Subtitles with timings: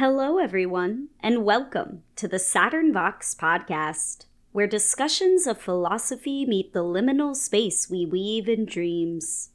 [0.00, 7.36] Hello, everyone, and welcome to the SaturnVox podcast, where discussions of philosophy meet the liminal
[7.36, 9.50] space we weave in dreams.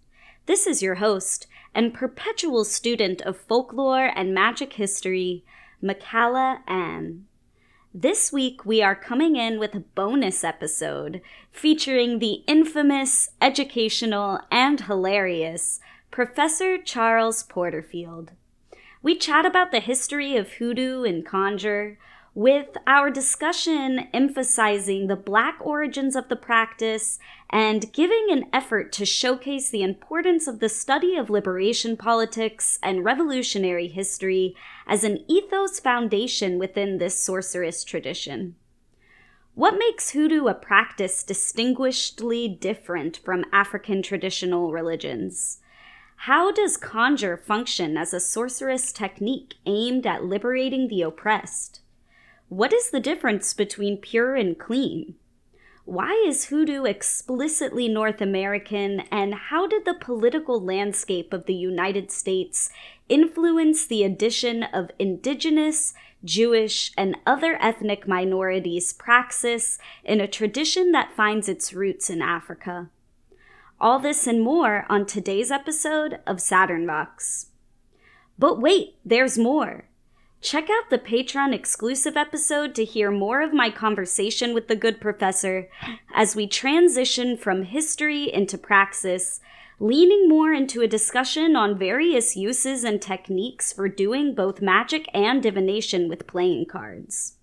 [0.46, 5.44] This is your host and perpetual student of folklore and magic history,
[5.82, 7.26] Makala Ann.
[7.92, 11.22] This week, we are coming in with a bonus episode
[11.52, 15.80] featuring the infamous, educational, and hilarious
[16.12, 18.34] Professor Charles Porterfield.
[19.06, 22.00] We chat about the history of hoodoo and conjure,
[22.34, 27.20] with our discussion emphasizing the Black origins of the practice
[27.52, 33.06] and giving an effort to showcase the importance of the study of liberation politics and
[33.06, 34.56] revolutionary history
[34.88, 38.56] as an ethos foundation within this sorcerous tradition.
[39.54, 45.60] What makes hoodoo a practice distinguishedly different from African traditional religions?
[46.16, 51.82] How does conjure function as a sorcerous technique aimed at liberating the oppressed?
[52.50, 55.16] What is the difference between pure and clean?
[55.86, 62.12] Why is hoodoo explicitly North American, and how did the political landscape of the United
[62.12, 62.72] States
[63.08, 71.16] influence the addition of indigenous, Jewish, and other ethnic minorities' praxis in a tradition that
[71.16, 72.90] finds its roots in Africa?
[73.80, 77.48] All this and more on today's episode of SaturnVox.
[78.40, 79.86] But wait, there's more.
[80.42, 85.02] Check out the Patreon exclusive episode to hear more of my conversation with the good
[85.02, 85.70] professor
[86.14, 89.42] as we transition from history into praxis,
[89.78, 95.44] leaning more into a discussion on various uses and techniques for doing both magic and
[95.44, 97.34] divination with playing cards.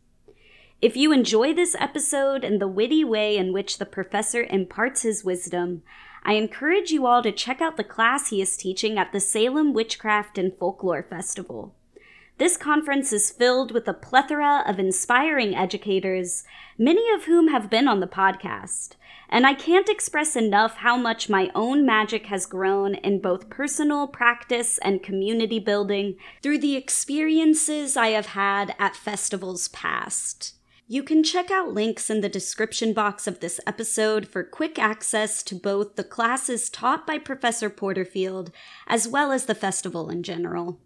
[0.80, 5.22] If you enjoy this episode and the witty way in which the professor imparts his
[5.22, 5.82] wisdom,
[6.24, 9.72] I encourage you all to check out the class he is teaching at the Salem
[9.72, 11.74] Witchcraft and Folklore Festival.
[12.38, 16.44] This conference is filled with a plethora of inspiring educators,
[16.78, 18.94] many of whom have been on the podcast.
[19.28, 24.06] And I can't express enough how much my own magic has grown in both personal
[24.06, 30.54] practice and community building through the experiences I have had at festivals past.
[30.92, 35.42] You can check out links in the description box of this episode for quick access
[35.44, 38.52] to both the classes taught by Professor Porterfield
[38.86, 40.80] as well as the festival in general.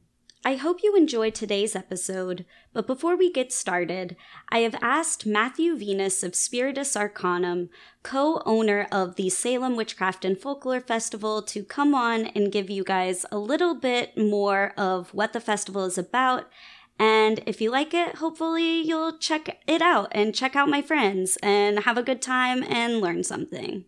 [0.45, 4.15] I hope you enjoyed today's episode, but before we get started,
[4.49, 7.69] I have asked Matthew Venus of Spiritus Arcanum,
[8.05, 12.85] co owner of the Salem Witchcraft and Folklore Festival, to come on and give you
[12.85, 16.49] guys a little bit more of what the festival is about
[16.99, 21.37] and if you like it, hopefully you'll check it out and check out my friends
[21.43, 23.85] and have a good time and learn something.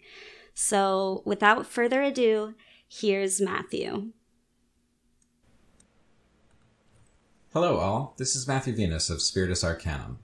[0.54, 2.54] So, without further ado,
[2.88, 4.12] here's Matthew.
[7.54, 8.14] Hello, all.
[8.19, 10.19] This is Matthew Venus of Spiritus Arcanum.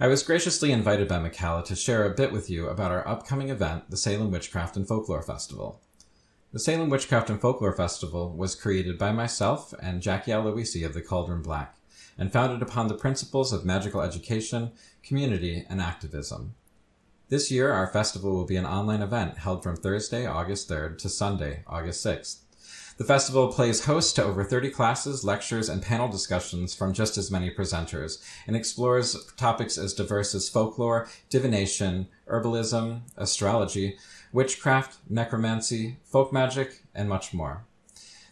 [0.00, 3.48] I was graciously invited by Makala to share a bit with you about our upcoming
[3.48, 5.80] event, the Salem Witchcraft and Folklore Festival.
[6.52, 11.02] The Salem Witchcraft and Folklore Festival was created by myself and Jackie Aloisi of the
[11.02, 11.76] Cauldron Black
[12.18, 16.54] and founded upon the principles of magical education, community, and activism.
[17.28, 21.08] This year, our festival will be an online event held from Thursday, August 3rd to
[21.08, 22.40] Sunday, August 6th.
[22.96, 27.30] The festival plays host to over 30 classes, lectures, and panel discussions from just as
[27.30, 33.96] many presenters and explores topics as diverse as folklore, divination, herbalism, astrology,
[34.32, 37.64] witchcraft, necromancy, folk magic, and much more.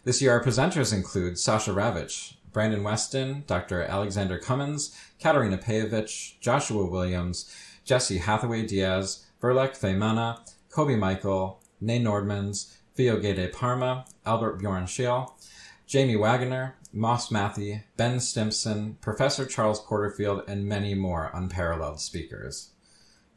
[0.05, 3.81] This year, our presenters include Sasha Ravitch, Brandon Weston, Dr.
[3.81, 7.53] Alexander Cummins, Katarina Pejovich, Joshua Williams,
[7.83, 15.35] Jesse Hathaway Diaz, Verlek Feymana, Kobe Michael, Nay Nordmans, Viogede Parma, Albert Bjorn Scheel,
[15.87, 22.69] Jamie Wagner, Moss Matthew, Ben Stimpson, Professor Charles Porterfield, and many more unparalleled speakers.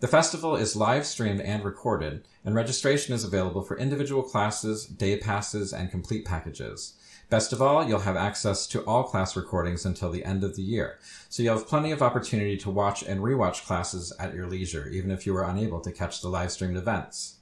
[0.01, 5.17] The festival is live streamed and recorded, and registration is available for individual classes, day
[5.17, 6.95] passes, and complete packages.
[7.29, 10.63] Best of all, you'll have access to all class recordings until the end of the
[10.63, 14.89] year, so you'll have plenty of opportunity to watch and rewatch classes at your leisure,
[14.89, 17.39] even if you were unable to catch the live streamed events.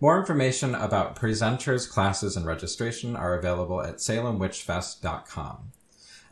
[0.00, 5.72] More information about presenters, classes, and registration are available at salemwitchfest.com.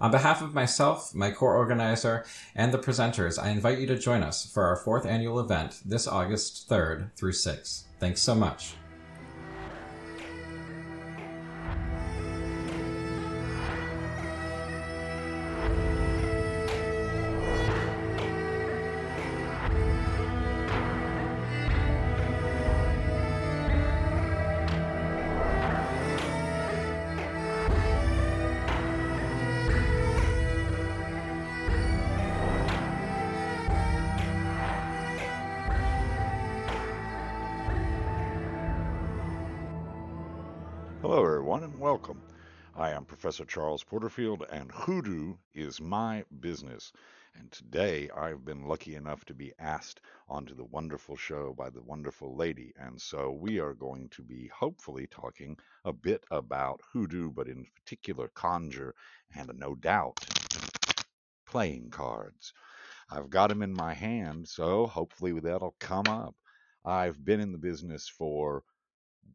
[0.00, 2.24] On behalf of myself, my core organizer,
[2.54, 6.08] and the presenters, I invite you to join us for our fourth annual event this
[6.08, 7.84] August 3rd through 6th.
[7.98, 8.74] Thanks so much.
[41.80, 42.20] Welcome.
[42.76, 46.92] I am Professor Charles Porterfield, and hoodoo is my business.
[47.34, 51.80] And today I've been lucky enough to be asked onto the wonderful show by the
[51.80, 52.74] wonderful lady.
[52.78, 55.56] And so we are going to be hopefully talking
[55.86, 58.94] a bit about hoodoo, but in particular conjure,
[59.34, 60.20] and no doubt
[61.46, 62.52] playing cards.
[63.10, 66.34] I've got them in my hand, so hopefully that'll come up.
[66.84, 68.64] I've been in the business for,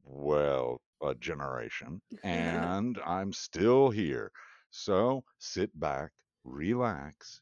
[0.04, 4.32] well, a generation, and I'm still here.
[4.72, 6.12] So sit back,
[6.44, 7.42] relax,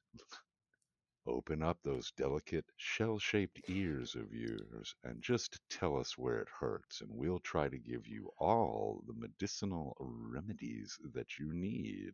[1.25, 6.49] open up those delicate shell shaped ears of yours, and just tell us where it
[6.59, 12.13] hurts, and we'll try to give you all the medicinal remedies that you need.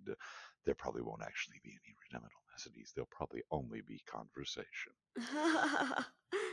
[0.66, 4.94] There probably won't actually be any remedial remedies, there'll probably only be conversation.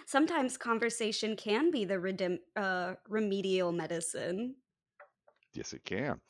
[0.06, 4.55] Sometimes conversation can be the redem- uh, remedial medicine.
[5.56, 6.20] Yes, it can.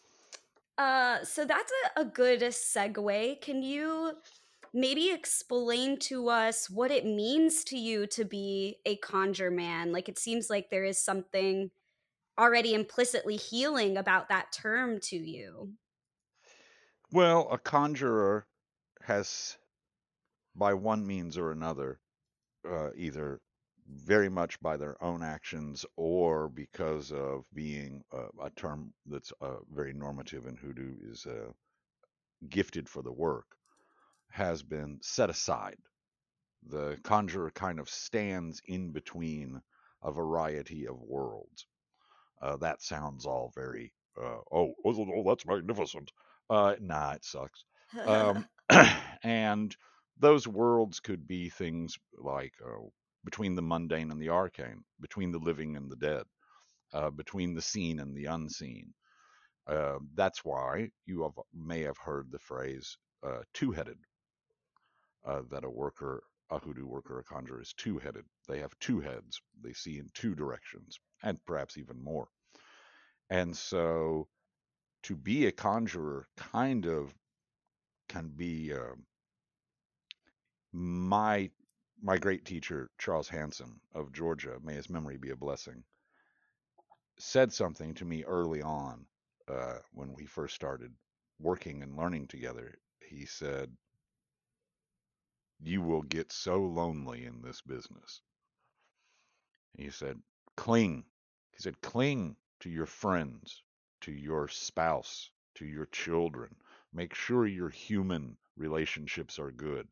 [0.78, 3.40] Uh, so that's a, a good segue.
[3.40, 4.12] Can you
[4.72, 9.90] maybe explain to us what it means to you to be a conjure man?
[9.90, 11.70] Like it seems like there is something
[12.38, 15.72] already implicitly healing about that term to you.
[17.10, 18.46] Well, a conjurer
[19.02, 19.56] has,
[20.54, 22.00] by one means or another,
[22.68, 23.40] uh, either
[23.88, 29.56] very much by their own actions or because of being uh, a term that's uh,
[29.72, 31.52] very normative in hoodoo is uh,
[32.48, 33.46] gifted for the work
[34.30, 35.78] has been set aside.
[36.68, 39.62] The conjurer kind of stands in between
[40.02, 41.66] a variety of worlds.
[42.42, 46.12] Uh, that sounds all very, uh, oh, oh, oh, that's magnificent.
[46.50, 47.64] Uh, nah, it sucks.
[48.04, 48.46] Um,
[49.22, 49.74] and
[50.18, 52.88] those worlds could be things like uh,
[53.26, 56.22] between the mundane and the arcane, between the living and the dead,
[56.94, 58.94] uh, between the seen and the unseen.
[59.66, 62.96] Uh, that's why you have, may have heard the phrase
[63.26, 63.98] uh, two-headed.
[65.26, 68.24] Uh, that a worker, a hoodoo worker, a conjurer is two-headed.
[68.48, 69.40] They have two heads.
[69.60, 72.28] They see in two directions, and perhaps even more.
[73.28, 74.28] And so,
[75.02, 77.12] to be a conjurer kind of
[78.08, 79.04] can be um,
[80.72, 81.50] my
[82.02, 85.84] my great teacher, Charles Hanson of Georgia, may his memory be a blessing,
[87.18, 89.06] said something to me early on
[89.48, 90.92] uh, when we first started
[91.40, 92.78] working and learning together.
[93.00, 93.70] He said,
[95.62, 98.20] You will get so lonely in this business.
[99.76, 100.20] He said,
[100.56, 101.04] Cling.
[101.52, 103.62] He said, Cling to your friends,
[104.02, 106.54] to your spouse, to your children.
[106.92, 109.88] Make sure your human relationships are good.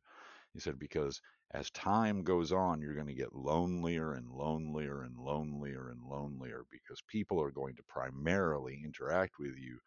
[0.52, 1.20] He said, because
[1.54, 6.64] as time goes on, you're going to get lonelier and lonelier and lonelier and lonelier
[6.70, 9.78] because people are going to primarily interact with you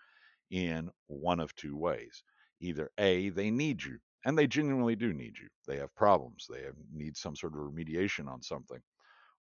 [0.49, 2.23] in one of two ways.
[2.61, 5.49] Either A, they need you, and they genuinely do need you.
[5.67, 8.81] They have problems, they have, need some sort of remediation on something,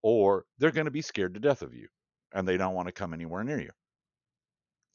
[0.02, 1.90] or they're going to be scared to death of you
[2.34, 3.72] and they don't want to come anywhere near you.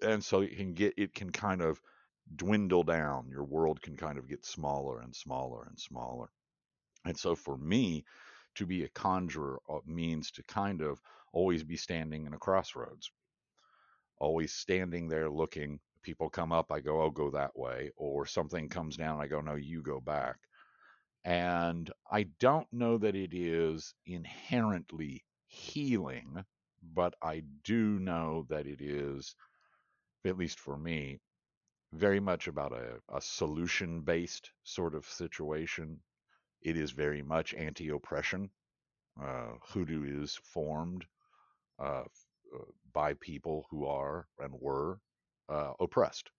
[0.03, 1.81] And so it can get, it can kind of
[2.37, 3.29] dwindle down.
[3.31, 6.31] Your world can kind of get smaller and smaller and smaller.
[7.09, 8.05] And so for me,
[8.57, 11.01] to be a conjurer uh, means to kind of
[11.33, 13.11] always be standing in a crossroads,
[14.19, 15.81] always standing there looking.
[16.03, 17.93] People come up, I go, oh, go that way.
[17.97, 20.37] Or something comes down, I go, no, you go back.
[21.25, 26.45] And I don't know that it is inherently healing,
[26.83, 29.35] but I do know that it is,
[30.27, 31.21] at least for me,
[31.93, 36.01] very much about a, a solution based sort of situation.
[36.63, 38.51] It is very much anti oppression.
[39.21, 41.07] Uh, hoodoo is formed
[41.79, 42.05] uh,
[42.55, 45.01] uh, by people who are and were
[45.49, 46.31] uh, oppressed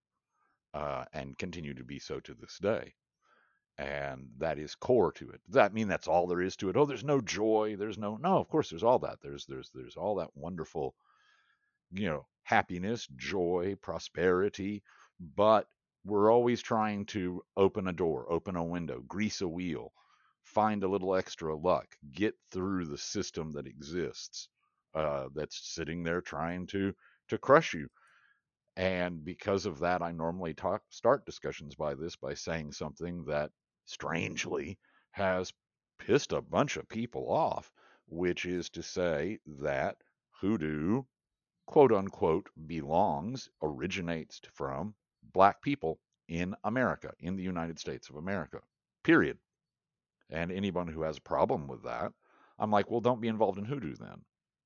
[0.73, 2.93] uh, and continue to be so to this day.
[3.77, 5.41] And that is core to it.
[5.45, 6.75] Does that mean that's all there is to it?
[6.75, 7.75] Oh, there's no joy.
[7.77, 8.37] There's no no.
[8.37, 9.19] Of course, there's all that.
[9.21, 10.95] There's there's there's all that wonderful,
[11.91, 14.83] you know, happiness, joy, prosperity,
[15.35, 15.67] but
[16.03, 19.93] we're always trying to open a door, open a window, grease a wheel,
[20.49, 24.49] find a little extra luck, get through the system that exists
[24.95, 26.93] uh, that's sitting there trying to
[27.27, 27.87] to crush you.
[28.75, 33.51] And because of that, I normally talk start discussions by this by saying something that
[33.85, 34.79] strangely
[35.11, 35.53] has
[35.99, 37.71] pissed a bunch of people off,
[38.07, 39.97] which is to say that
[40.31, 41.03] hoodoo,
[41.67, 44.95] quote unquote, belongs, originates from
[45.33, 48.61] black people in America, in the United States of America,
[49.03, 49.37] period.
[50.29, 52.13] And anyone who has a problem with that,
[52.59, 54.23] I'm like, well, don't be involved in hoodoo then,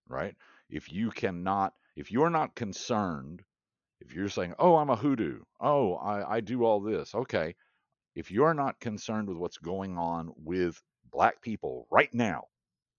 [0.08, 0.36] right?
[0.70, 3.43] If you cannot, if you're not concerned,
[4.01, 7.55] If you're saying, oh, I'm a hoodoo, oh, I, I do all this, okay.
[8.15, 12.46] If you're not concerned with what's going on with black people right now,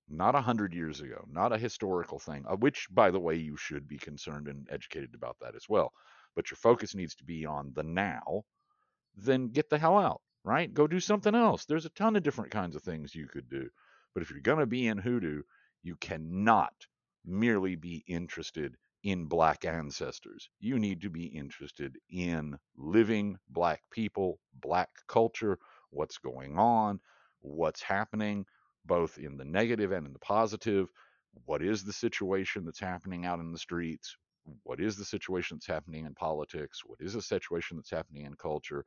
[0.08, 3.56] not a hundred years ago, not a historical thing, uh, which, by the way, you
[3.56, 5.92] should be concerned and educated about that as well.
[6.36, 8.44] But your focus needs to be on the now,
[9.16, 10.72] then get the hell out, right?
[10.72, 11.64] Go do something else.
[11.64, 13.68] There's a ton of different kinds of things you could do.
[14.12, 15.42] But if you're going to be in hoodoo,
[15.82, 16.74] you cannot
[17.24, 20.48] merely be interested in black ancestors.
[20.60, 25.58] You need to be interested in living black people, black culture,
[25.90, 27.00] what's going on,
[27.40, 28.46] what's happening,
[28.86, 30.88] both in the negative and in the positive.
[31.44, 34.16] What is the situation that's happening out in the streets?
[34.62, 36.82] What is the situation that's happening in politics?
[36.84, 38.84] What is the situation that's happening in culture?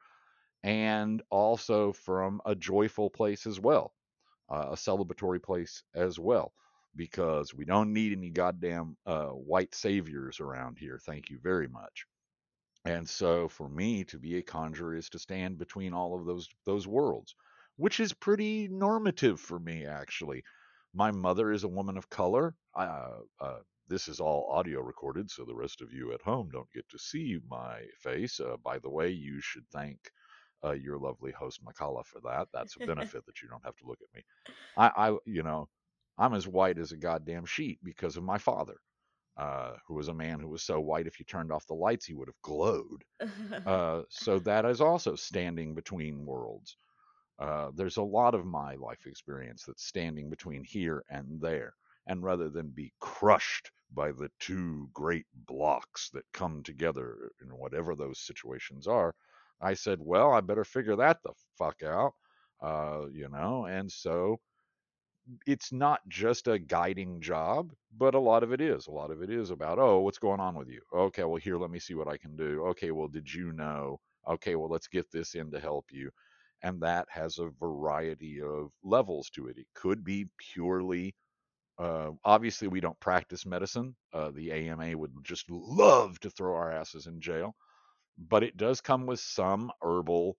[0.67, 3.93] And also from a joyful place as well,
[4.49, 6.53] uh, a celebratory place as well,
[6.95, 10.99] because we don't need any goddamn uh, white saviors around here.
[11.05, 12.05] Thank you very much.
[12.85, 16.47] And so for me to be a conjurer is to stand between all of those
[16.65, 17.35] those worlds
[17.77, 20.43] which is pretty normative for me, actually.
[20.93, 22.55] My mother is a woman of color.
[22.75, 26.71] Uh, uh, this is all audio recorded, so the rest of you at home don't
[26.73, 28.39] get to see my face.
[28.39, 29.99] Uh, by the way, you should thank
[30.63, 32.47] uh, your lovely host Makala for that.
[32.53, 34.23] That's a benefit that you don't have to look at me.
[34.77, 35.69] I, I, you know,
[36.17, 38.77] I'm as white as a goddamn sheet because of my father,
[39.37, 42.05] uh, who was a man who was so white if you turned off the lights
[42.05, 43.03] he would have glowed.
[43.65, 46.77] Uh, so that is also standing between worlds.
[47.39, 51.73] Uh, there's a lot of my life experience that's standing between here and there.
[52.07, 57.95] And rather than be crushed by the two great blocks that come together in whatever
[57.95, 59.13] those situations are,
[59.61, 62.13] I said, well, I better figure that the fuck out,
[62.61, 63.65] uh, you know?
[63.65, 64.39] And so
[65.45, 68.87] it's not just a guiding job, but a lot of it is.
[68.87, 70.81] A lot of it is about, oh, what's going on with you?
[70.93, 72.63] Okay, well, here, let me see what I can do.
[72.67, 73.99] Okay, well, did you know?
[74.27, 76.11] Okay, well, let's get this in to help you
[76.63, 79.57] and that has a variety of levels to it.
[79.57, 81.15] It could be purely,
[81.79, 83.95] uh, obviously, we don't practice medicine.
[84.13, 87.55] Uh, the AMA would just love to throw our asses in jail,
[88.17, 90.37] but it does come with some herbal,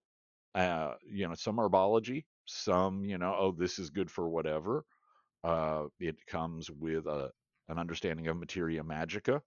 [0.54, 4.85] uh, you know, some herbology, some, you know, oh, this is good for whatever.
[5.44, 7.30] Uh, it comes with a,
[7.68, 9.40] an understanding of materia magica,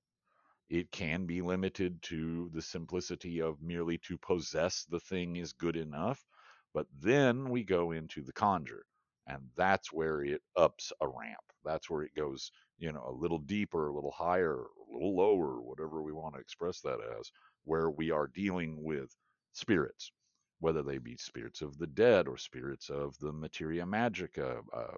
[0.70, 5.76] it can be limited to the simplicity of merely to possess the thing is good
[5.76, 6.26] enough.
[6.74, 8.86] But then we go into the conjure,
[9.28, 11.44] and that's where it ups a ramp.
[11.66, 15.62] That's where it goes, you know, a little deeper, a little higher, a little lower,
[15.62, 17.32] whatever we want to express that as,
[17.66, 19.16] where we are dealing with
[19.54, 20.12] spirits,
[20.60, 24.98] whether they be spirits of the dead or spirits of the materia magica, uh,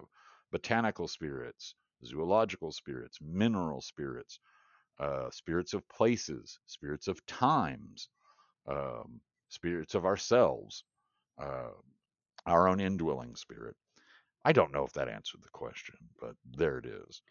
[0.52, 4.38] botanical spirits, zoological spirits, mineral spirits,
[5.00, 8.08] uh, spirits of places, spirits of times,
[8.68, 10.84] um, spirits of ourselves
[11.40, 11.70] uh,
[12.46, 13.76] our own indwelling spirit.
[14.44, 17.22] I don't know if that answered the question, but there it is.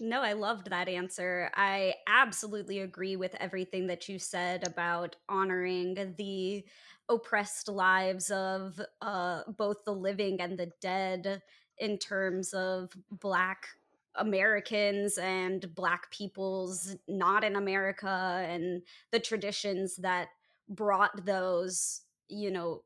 [0.00, 1.50] No, I loved that answer.
[1.54, 6.64] I absolutely agree with everything that you said about honoring the
[7.08, 11.42] oppressed lives of uh, both the living and the dead
[11.78, 13.68] in terms of Black
[14.14, 20.28] Americans and Black peoples not in America and the traditions that
[20.68, 22.82] brought those, you know,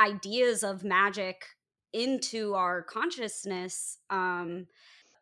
[0.00, 1.44] ideas of magic
[1.92, 4.66] into our consciousness um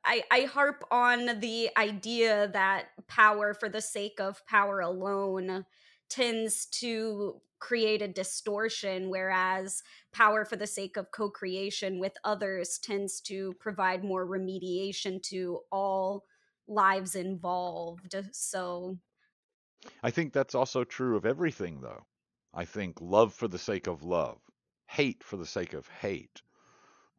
[0.05, 5.67] I, I harp on the idea that power for the sake of power alone
[6.09, 12.79] tends to create a distortion, whereas power for the sake of co creation with others
[12.79, 16.25] tends to provide more remediation to all
[16.67, 18.15] lives involved.
[18.33, 18.99] So
[20.03, 22.07] I think that's also true of everything, though.
[22.53, 24.43] I think love for the sake of love,
[24.89, 26.43] hate for the sake of hate,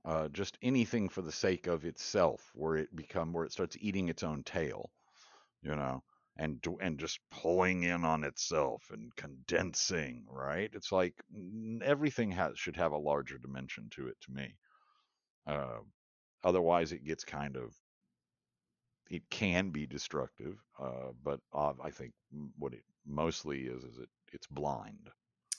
[0.05, 4.09] uh, just anything for the sake of itself, where it become where it starts eating
[4.09, 4.89] its own tail,
[5.61, 6.03] you know,
[6.37, 10.71] and and just pulling in on itself and condensing, right?
[10.73, 11.13] It's like
[11.83, 14.55] everything has should have a larger dimension to it to me.
[15.47, 15.79] Uh,
[16.43, 17.75] otherwise, it gets kind of
[19.09, 22.13] it can be destructive, uh, but uh, I think
[22.57, 25.09] what it mostly is is it it's blind.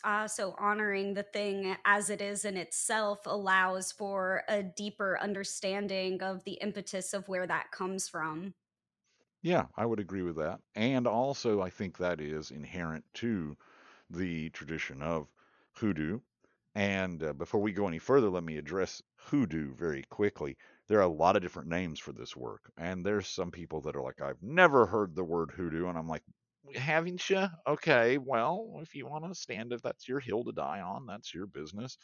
[0.05, 6.21] Uh, so honoring the thing as it is in itself allows for a deeper understanding
[6.23, 8.55] of the impetus of where that comes from.
[9.43, 10.63] Yeah, I would agree with that.
[10.75, 13.59] And also, I think that is inherent to
[14.09, 15.33] the tradition of
[15.75, 16.21] hoodoo.
[16.75, 20.57] And uh, before we go any further, let me address hoodoo very quickly.
[20.87, 22.73] There are a lot of different names for this work.
[22.79, 25.89] And there's some people that are like, I've never heard the word hoodoo.
[25.89, 26.25] And I'm like,
[26.75, 27.47] haven't you?
[27.67, 31.35] Okay, well, if you want to stand, if that's your hill to die on, that's
[31.35, 31.97] your business.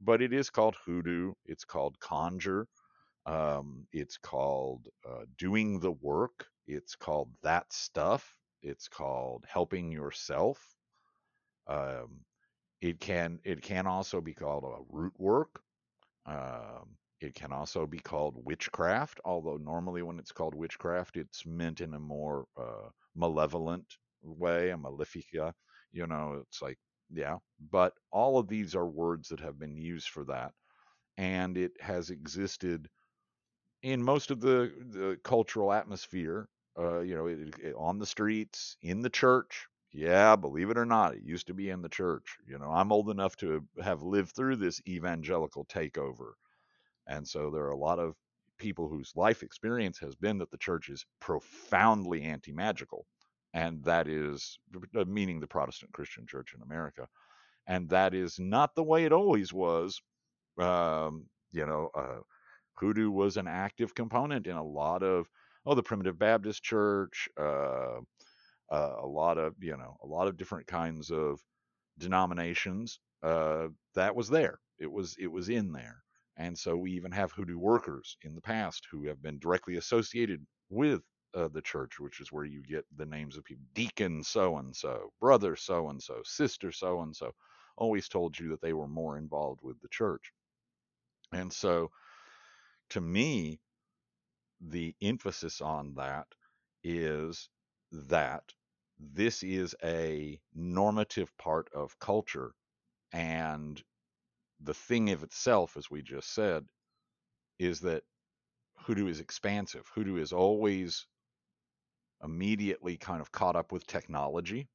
[0.00, 1.34] But it is called hoodoo.
[1.46, 2.68] It's called conjure.
[3.26, 6.46] Um, it's called uh, doing the work.
[6.66, 8.36] It's called that stuff.
[8.62, 10.58] It's called helping yourself.
[11.66, 12.20] Um,
[12.80, 15.62] it can it can also be called a root work.
[16.26, 21.80] Um, it can also be called witchcraft, although normally when it's called witchcraft, it's meant
[21.80, 23.86] in a more uh, malevolent
[24.22, 25.52] way, a malefica.
[25.92, 26.78] You know, it's like,
[27.10, 27.38] yeah.
[27.70, 30.52] But all of these are words that have been used for that.
[31.18, 32.88] And it has existed
[33.82, 38.76] in most of the, the cultural atmosphere, uh, you know, it, it, on the streets,
[38.82, 39.66] in the church.
[39.92, 42.38] Yeah, believe it or not, it used to be in the church.
[42.46, 46.32] You know, I'm old enough to have lived through this evangelical takeover.
[47.06, 48.14] And so there are a lot of
[48.62, 53.06] people whose life experience has been that the church is profoundly anti magical.
[53.54, 54.58] And that is
[54.96, 57.08] uh, meaning the Protestant Christian church in America.
[57.66, 60.00] And that is not the way it always was.
[60.58, 62.20] Um, you know, uh,
[62.74, 65.28] hoodoo was an active component in a lot of
[65.66, 67.98] oh the primitive baptist church uh,
[68.70, 71.40] uh, a lot of you know a lot of different kinds of
[71.98, 76.02] denominations uh, that was there it was it was in there
[76.36, 80.44] and so we even have hoodoo workers in the past who have been directly associated
[80.70, 81.02] with
[81.34, 84.74] uh, the church which is where you get the names of people deacon so and
[84.74, 87.32] so brother so and so sister so and so
[87.76, 90.32] always told you that they were more involved with the church
[91.32, 91.90] and so
[92.90, 93.58] to me,
[94.60, 96.26] the emphasis on that
[96.84, 97.48] is
[97.90, 98.52] that
[98.98, 102.52] this is a normative part of culture.
[103.12, 103.82] And
[104.62, 106.64] the thing of itself, as we just said,
[107.58, 108.02] is that
[108.76, 109.86] hoodoo is expansive.
[109.94, 111.06] Hoodoo is always
[112.22, 114.68] immediately kind of caught up with technology.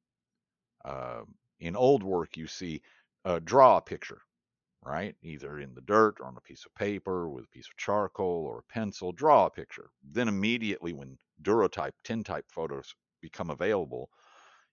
[0.84, 1.22] Uh,
[1.60, 2.82] in old work, you see
[3.24, 4.20] uh, draw a picture,
[4.82, 5.16] right?
[5.22, 8.46] Either in the dirt or on a piece of paper with a piece of charcoal
[8.46, 9.90] or a pencil, draw a picture.
[10.02, 14.10] Then immediately when daguerreotype, tintype photos become available,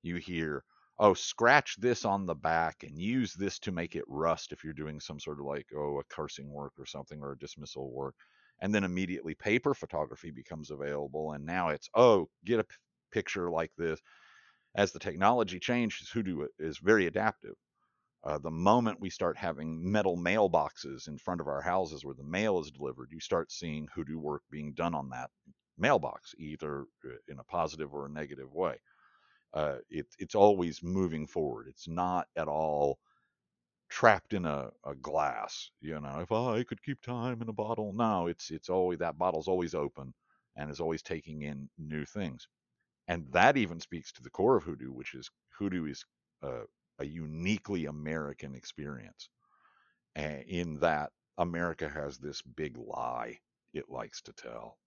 [0.04, 0.64] you hear,
[1.00, 4.74] oh, scratch this on the back and use this to make it rust if you're
[4.74, 8.16] doing some sort of like, oh, a cursing work or something or a dismissal work.
[8.62, 11.34] And then immediately paper photography becomes available.
[11.34, 12.76] And now it's, oh, get a p-
[13.12, 14.00] picture like this.
[14.76, 17.56] As the technology changes, Hoodoo is very adaptive.
[18.24, 22.24] Uh, the moment we start having metal mailboxes in front of our houses where the
[22.24, 25.32] mail is delivered, you start seeing hoodoo work being done on that
[25.78, 28.80] mailbox, either uh, in a positive or a negative way.
[29.56, 31.68] Uh, it, it's always moving forward.
[31.70, 33.00] It's not at all
[33.90, 35.72] trapped in a, a glass.
[35.82, 39.18] You know, if I could keep time in a bottle, no, it's it's always that
[39.18, 40.14] bottle's always open
[40.56, 42.48] and is always taking in new things.
[43.08, 46.06] And that even speaks to the core of hoodoo, which is hoodoo is
[46.44, 46.64] uh,
[47.00, 49.30] a uniquely American experience.
[50.16, 53.40] And in that, America has this big lie
[53.74, 54.78] it likes to tell.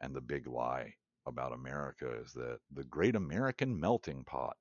[0.00, 4.56] And the big lie about America is that the great American melting pot.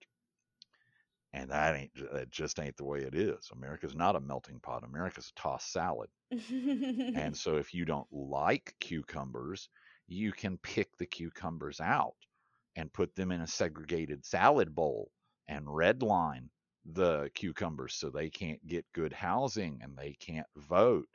[1.31, 3.49] And that ain't that just ain't the way it is.
[3.53, 4.83] America's not a melting pot.
[4.83, 6.09] America's a tossed salad.
[6.31, 9.69] and so if you don't like cucumbers,
[10.07, 12.15] you can pick the cucumbers out
[12.75, 15.11] and put them in a segregated salad bowl
[15.47, 16.47] and redline
[16.93, 21.09] the cucumbers so they can't get good housing and they can't vote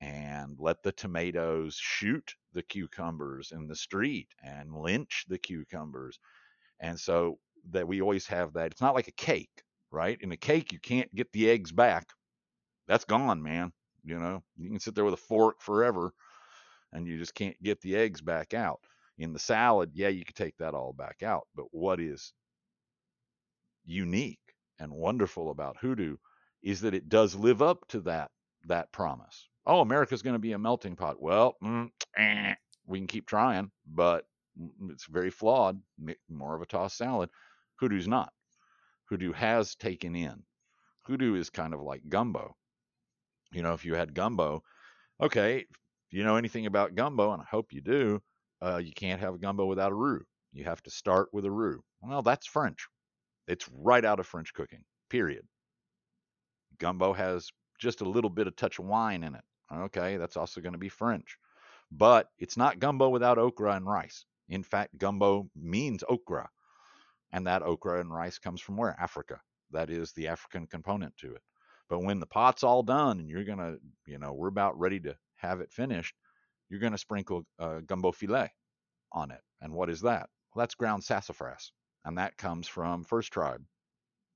[0.00, 6.18] and let the tomatoes shoot the cucumbers in the street and lynch the cucumbers.
[6.80, 7.38] And so
[7.70, 10.18] that we always have that it's not like a cake right?
[10.20, 12.08] In a cake you can't get the eggs back.
[12.88, 13.72] That's gone man
[14.04, 14.42] you know?
[14.56, 16.12] You can sit there with a fork forever
[16.92, 18.80] and you just can't get the eggs back out.
[19.18, 22.32] In the salad yeah you could take that all back out but what is
[23.84, 26.16] unique and wonderful about hoodoo
[26.62, 28.30] is that it does live up to that
[28.66, 29.48] that promise.
[29.68, 31.20] Oh, America's going to be a melting pot.
[31.20, 32.54] Well, mm, eh,
[32.86, 34.26] we can keep trying, but
[34.88, 35.80] it's very flawed,
[36.30, 37.28] more of a tossed salad.
[37.76, 38.32] Hoodoo's not.
[39.04, 40.42] Hoodoo has taken in.
[41.02, 42.56] Hoodoo is kind of like gumbo.
[43.52, 44.62] You know, if you had gumbo,
[45.20, 48.22] okay, if you know anything about gumbo, and I hope you do,
[48.62, 50.24] uh, you can't have a gumbo without a roux.
[50.52, 51.82] You have to start with a roux.
[52.00, 52.88] Well, that's French.
[53.46, 55.46] It's right out of French cooking, period.
[56.78, 59.44] Gumbo has just a little bit of touch of wine in it.
[59.72, 61.38] Okay, that's also going to be French.
[61.90, 64.24] But it's not gumbo without okra and rice.
[64.48, 66.48] In fact, gumbo means okra.
[67.32, 68.96] And that okra and rice comes from where?
[68.98, 69.40] Africa.
[69.70, 71.42] That is the African component to it.
[71.88, 75.00] But when the pot's all done and you're going to, you know, we're about ready
[75.00, 76.14] to have it finished,
[76.68, 78.50] you're going to sprinkle uh, gumbo filet
[79.12, 79.40] on it.
[79.60, 80.28] And what is that?
[80.54, 81.72] Well, that's ground sassafras.
[82.04, 83.62] And that comes from First Tribe,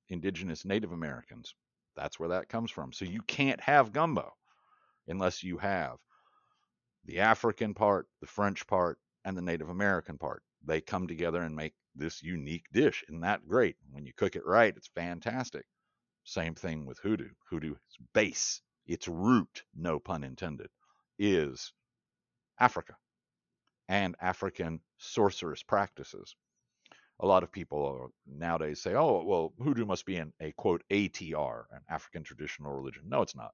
[0.09, 1.55] indigenous Native Americans.
[1.97, 2.93] That's where that comes from.
[2.93, 4.33] So you can't have gumbo
[5.09, 5.99] unless you have
[7.05, 10.43] the African part, the French part, and the Native American part.
[10.65, 13.05] They come together and make this unique dish.
[13.09, 13.77] Isn't that great?
[13.91, 15.67] When you cook it right, it's fantastic.
[16.25, 17.31] Same thing with hoodoo.
[17.51, 17.79] Hoodoo's
[18.15, 20.69] base, its root, no pun intended,
[21.19, 21.73] is
[22.59, 22.97] Africa
[23.89, 26.37] and African sorcerous practices.
[27.21, 31.65] A lot of people nowadays say, oh, well, hoodoo must be an, a quote ATR,
[31.73, 33.03] an African traditional religion.
[33.07, 33.53] No, it's not.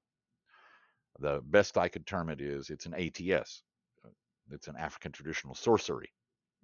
[1.17, 3.63] The best I could term it is it's an ATS.
[4.51, 6.11] It's an African traditional sorcery.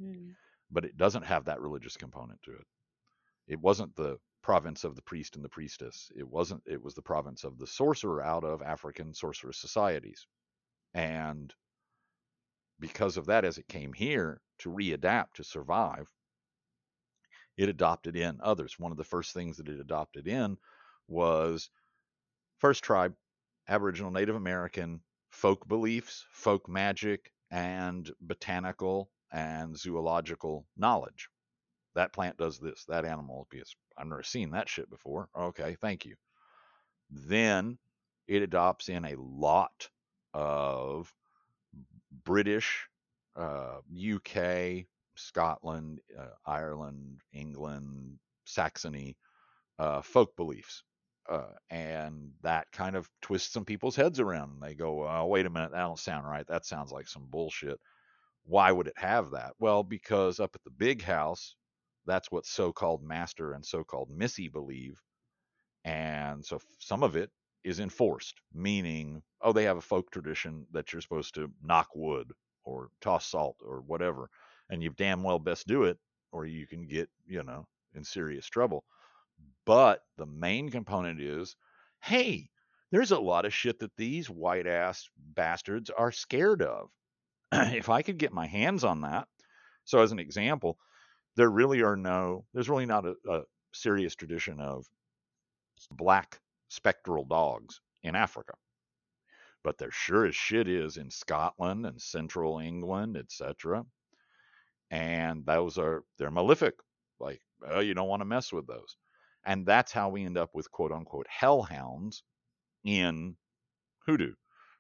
[0.02, 0.34] Mm.
[0.72, 2.66] But it doesn't have that religious component to it.
[3.48, 6.12] It wasn't the province of the priest and the priestess.
[6.16, 10.26] It wasn't it was the province of the sorcerer out of African sorcerous societies.
[10.94, 11.54] And
[12.80, 16.08] because of that, as it came here to readapt to survive,
[17.58, 18.80] it adopted in others.
[18.80, 20.58] One of the first things that it adopted in
[21.08, 21.70] was
[22.60, 23.16] first tribe,
[23.68, 25.02] Aboriginal Native American
[25.32, 31.30] folk beliefs, folk magic, and botanical and zoological knowledge.
[31.96, 33.76] That plant does this, that animal is.
[33.98, 35.30] I've never seen that shit before.
[35.38, 36.16] Okay, thank you.
[37.10, 37.78] Then
[38.28, 39.90] it adopts in a lot
[40.34, 41.14] of
[42.24, 42.88] British,
[43.36, 43.78] uh,
[44.16, 49.18] UK, Scotland, uh, Ireland, England, Saxony
[49.80, 50.84] uh, folk beliefs.
[51.30, 54.52] Uh, and that kind of twists some people's heads around.
[54.52, 56.46] And they go, oh, wait a minute, that don't sound right.
[56.48, 57.80] That sounds like some bullshit.
[58.46, 59.54] Why would it have that?
[59.60, 61.56] Well, because up at the big house,
[62.06, 65.02] that's what so called master and so called missy believe.
[65.84, 67.32] And so some of it
[67.64, 72.32] is enforced, meaning, oh, they have a folk tradition that you're supposed to knock wood
[72.64, 74.30] or toss salt or whatever,
[74.70, 75.98] and you damn well best do it,
[76.32, 78.84] or you can get, you know, in serious trouble.
[79.66, 81.56] But the main component is,
[82.02, 82.50] hey,
[82.92, 86.90] there's a lot of shit that these white ass bastards are scared of.
[87.52, 89.28] if I could get my hands on that,
[89.84, 90.78] so as an example,
[91.36, 93.42] there really are no, there's really not a, a
[93.74, 94.86] serious tradition of
[95.92, 98.54] black spectral dogs in Africa.
[99.64, 103.84] But there sure as shit is in Scotland and central England, etc.
[104.92, 106.76] And those are they're malefic.
[107.20, 108.96] Like, well, you don't want to mess with those.
[109.46, 112.24] And that's how we end up with quote unquote hellhounds
[112.84, 113.38] in
[114.06, 114.36] hoodoo.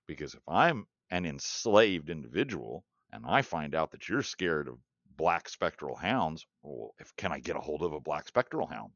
[0.07, 4.79] Because if I'm an enslaved individual and I find out that you're scared of
[5.17, 8.91] black spectral hounds, well, if can I get a hold of a black spectral hound?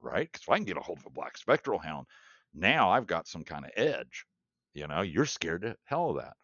[0.00, 0.30] right?
[0.30, 2.06] Because if I can get a hold of a black spectral hound,
[2.54, 4.26] now I've got some kind of edge.
[4.74, 6.36] You know, you're scared to hell of that.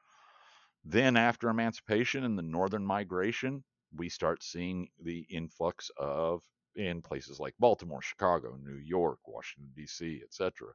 [0.84, 6.40] Then after emancipation and the northern migration, we start seeing the influx of
[6.78, 10.68] in places like Baltimore, Chicago, New York, Washington D.C., etc.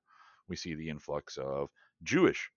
[0.47, 1.69] We see the influx of
[2.03, 2.49] Jewish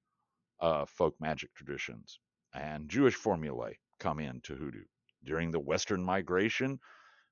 [0.60, 2.18] uh, folk magic traditions
[2.52, 4.84] and Jewish formulae come into hoodoo
[5.24, 6.78] during the Western migration.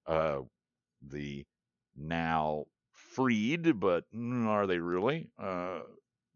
[0.07, 0.41] Uh,
[1.09, 1.45] the
[1.97, 5.31] now freed, but mm, are they really?
[5.39, 5.81] Uh,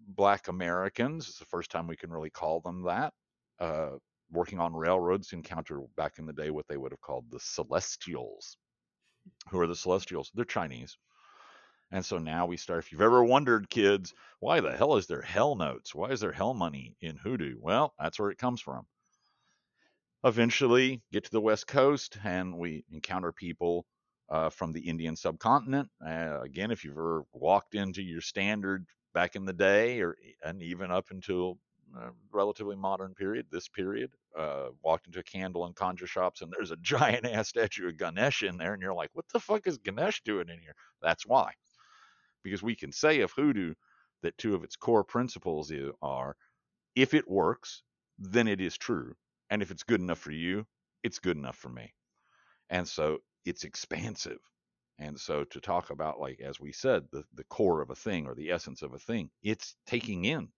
[0.00, 1.28] black Americans.
[1.28, 3.12] It's the first time we can really call them that.
[3.60, 3.90] Uh,
[4.30, 8.56] working on railroads encounter back in the day what they would have called the Celestials.
[9.50, 10.30] Who are the Celestials?
[10.34, 10.96] They're Chinese.
[11.90, 12.84] And so now we start.
[12.84, 15.94] If you've ever wondered, kids, why the hell is there hell notes?
[15.94, 17.56] Why is there hell money in hoodoo?
[17.60, 18.86] Well, that's where it comes from.
[20.24, 23.86] Eventually, get to the West Coast, and we encounter people
[24.28, 25.88] uh, from the Indian subcontinent.
[26.04, 30.62] Uh, again, if you've ever walked into your standard back in the day, or and
[30.62, 31.58] even up until
[31.96, 36.52] a relatively modern period, this period, uh, walked into a candle and conjure shops, and
[36.52, 39.66] there's a giant ass statue of Ganesh in there, and you're like, what the fuck
[39.66, 40.74] is Ganesh doing in here?
[41.02, 41.52] That's why,
[42.42, 43.74] because we can say of hoodoo
[44.22, 45.72] that two of its core principles
[46.02, 46.36] are,
[46.94, 47.82] if it works,
[48.18, 49.14] then it is true,
[49.50, 50.66] and if it's good enough for you,
[51.02, 51.94] it's good enough for me.
[52.70, 54.38] And so it's expansive.
[54.98, 58.26] And so to talk about like as we said, the, the core of a thing
[58.26, 60.48] or the essence of a thing, it's taking in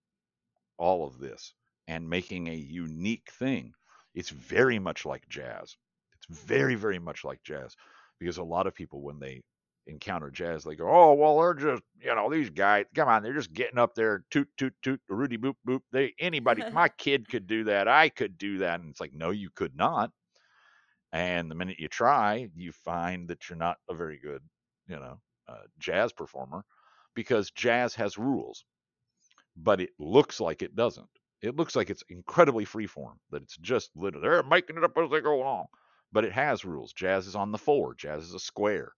[0.81, 1.53] all of this
[1.87, 3.73] and making a unique thing.
[4.15, 5.77] It's very much like jazz.
[6.15, 7.75] It's very, very much like jazz.
[8.19, 9.41] Because a lot of people when they
[9.87, 13.33] encounter jazz, they go, Oh, well, they're just you know, these guys, come on, they're
[13.33, 15.81] just getting up there, toot, toot, toot, Rudy boop boop.
[15.91, 17.87] They anybody my kid could do that.
[17.87, 18.81] I could do that.
[18.81, 20.11] And it's like, no, you could not
[21.13, 24.41] and the minute you try, you find that you're not a very good,
[24.87, 26.63] you know, uh, jazz performer
[27.15, 28.63] because jazz has rules,
[29.57, 31.09] but it looks like it doesn't.
[31.41, 35.09] It looks like it's incredibly freeform, that it's just literally they're making it up as
[35.11, 35.67] they go along.
[36.11, 36.93] but it has rules.
[36.93, 37.95] Jazz is on the four.
[37.95, 38.93] Jazz is a square.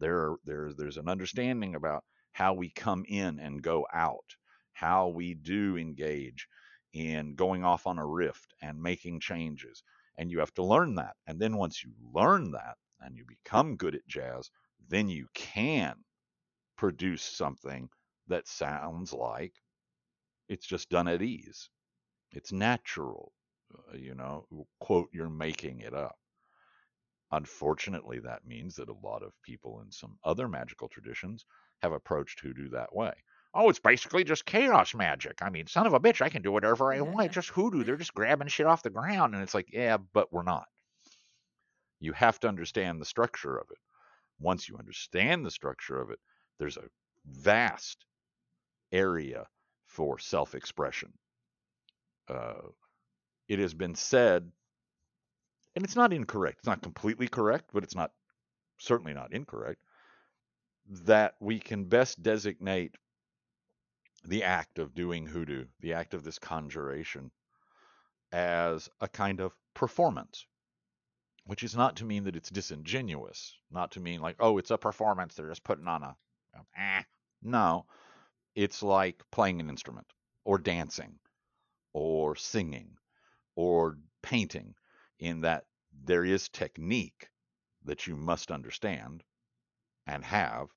[0.00, 4.36] There, there, there's an understanding about how we come in and go out,
[4.72, 6.48] how we do engage
[6.92, 9.82] in going off on a rift and making changes.
[10.18, 11.16] And you have to learn that.
[11.26, 14.50] And then once you learn that and you become good at jazz,
[14.88, 15.96] then you can
[16.76, 17.88] produce something
[18.28, 19.54] that sounds like
[20.48, 21.68] it's just done at ease.
[22.32, 23.32] It's natural.
[23.74, 24.46] Uh, you know,
[24.80, 26.16] quote, you're making it up.
[27.32, 31.44] Unfortunately, that means that a lot of people in some other magical traditions
[31.82, 33.12] have approached hoodoo that way.
[33.52, 35.38] Oh, it's basically just chaos magic.
[35.40, 37.32] I mean, son of a bitch, I can do whatever I want.
[37.32, 37.84] Just hoodoo.
[37.84, 39.34] They're just grabbing shit off the ground.
[39.34, 40.66] And it's like, yeah, but we're not.
[41.98, 43.78] You have to understand the structure of it.
[44.38, 46.18] Once you understand the structure of it,
[46.58, 46.90] there's a
[47.24, 48.04] vast
[48.92, 49.46] area
[49.86, 51.12] for self expression.
[52.28, 52.68] Uh,
[53.48, 54.50] it has been said,
[55.74, 58.10] and it's not incorrect, it's not completely correct, but it's not
[58.78, 59.80] certainly not incorrect,
[60.88, 62.96] that we can best designate
[64.24, 67.30] the act of doing hoodoo, the act of this conjuration,
[68.32, 70.46] as a kind of performance,
[71.44, 74.78] which is not to mean that it's disingenuous, not to mean like, oh, it's a
[74.78, 76.16] performance, they're just putting on a,
[76.76, 77.02] eh.
[77.42, 77.86] No,
[78.56, 80.08] it's like playing an instrument
[80.44, 81.20] or dancing
[81.92, 82.96] or singing
[83.54, 84.74] or painting,
[85.20, 85.66] in that
[86.04, 87.28] there is technique
[87.84, 89.22] that you must understand
[90.06, 90.68] and have,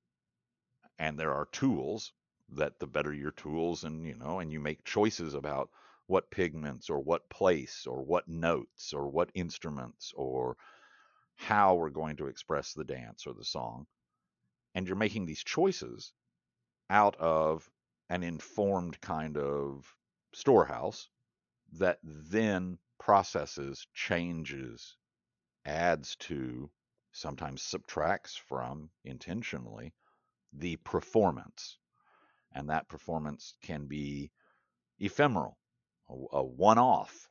[0.99, 2.13] and there are tools
[2.49, 5.69] that the better your tools and you know and you make choices about
[6.07, 10.57] what pigments or what place or what notes or what instruments or
[11.35, 13.85] how we're going to express the dance or the song
[14.75, 16.13] and you're making these choices
[16.89, 17.69] out of
[18.09, 19.95] an informed kind of
[20.33, 21.09] storehouse
[21.73, 24.95] that then processes, changes,
[25.65, 26.69] adds to,
[27.11, 29.93] sometimes subtracts from intentionally
[30.53, 31.77] the performance.
[32.53, 34.31] And that performance can be
[34.99, 35.57] ephemeral,
[36.09, 37.29] a, a one off,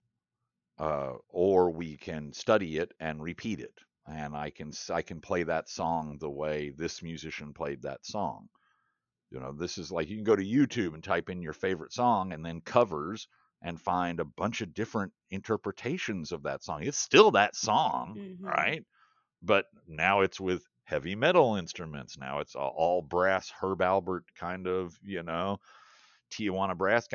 [0.78, 3.74] uh, or we can study it and repeat it.
[4.06, 8.48] And I can I can play that song the way this musician played that song.
[9.30, 11.92] You know, this is like you can go to YouTube and type in your favorite
[11.92, 13.28] song and then covers
[13.62, 16.82] and find a bunch of different interpretations of that song.
[16.82, 18.46] It's still that song, mm-hmm.
[18.46, 18.84] right?
[19.42, 22.16] But now it's with heavy metal instruments.
[22.16, 25.58] Now it's all, brass Herb Alpert kind of, you know,
[26.30, 27.06] Tijuana brass,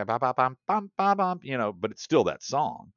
[1.44, 2.92] you know, but it's still that song.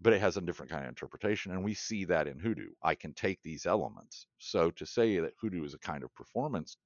[0.00, 2.70] But it has a different kind of interpretation, and we see that in hoodoo.
[2.82, 4.26] I can take these elements.
[4.38, 6.76] So to say that hoodoo is a kind of performance,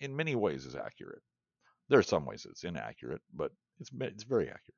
[0.00, 1.22] in many ways, is accurate.
[1.88, 4.74] There are some ways it's inaccurate, but it's it's very accurate.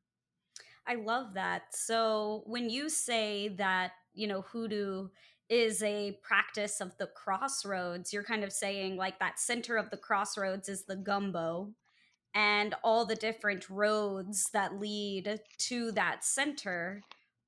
[0.87, 1.63] I love that.
[1.71, 5.09] So when you say that, you know, hoodoo
[5.49, 9.97] is a practice of the crossroads, you're kind of saying like that center of the
[9.97, 11.73] crossroads is the gumbo
[12.35, 17.03] and all the different roads that lead to that center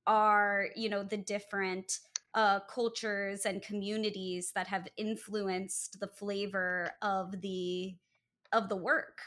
[0.05, 1.99] are, you know, the different
[2.35, 7.95] uh, cultures and communities that have influenced the flavor of the
[8.51, 9.19] of the work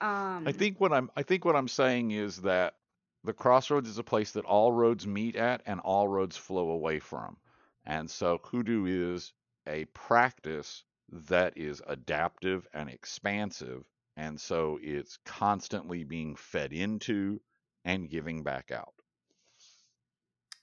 [0.00, 2.74] um, I think what I'm I think what I'm saying is that
[3.22, 6.98] the crossroads is a place that all roads meet at and all roads flow away
[6.98, 7.36] from.
[7.86, 9.32] And so hoodoo is
[9.66, 13.84] a practice that is adaptive and expansive.
[14.16, 17.40] And so it's constantly being fed into
[17.84, 18.94] and giving back out.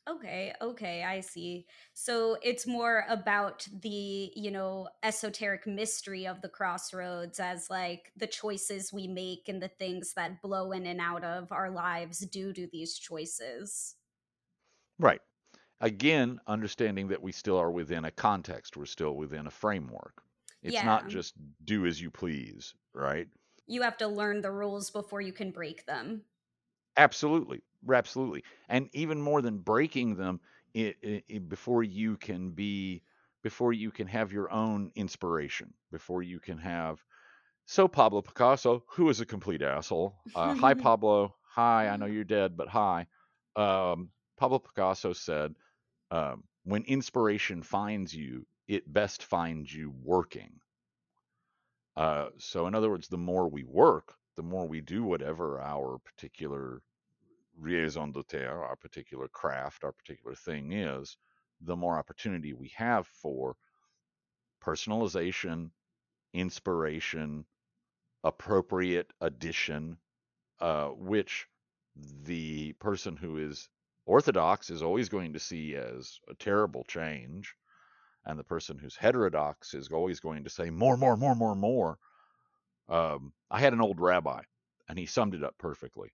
[0.08, 1.68] Okay, okay, I see.
[1.94, 8.26] So it's more about the, you know, esoteric mystery of the crossroads as like the
[8.26, 12.54] choices we make and the things that blow in and out of our lives due
[12.54, 13.96] to these choices.
[14.98, 15.22] Right.
[15.82, 20.24] Again, understanding that we still are within a context, we're still within a framework.
[20.64, 20.86] It's yeah.
[20.86, 23.28] not just do as you please, right?
[23.68, 26.26] You have to learn the rules before you can break them.
[26.98, 27.62] Absolutely.
[27.92, 28.44] Absolutely.
[28.68, 30.40] And even more than breaking them
[30.74, 33.02] it, it, before you can be
[33.42, 37.04] before you can have your own inspiration, before you can have
[37.66, 40.16] so Pablo Picasso, who is a complete asshole.
[40.36, 41.36] Uh, hi Pablo.
[41.54, 43.08] Hi, I know you're dead, but hi.
[43.56, 45.56] Um, Pablo Picasso said,
[46.12, 50.60] um, when inspiration finds you, it best finds you working.
[51.96, 56.00] Uh, so, in other words, the more we work, the more we do whatever our
[56.00, 56.82] particular
[57.60, 61.18] raison d'etre, our particular craft, our particular thing is,
[61.62, 63.56] the more opportunity we have for
[64.64, 65.72] personalization,
[66.34, 67.46] inspiration,
[68.24, 69.98] appropriate addition,
[70.60, 71.48] uh, which
[72.24, 73.70] the person who is
[74.06, 77.56] Orthodox is always going to see as a terrible change,
[78.26, 81.98] and the person who's heterodox is always going to say more, more, more, more, more.
[82.88, 84.42] Um, I had an old rabbi,
[84.88, 86.12] and he summed it up perfectly.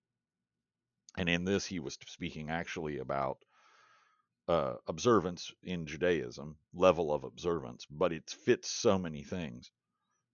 [1.16, 3.38] And in this, he was speaking actually about
[4.48, 9.70] uh, observance in Judaism, level of observance, but it fits so many things.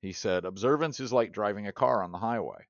[0.01, 2.67] He said, Observance is like driving a car on the highway.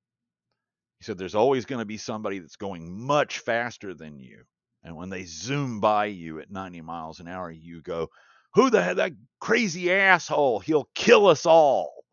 [0.99, 4.43] He said, There's always going to be somebody that's going much faster than you.
[4.83, 8.09] And when they zoom by you at 90 miles an hour, you go,
[8.53, 10.59] Who the hell, that crazy asshole?
[10.59, 12.05] He'll kill us all.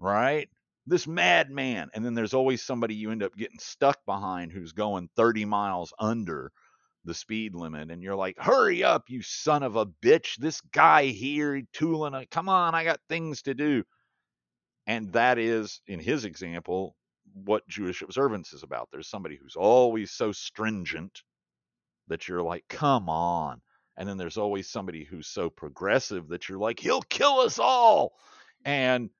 [0.00, 0.48] Right?
[0.86, 1.90] This madman.
[1.94, 5.92] And then there's always somebody you end up getting stuck behind who's going 30 miles
[5.98, 6.52] under
[7.04, 7.90] the speed limit.
[7.90, 10.36] And you're like, Hurry up, you son of a bitch.
[10.36, 13.84] This guy here, tooling, come on, I got things to do.
[14.86, 16.96] And that is, in his example,
[17.32, 18.88] what Jewish observance is about.
[18.92, 21.22] There's somebody who's always so stringent
[22.08, 23.60] that you're like, come on.
[23.96, 28.12] And then there's always somebody who's so progressive that you're like, he'll kill us all.
[28.64, 29.10] And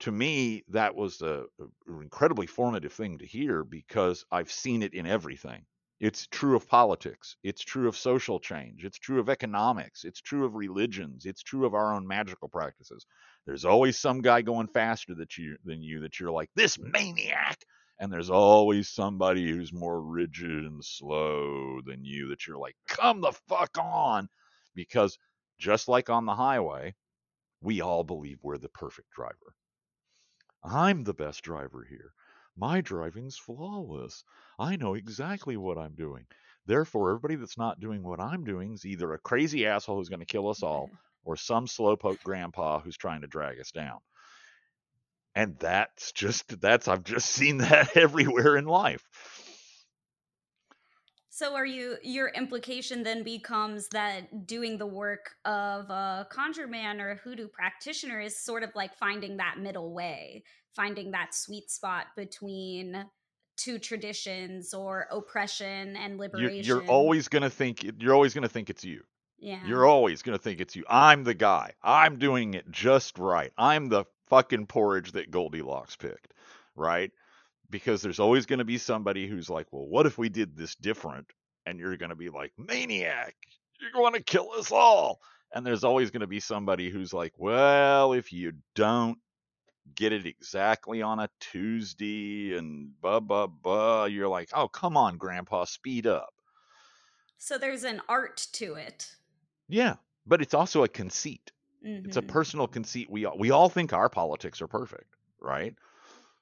[0.00, 4.94] to me, that was a, a incredibly formative thing to hear because I've seen it
[4.94, 5.64] in everything.
[6.00, 7.36] It's true of politics.
[7.42, 8.84] It's true of social change.
[8.84, 10.04] It's true of economics.
[10.04, 11.26] It's true of religions.
[11.26, 13.04] It's true of our own magical practices.
[13.46, 17.58] There's always some guy going faster that you, than you that you're like, this maniac.
[17.98, 23.20] And there's always somebody who's more rigid and slow than you that you're like, come
[23.20, 24.28] the fuck on.
[24.76, 25.18] Because
[25.58, 26.94] just like on the highway,
[27.60, 29.54] we all believe we're the perfect driver.
[30.64, 32.12] I'm the best driver here.
[32.56, 34.24] My driving's flawless.
[34.58, 36.26] I know exactly what I'm doing.
[36.66, 40.20] Therefore, everybody that's not doing what I'm doing is either a crazy asshole who's going
[40.20, 40.90] to kill us all
[41.24, 43.98] or some slowpoke grandpa who's trying to drag us down.
[45.34, 49.04] And that's just, that's, I've just seen that everywhere in life.
[51.38, 57.00] So are you your implication then becomes that doing the work of a conjure man
[57.00, 60.42] or a hoodoo practitioner is sort of like finding that middle way,
[60.74, 63.06] finding that sweet spot between
[63.56, 66.64] two traditions or oppression and liberation.
[66.64, 69.04] You're, you're always gonna think you're always gonna think it's you.
[69.38, 69.64] Yeah.
[69.64, 70.82] You're always gonna think it's you.
[70.88, 71.74] I'm the guy.
[71.84, 73.52] I'm doing it just right.
[73.56, 76.34] I'm the fucking porridge that Goldilocks picked,
[76.74, 77.12] right?
[77.70, 80.74] Because there's always going to be somebody who's like, well, what if we did this
[80.74, 81.26] different?
[81.66, 83.34] And you're going to be like, maniac,
[83.80, 85.20] you're going to kill us all.
[85.52, 89.18] And there's always going to be somebody who's like, well, if you don't
[89.94, 95.16] get it exactly on a Tuesday and blah, blah, blah, you're like, oh, come on,
[95.16, 96.34] grandpa, speed up.
[97.38, 99.14] So there's an art to it.
[99.68, 101.52] Yeah, but it's also a conceit.
[101.86, 102.06] Mm-hmm.
[102.06, 102.30] It's a mm-hmm.
[102.30, 103.08] personal conceit.
[103.10, 105.74] We all, we all think our politics are perfect, right?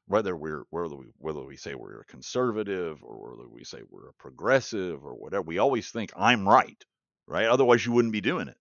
[0.07, 4.09] Whether we're whether we whether we say we're a conservative or whether we say we're
[4.09, 6.83] a progressive or whatever, we always think I'm right,
[7.27, 7.47] right?
[7.47, 8.57] Otherwise, you wouldn't be doing it.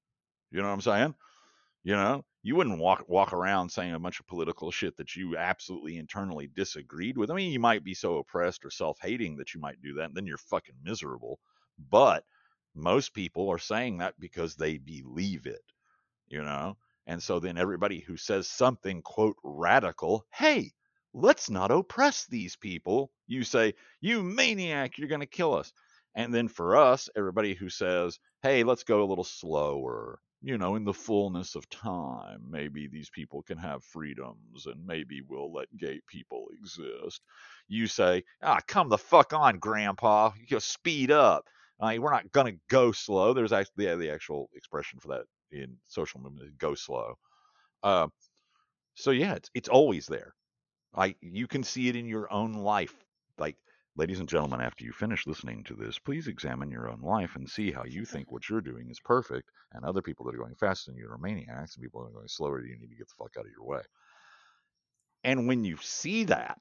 [0.51, 1.15] You know what I'm saying?
[1.83, 5.37] You know, you wouldn't walk walk around saying a bunch of political shit that you
[5.37, 7.29] absolutely internally disagreed with.
[7.29, 10.15] I mean, you might be so oppressed or self-hating that you might do that, and
[10.15, 11.39] then you're fucking miserable.
[11.91, 12.23] But
[12.73, 15.61] most people are saying that because they believe it.
[16.27, 20.71] You know, and so then everybody who says something quote radical, hey,
[21.15, 23.09] let's not oppress these people.
[23.25, 25.71] You say, you maniac, you're going to kill us.
[26.13, 30.75] And then for us, everybody who says, hey, let's go a little slower, you know,
[30.75, 35.75] in the fullness of time, maybe these people can have freedoms and maybe we'll let
[35.77, 37.21] gay people exist.
[37.67, 40.31] You say, ah, come the fuck on, grandpa.
[40.47, 41.45] You speed up.
[41.79, 43.33] Uh, we're not going to go slow.
[43.33, 47.15] There's actually the, the actual expression for that in social movement, go slow.
[47.83, 48.07] Uh,
[48.95, 50.33] so yeah, it's, it's always there.
[51.21, 52.93] You can see it in your own life.
[53.37, 53.57] Like,
[53.97, 57.49] ladies and gentlemen, after you finish listening to this, please examine your own life and
[57.49, 60.55] see how you think what you're doing is perfect, and other people that are going
[60.55, 62.95] faster than you are maniacs, and people that are going slower than you need to
[62.95, 63.81] get the fuck out of your way.
[65.23, 66.59] And when you see that,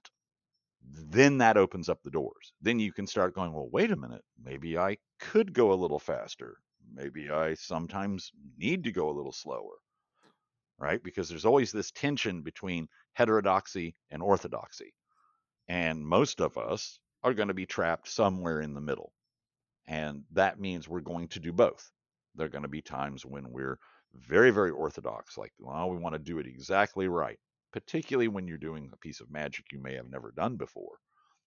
[0.83, 2.53] then that opens up the doors.
[2.61, 5.99] Then you can start going, well, wait a minute, maybe I could go a little
[5.99, 6.57] faster.
[6.93, 9.79] Maybe I sometimes need to go a little slower
[10.79, 11.03] right?
[11.03, 14.95] Because there's always this tension between heterodoxy and orthodoxy.
[15.69, 19.13] And most of us are going to be trapped somewhere in the middle.
[19.87, 21.91] And that means we're going to do both.
[22.35, 23.79] There are going to be times when we're
[24.15, 27.39] very, very orthodox, like, well, we want to do it exactly right,
[27.73, 30.99] particularly when you're doing a piece of magic you may have never done before.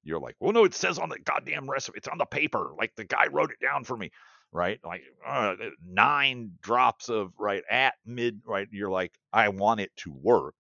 [0.04, 2.96] You're like, well, no, it says on the goddamn recipe, it's on the paper, like
[2.96, 4.12] the guy wrote it down for me
[4.52, 4.80] right?
[4.84, 8.68] Like uh, nine drops of right at mid, right?
[8.72, 10.56] You're like, I want it to work.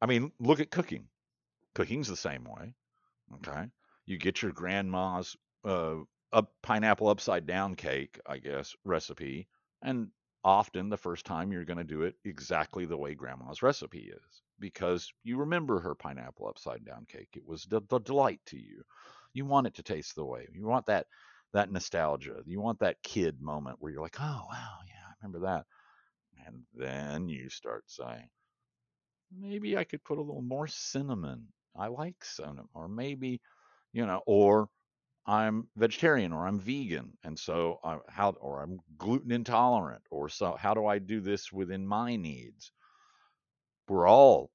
[0.00, 1.08] I mean, look at cooking.
[1.74, 2.74] Cooking's the same way.
[3.36, 3.66] Okay.
[4.06, 5.96] You get your grandma's uh,
[6.32, 9.48] a pineapple upside down cake, I guess, recipe.
[9.82, 10.08] And
[10.44, 14.42] often the first time you're going to do it exactly the way grandma's recipe is
[14.58, 17.28] because you remember her pineapple upside down cake.
[17.34, 18.82] It was the, the delight to you.
[19.32, 20.46] You want it to taste the way.
[20.52, 21.06] You want that
[21.52, 22.42] that nostalgia.
[22.46, 25.66] You want that kid moment where you're like, "Oh, wow, yeah, I remember that."
[26.46, 28.30] And then you start saying,
[29.32, 31.52] "Maybe I could put a little more cinnamon.
[31.74, 33.40] I like cinnamon." Or maybe,
[33.92, 34.68] you know, or
[35.26, 40.56] I'm vegetarian or I'm vegan, and so I, how or I'm gluten intolerant, or so
[40.56, 42.72] how do I do this within my needs?
[43.88, 44.52] We're all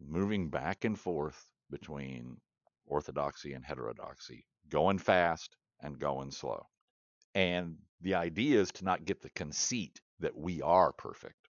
[0.00, 2.40] moving back and forth between
[2.86, 6.66] orthodoxy and heterodoxy, going fast and going slow.
[7.34, 11.48] And the idea is to not get the conceit that we are perfect.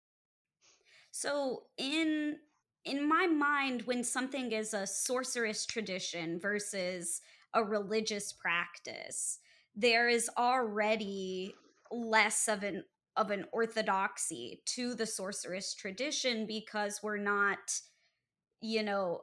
[1.10, 2.36] So in
[2.84, 7.20] in my mind when something is a sorcerous tradition versus
[7.54, 9.38] a religious practice,
[9.76, 11.54] there is already
[11.90, 12.84] less of an
[13.16, 17.58] of an orthodoxy to the sorcerous tradition because we're not
[18.60, 19.20] you know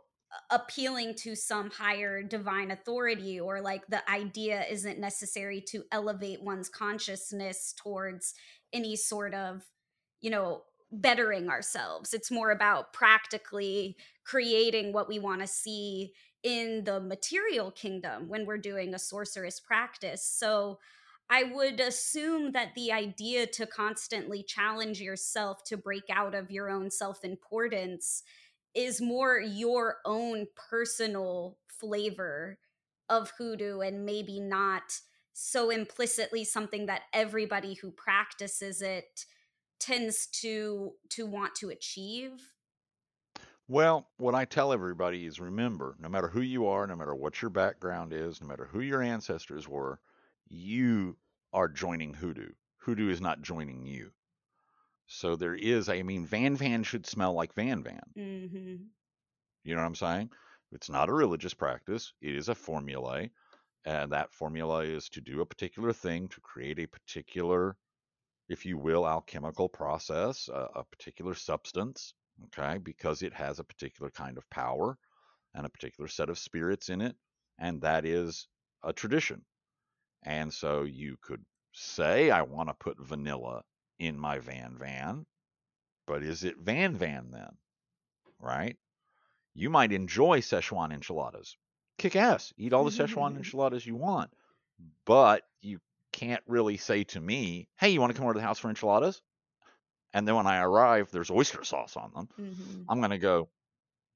[0.52, 6.70] appealing to some higher divine authority or like the idea isn't necessary to elevate one's
[6.70, 8.36] consciousness towards
[8.72, 9.64] any sort of
[10.22, 10.62] you know
[10.92, 16.14] bettering ourselves it's more about practically creating what we want to see
[16.44, 20.24] in the material kingdom when we're doing a sorcerous practice.
[20.24, 20.80] So
[21.30, 26.70] I would assume that the idea to constantly challenge yourself to break out of your
[26.70, 28.24] own self importance
[28.76, 32.58] is more your own personal flavor
[33.10, 35.00] of hoodoo and maybe not
[35.34, 39.26] so implicitly something that everybody who practices it
[39.80, 42.52] tends to to want to achieve
[43.70, 47.40] well, what I tell everybody is remember, no matter who you are, no matter what
[47.40, 50.00] your background is, no matter who your ancestors were,
[50.48, 51.18] you
[51.54, 52.50] are joining hoodoo.
[52.78, 54.10] Hoodoo is not joining you.
[55.12, 58.02] So there is, I mean, Van Van should smell like Van Van.
[58.18, 58.76] Mm-hmm.
[59.64, 60.30] You know what I'm saying?
[60.72, 63.28] It's not a religious practice, it is a formula.
[63.86, 67.76] And that formula is to do a particular thing, to create a particular,
[68.50, 72.14] if you will, alchemical process, a, a particular substance
[72.46, 74.98] okay, because it has a particular kind of power
[75.56, 77.16] and a particular set of spirits in it,
[77.58, 78.48] and that is
[78.84, 79.44] a tradition.
[80.24, 81.44] And so you could
[81.74, 83.64] say, I want to put vanilla
[84.00, 85.26] in my Van Van,
[86.08, 87.52] but is it Van Van then?
[88.40, 88.78] Right?
[89.54, 91.56] You might enjoy Szechuan enchiladas.
[91.98, 92.54] Kick ass.
[92.58, 94.32] Eat all the Szechuan enchiladas you want.
[95.06, 95.80] But you
[96.14, 98.70] can't really say to me, hey, you want to come over to the house for
[98.70, 99.22] enchiladas?
[100.14, 102.30] And then when I arrive, there's oyster sauce on them.
[102.40, 102.84] Mm-hmm.
[102.90, 103.50] I'm going to go,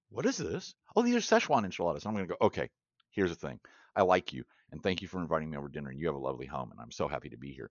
[0.10, 0.74] what is this?
[0.96, 2.06] Oh, these are Szechuan enchiladas.
[2.06, 2.70] I'm going to go, okay,
[3.12, 3.60] here's the thing.
[3.96, 5.90] I like you and thank you for inviting me over to dinner.
[5.90, 7.70] And you have a lovely home and I'm so happy to be here.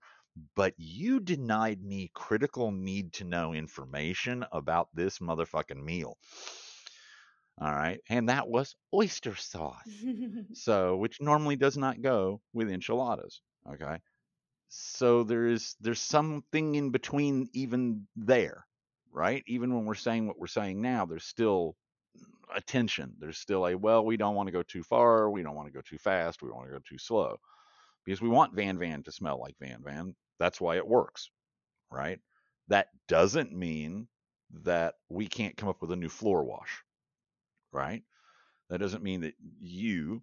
[0.55, 6.17] But you denied me critical need to know information about this motherfucking meal.
[7.59, 7.99] All right.
[8.09, 9.87] And that was oyster sauce.
[10.53, 13.41] so, which normally does not go with enchiladas.
[13.69, 13.99] Okay
[14.75, 18.65] so there's there's something in between even there
[19.11, 21.75] right even when we're saying what we're saying now there's still
[22.55, 25.55] a tension there's still a well we don't want to go too far we don't
[25.55, 27.37] want to go too fast we don't want to go too slow
[28.03, 31.29] because we want van van to smell like van van that's why it works
[31.91, 32.19] right
[32.67, 34.07] that doesn't mean
[34.63, 36.83] that we can't come up with a new floor wash
[37.71, 38.03] right
[38.69, 40.21] that doesn't mean that you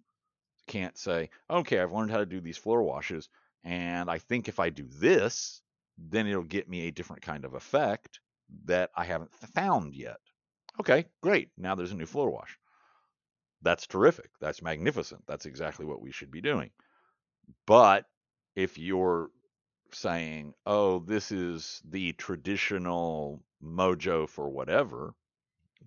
[0.67, 3.29] can't say okay i've learned how to do these floor washes
[3.63, 5.61] and I think if I do this,
[5.97, 8.19] then it'll get me a different kind of effect
[8.65, 10.17] that I haven't found yet.
[10.79, 11.49] Okay, great.
[11.57, 12.57] Now there's a new floor wash.
[13.61, 14.31] That's terrific.
[14.39, 15.23] That's magnificent.
[15.27, 16.71] That's exactly what we should be doing.
[17.67, 18.05] But
[18.55, 19.29] if you're
[19.93, 25.13] saying, oh, this is the traditional mojo for whatever,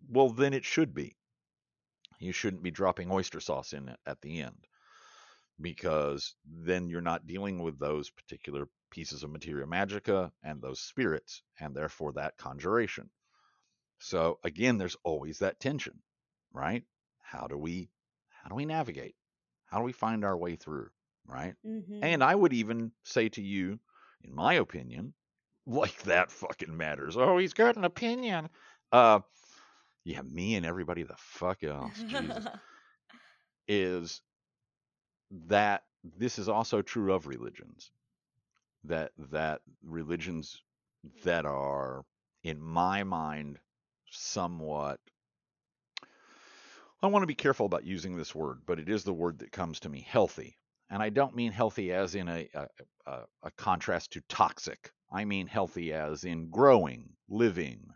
[0.08, 1.16] well, then it should be.
[2.18, 4.66] You shouldn't be dropping oyster sauce in it at the end
[5.60, 11.42] because then you're not dealing with those particular pieces of materia magica and those spirits
[11.60, 13.10] and therefore that conjuration.
[13.98, 16.00] So again, there's always that tension,
[16.52, 16.84] right?
[17.20, 17.90] How do we
[18.42, 19.14] how do we navigate?
[19.66, 20.90] How do we find our way through,
[21.26, 21.54] right?
[21.66, 22.00] Mm-hmm.
[22.02, 23.80] And I would even say to you,
[24.24, 25.14] in my opinion,
[25.66, 27.16] like that fucking matters.
[27.16, 28.48] Oh, he's got an opinion.
[28.92, 29.20] Uh
[30.04, 32.46] yeah, me and everybody the fuck else, Jesus,
[33.68, 34.20] is
[35.48, 35.84] that
[36.18, 37.90] this is also true of religions
[38.84, 40.60] that that religions
[41.24, 42.04] that are
[42.42, 43.58] in my mind
[44.10, 45.00] somewhat
[47.02, 49.52] I want to be careful about using this word, but it is the word that
[49.52, 50.56] comes to me healthy.
[50.94, 54.92] And I don't mean healthy as in a, a, a, contrast to toxic.
[55.10, 57.88] I mean healthy as in growing, living,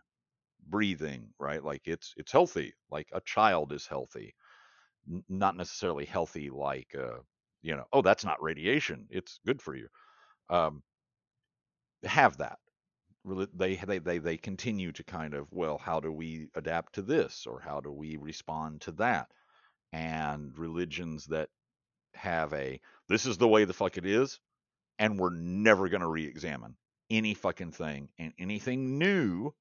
[0.67, 1.63] breathing, right?
[1.63, 4.35] Like it's it's healthy, like a child is healthy,
[5.09, 7.19] N- not necessarily healthy like uh,
[7.61, 9.87] you know, oh that's not radiation, it's good for you.
[10.49, 10.83] Um,
[12.03, 12.59] have that.
[13.53, 17.47] They they they they continue to kind of well, how do we adapt to this,
[17.47, 19.31] or how do we respond to that?
[19.93, 21.49] And religions that
[22.13, 24.39] have a this is the way the fuck it is,
[24.97, 26.75] and we're never going to re-examine
[27.09, 29.51] any fucking thing and anything new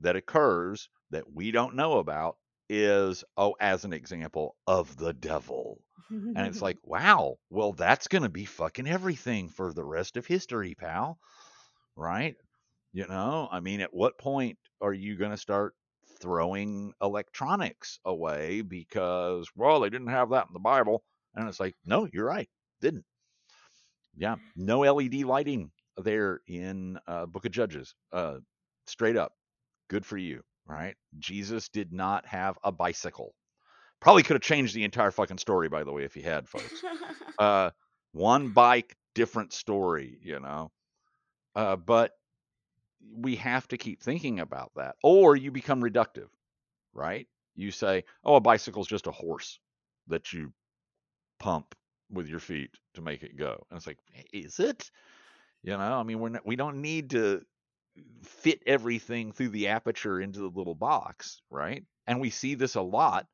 [0.00, 2.36] that occurs that we don't know about
[2.68, 5.80] is oh as an example of the devil.
[6.10, 10.26] And it's like wow well that's going to be fucking everything for the rest of
[10.26, 11.18] history pal.
[11.96, 12.36] Right?
[12.92, 13.48] You know?
[13.50, 15.74] I mean at what point are you going to start
[16.20, 21.02] throwing electronics away because well they didn't have that in the bible
[21.34, 22.48] and it's like no you're right
[22.80, 23.04] didn't.
[24.16, 28.36] Yeah no led lighting there in uh, book of judges uh,
[28.86, 29.32] straight up
[29.88, 30.96] good for you right?
[31.18, 33.34] Jesus did not have a bicycle.
[34.00, 36.82] Probably could have changed the entire fucking story by the way if he had folks.
[37.36, 37.70] Uh,
[38.12, 40.70] one bike different story you know?
[41.56, 42.12] Uh, but
[43.16, 46.28] we have to keep thinking about that or you become reductive
[46.92, 47.26] right?
[47.56, 49.58] You say oh a bicycle's just a horse
[50.06, 50.52] that you
[51.44, 51.74] pump
[52.10, 53.98] with your feet to make it go and it's like
[54.32, 54.90] is it?
[55.62, 57.42] You know i mean we're not, we don't need to
[58.22, 61.84] fit everything through the aperture into the little box right?
[62.06, 63.26] And we see this a lot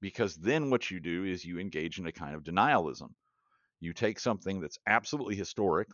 [0.00, 3.10] because then what you do is you engage in a kind of denialism.
[3.80, 5.88] You take something that's absolutely historic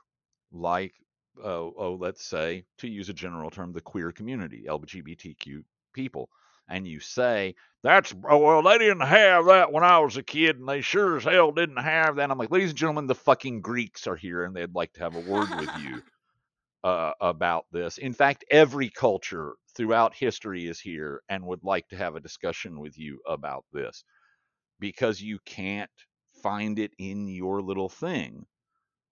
[0.53, 0.95] like
[1.43, 6.28] uh, oh let's say to use a general term the queer community lgbtq people
[6.68, 10.58] and you say that's oh, well they didn't have that when i was a kid
[10.58, 13.60] and they sure as hell didn't have that i'm like ladies and gentlemen the fucking
[13.60, 16.02] greeks are here and they'd like to have a word with you
[16.84, 21.96] uh, about this in fact every culture throughout history is here and would like to
[21.96, 24.04] have a discussion with you about this
[24.80, 25.90] because you can't
[26.42, 28.46] find it in your little thing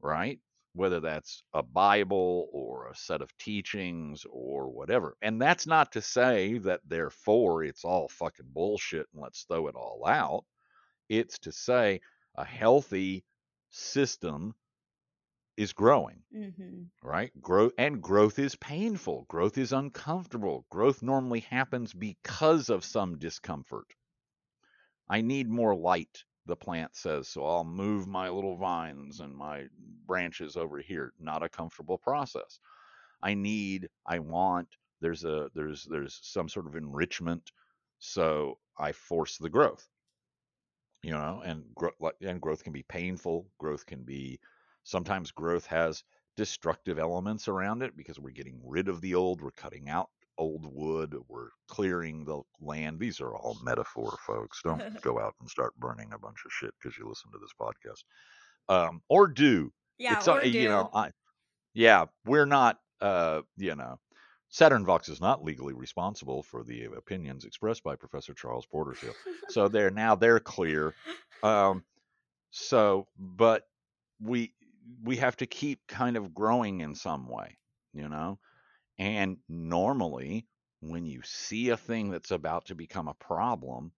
[0.03, 0.39] right?
[0.75, 5.17] Whether that's a Bible or a set of teachings or whatever.
[5.23, 9.75] And that's not to say that therefore it's all fucking bullshit and let's throw it
[9.75, 10.45] all out.
[11.09, 12.01] It's to say
[12.37, 13.25] a healthy
[13.71, 14.55] system
[15.57, 17.31] is growing, hmm right?
[17.41, 19.27] Growth and growth is painful.
[19.29, 20.67] Growth is uncomfortable.
[20.71, 23.87] Growth normally happens because of some discomfort.
[25.09, 29.67] I need more light, the plant says, so I'll move my little vines and my
[30.07, 31.13] branches over here.
[31.21, 32.59] Not a comfortable process.
[33.23, 34.69] I need, I want,
[35.01, 37.51] there's a there's there's some sort of enrichment,
[37.99, 39.89] so I force the growth.
[41.03, 43.49] You know, and growth and growth can be painful.
[43.59, 44.39] Growth can be
[44.85, 46.05] sometimes growth has
[46.37, 50.65] destructive elements around it because we're getting rid of the old, we're cutting out old
[50.65, 52.99] wood, we're clearing the land.
[52.99, 54.61] These are all metaphor, folks.
[54.63, 57.53] Don't go out and start burning a bunch of shit because you listen to this
[57.61, 58.05] podcast.
[58.69, 59.73] Um, or do.
[59.99, 60.91] Yeah, it's uh, or you know.
[60.95, 61.11] I
[61.75, 63.99] yeah, we're not uh, you know,
[64.53, 69.17] SaturnVox is not legally responsible for the opinions expressed by Professor Charles Porterfield.
[69.49, 70.95] So they're now they're clear.
[71.43, 71.85] Um,
[72.51, 73.67] so, but
[74.21, 74.55] we
[75.03, 77.59] we have to keep kind of growing in some way,
[77.93, 78.39] you know.
[78.99, 80.47] And normally,
[80.81, 83.93] when you see a thing that's about to become a problem,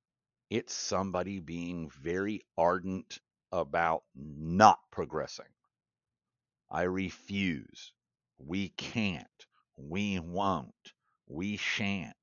[0.50, 3.18] it's somebody being very ardent
[3.52, 5.46] about not progressing.
[6.70, 7.92] I refuse.
[8.38, 9.46] We can't.
[9.76, 10.92] We won't.
[11.26, 12.16] We shan't.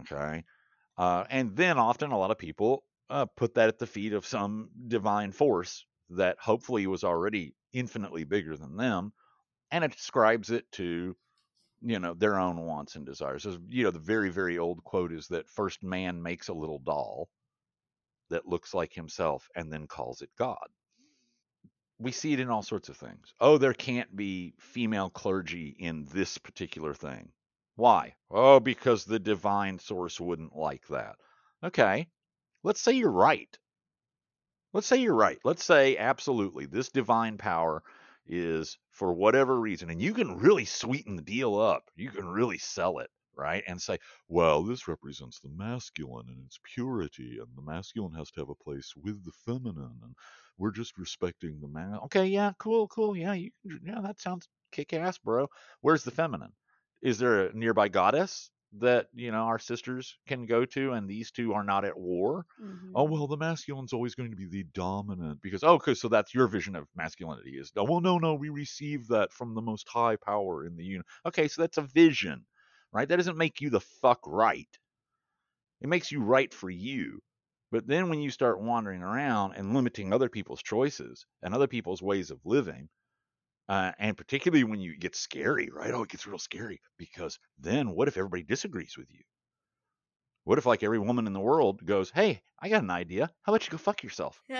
[0.00, 0.44] Okay.
[0.98, 4.26] Uh, and then often a lot of people uh, put that at the feet of
[4.26, 9.12] some divine force that hopefully was already infinitely bigger than them
[9.70, 11.16] and it ascribes it to
[11.82, 15.28] you know their own wants and desires you know the very very old quote is
[15.28, 17.28] that first man makes a little doll
[18.30, 20.66] that looks like himself and then calls it god.
[21.98, 23.32] We see it in all sorts of things.
[23.40, 27.30] Oh there can't be female clergy in this particular thing.
[27.76, 28.14] Why?
[28.30, 31.16] Oh because the divine source wouldn't like that.
[31.62, 32.08] Okay
[32.66, 33.56] let's say you're right.
[34.72, 35.38] Let's say you're right.
[35.44, 37.82] Let's say absolutely this divine power
[38.28, 41.90] is for whatever reason, and you can really sweeten the deal up.
[41.96, 43.62] You can really sell it, right?
[43.66, 43.98] And say,
[44.28, 48.54] well, this represents the masculine and its purity, and the masculine has to have a
[48.54, 50.14] place with the feminine, and
[50.58, 51.98] we're just respecting the man.
[52.04, 55.48] Okay, yeah, cool, cool, yeah, you yeah, that sounds kick ass, bro.
[55.80, 56.52] Where's the feminine?
[57.02, 61.30] Is there a nearby goddess that you know our sisters can go to and these
[61.30, 62.92] two are not at war Mhm.
[62.94, 66.34] oh well the masculine's always going to be the dominant because oh okay so that's
[66.34, 69.88] your vision of masculinity is oh well no no we receive that from the most
[69.88, 72.44] high power in the universe okay so that's a vision
[72.92, 73.08] right?
[73.08, 74.78] That doesn't make you the fuck right.
[75.80, 77.22] It makes you right for you.
[77.70, 82.02] But then when you start wandering around and limiting other people's choices and other people's
[82.02, 82.90] ways of living
[83.68, 85.92] uh, and particularly when you get scary, right?
[85.92, 89.22] Oh, it gets real scary because then what if everybody disagrees with you?
[90.44, 93.32] What if like every woman in the world goes, "Hey, I got an idea.
[93.42, 94.40] How about you go fuck yourself?"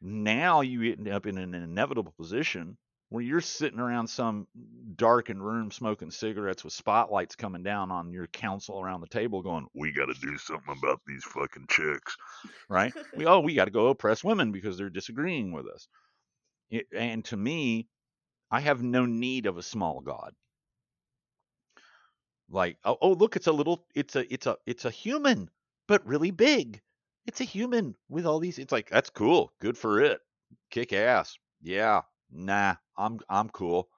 [0.00, 2.76] Now you end up in an inevitable position
[3.08, 4.46] where you're sitting around some
[4.96, 9.66] darkened room smoking cigarettes with spotlights coming down on your council around the table going,
[9.72, 12.16] "We got to do something about these fucking chicks."
[12.68, 12.92] Right?
[13.16, 15.88] we oh, we got to go oppress women because they're disagreeing with us.
[16.96, 17.88] And to me,
[18.50, 20.34] I have no need of a small god.
[22.48, 25.50] Like, oh, oh, look, it's a little, it's a, it's a, it's a human,
[25.88, 26.80] but really big.
[27.26, 28.58] It's a human with all these.
[28.58, 30.20] It's like that's cool, good for it,
[30.70, 31.38] kick ass.
[31.62, 33.88] Yeah, nah, I'm, I'm cool.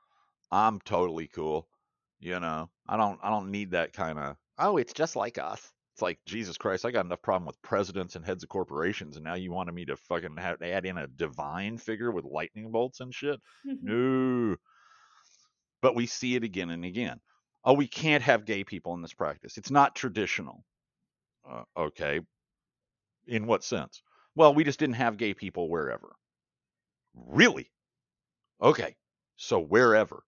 [0.50, 1.68] I'm totally cool.
[2.20, 4.36] You know, I don't, I don't need that kind of.
[4.58, 5.72] Oh, it's just like us.
[5.97, 9.24] It's like Jesus Christ, I got enough problem with presidents and heads of corporations, and
[9.24, 13.01] now you wanted me to fucking have, add in a divine figure with lightning bolts
[13.01, 13.40] and shit.
[13.64, 14.57] No.
[15.80, 17.18] But we see it again and again.
[17.64, 19.57] Oh, we can't have gay people in this practice.
[19.57, 20.64] It's not traditional.
[21.51, 22.20] Uh, okay.
[23.26, 24.03] In what sense?
[24.34, 26.14] Well, we just didn't have gay people wherever.
[27.14, 27.70] Really?
[28.61, 28.97] Okay.
[29.36, 30.24] So wherever.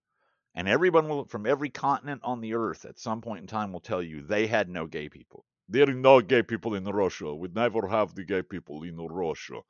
[0.55, 3.81] And everyone will, from every continent on the earth at some point in time will
[3.81, 5.45] tell you they had no gay people.
[5.69, 7.35] There are no gay people in Russia.
[7.35, 9.61] We never have the gay people in Russia.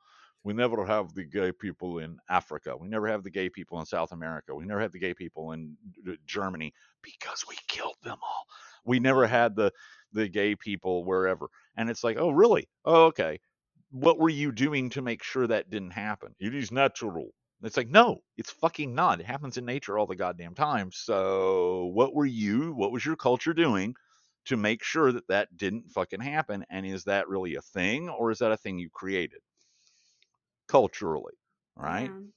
[0.43, 2.75] We never have the gay people in Africa.
[2.77, 4.55] We never have the gay people in South America.
[4.55, 5.75] We never have the gay people in
[6.25, 8.45] Germany because we killed them all.
[8.85, 9.71] We never had the
[10.13, 11.49] the gay people wherever.
[11.75, 12.69] And it's like, oh, really?
[12.85, 13.39] Oh, okay.
[13.91, 16.35] What were you doing to make sure that didn't happen?
[16.39, 17.31] It is natural.
[17.61, 19.19] It's like, no, it's fucking not.
[19.19, 20.91] It happens in nature all the goddamn time.
[20.93, 23.95] So, what were you, what was your culture doing
[24.49, 26.65] to make sure that that didn't fucking happen?
[26.69, 29.39] And is that really a thing or is that a thing you created
[30.67, 31.35] culturally?
[31.75, 32.09] Right?
[32.11, 32.27] Yeah.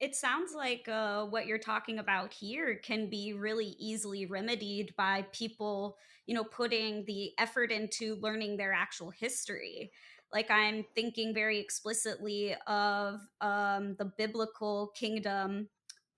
[0.00, 5.26] It sounds like uh, what you're talking about here can be really easily remedied by
[5.32, 5.96] people,
[6.26, 9.90] you know, putting the effort into learning their actual history.
[10.32, 15.68] Like I'm thinking very explicitly of um, the biblical kingdom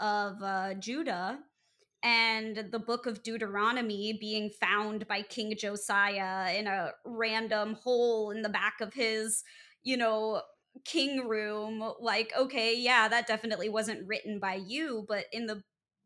[0.01, 1.39] of uh, Judah
[2.03, 8.43] and the book of Deuteronomy being found by King Josiah in a random hole in
[8.43, 9.45] the back of his,
[9.83, 10.43] you know,
[10.85, 15.63] king room like okay yeah that definitely wasn't written by you but in the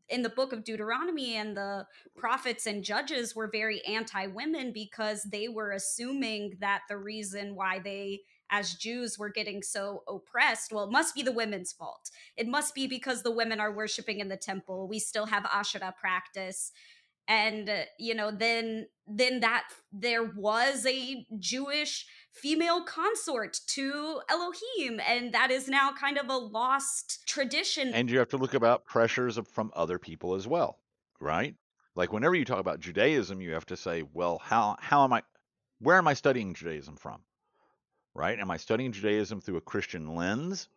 [0.08, 1.86] in the book of Deuteronomy and the
[2.16, 7.78] prophets and judges were very anti women because they were assuming that the reason why
[7.78, 8.20] they
[8.50, 12.74] as Jews were getting so oppressed well it must be the women's fault it must
[12.74, 16.72] be because the women are worshiping in the temple we still have Asherah practice
[17.26, 25.00] and uh, you know then then that there was a jewish female consort to elohim
[25.08, 28.84] and that is now kind of a lost tradition And you have to look about
[28.84, 30.78] pressures from other people as well,
[31.20, 31.54] right?
[31.94, 35.22] Like whenever you talk about Judaism, you have to say, well, how how am I
[35.78, 37.20] where am I studying Judaism from?
[38.14, 38.38] Right?
[38.38, 40.68] Am I studying Judaism through a Christian lens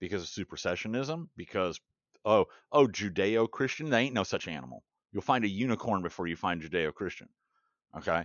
[0.00, 1.28] because of supersessionism?
[1.36, 1.80] Because
[2.24, 4.82] oh, oh, Judeo-Christian, there ain't no such animal.
[5.12, 7.28] You'll find a unicorn before you find Judeo-Christian.
[7.96, 8.24] Okay?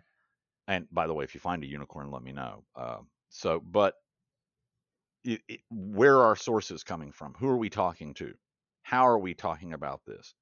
[0.68, 2.64] And by the way, if you find a unicorn, let me know.
[2.76, 2.98] Uh,
[3.30, 3.96] so, but
[5.24, 7.34] it, it, where are our sources coming from?
[7.40, 8.34] Who are we talking to?
[8.84, 10.34] How are we talking about this?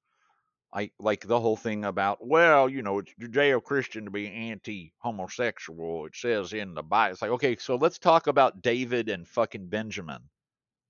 [0.74, 4.92] I like the whole thing about, well, you know, it's Judeo Christian to be anti
[4.98, 6.06] homosexual.
[6.06, 7.12] It says in the Bible.
[7.12, 10.28] It's like, okay, so let's talk about David and fucking Benjamin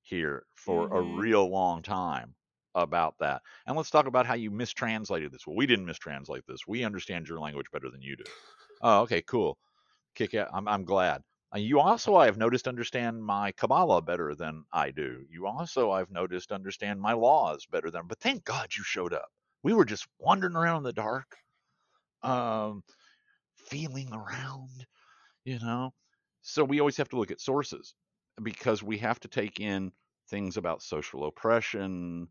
[0.03, 0.97] here for Mhm.
[0.97, 2.35] a real long time
[2.75, 3.43] about that.
[3.67, 5.47] And let's talk about how you mistranslated this.
[5.47, 6.67] Well, we didn't mistranslate this.
[6.67, 8.25] We understand your language better than you do.
[8.83, 9.59] Oh, okay, cool.
[10.15, 10.51] Kick out.
[10.53, 11.23] I'm, I'm glad.
[11.55, 15.27] Uh, You also, I have noticed, understand my Kabbalah better than I do.
[15.31, 18.07] You also, I've noticed, understand my laws better than.
[18.09, 19.31] But thank God you showed up.
[19.65, 21.37] We were just wandering around in the dark,
[22.23, 22.85] um,
[23.57, 24.87] feeling around,
[25.45, 25.93] you know.
[26.43, 27.95] So we always have to look at sources
[28.43, 29.93] because we have to take in
[30.31, 32.29] things about social oppression,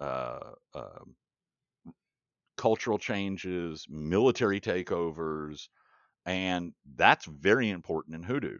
[0.00, 1.04] uh, uh,
[2.56, 5.68] cultural changes, military takeovers,
[6.26, 8.58] and that's very important in hoodoo.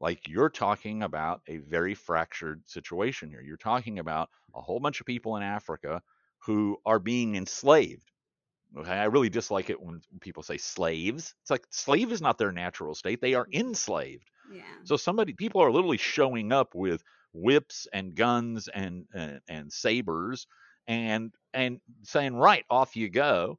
[0.00, 3.42] Like you're talking about a very fractured situation here.
[3.42, 6.02] You're talking about a whole bunch of people in Africa
[6.44, 8.10] who are being enslaved
[8.76, 11.34] Okay, I really dislike it when people say slaves.
[11.42, 14.30] It's like slave is not their natural state; they are enslaved.
[14.44, 14.78] Yeah.
[14.84, 20.46] So somebody, people are literally showing up with whips and guns and and, and sabers
[20.86, 23.58] and and saying, "Right, off you go,"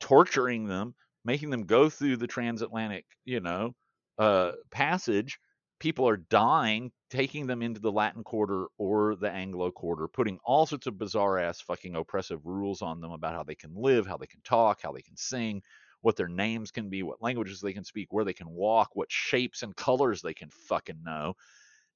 [0.00, 0.94] torturing them,
[1.24, 3.74] making them go through the transatlantic, you know,
[4.18, 5.38] uh, passage.
[5.78, 10.66] People are dying, taking them into the Latin Quarter or the Anglo Quarter, putting all
[10.66, 14.16] sorts of bizarre ass fucking oppressive rules on them about how they can live, how
[14.16, 15.62] they can talk, how they can sing,
[16.00, 19.12] what their names can be, what languages they can speak, where they can walk, what
[19.12, 21.34] shapes and colors they can fucking know,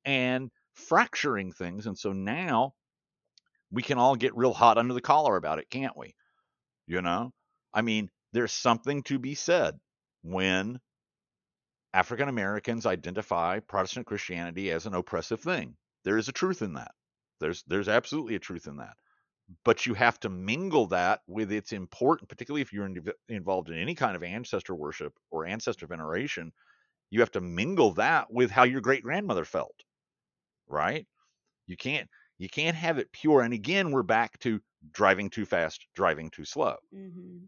[0.05, 1.87] and fracturing things.
[1.87, 2.74] And so now
[3.70, 6.14] we can all get real hot under the collar about it, can't we?
[6.87, 7.33] You know?
[7.72, 9.78] I mean, there's something to be said
[10.22, 10.81] when
[11.93, 15.76] African Americans identify Protestant Christianity as an oppressive thing.
[16.05, 16.93] There is a truth in that.
[17.41, 18.97] There's there's absolutely a truth in that.
[19.64, 23.76] But you have to mingle that with its important, particularly if you're in, involved in
[23.76, 26.53] any kind of ancestor worship or ancestor veneration,
[27.11, 29.74] you have to mingle that with how your great grandmother felt.
[30.68, 31.07] Right?
[31.66, 33.43] You can't you can't have it pure.
[33.43, 34.61] And again, we're back to
[34.93, 36.76] driving too fast, driving too slow.
[36.95, 37.38] Mm-hmm.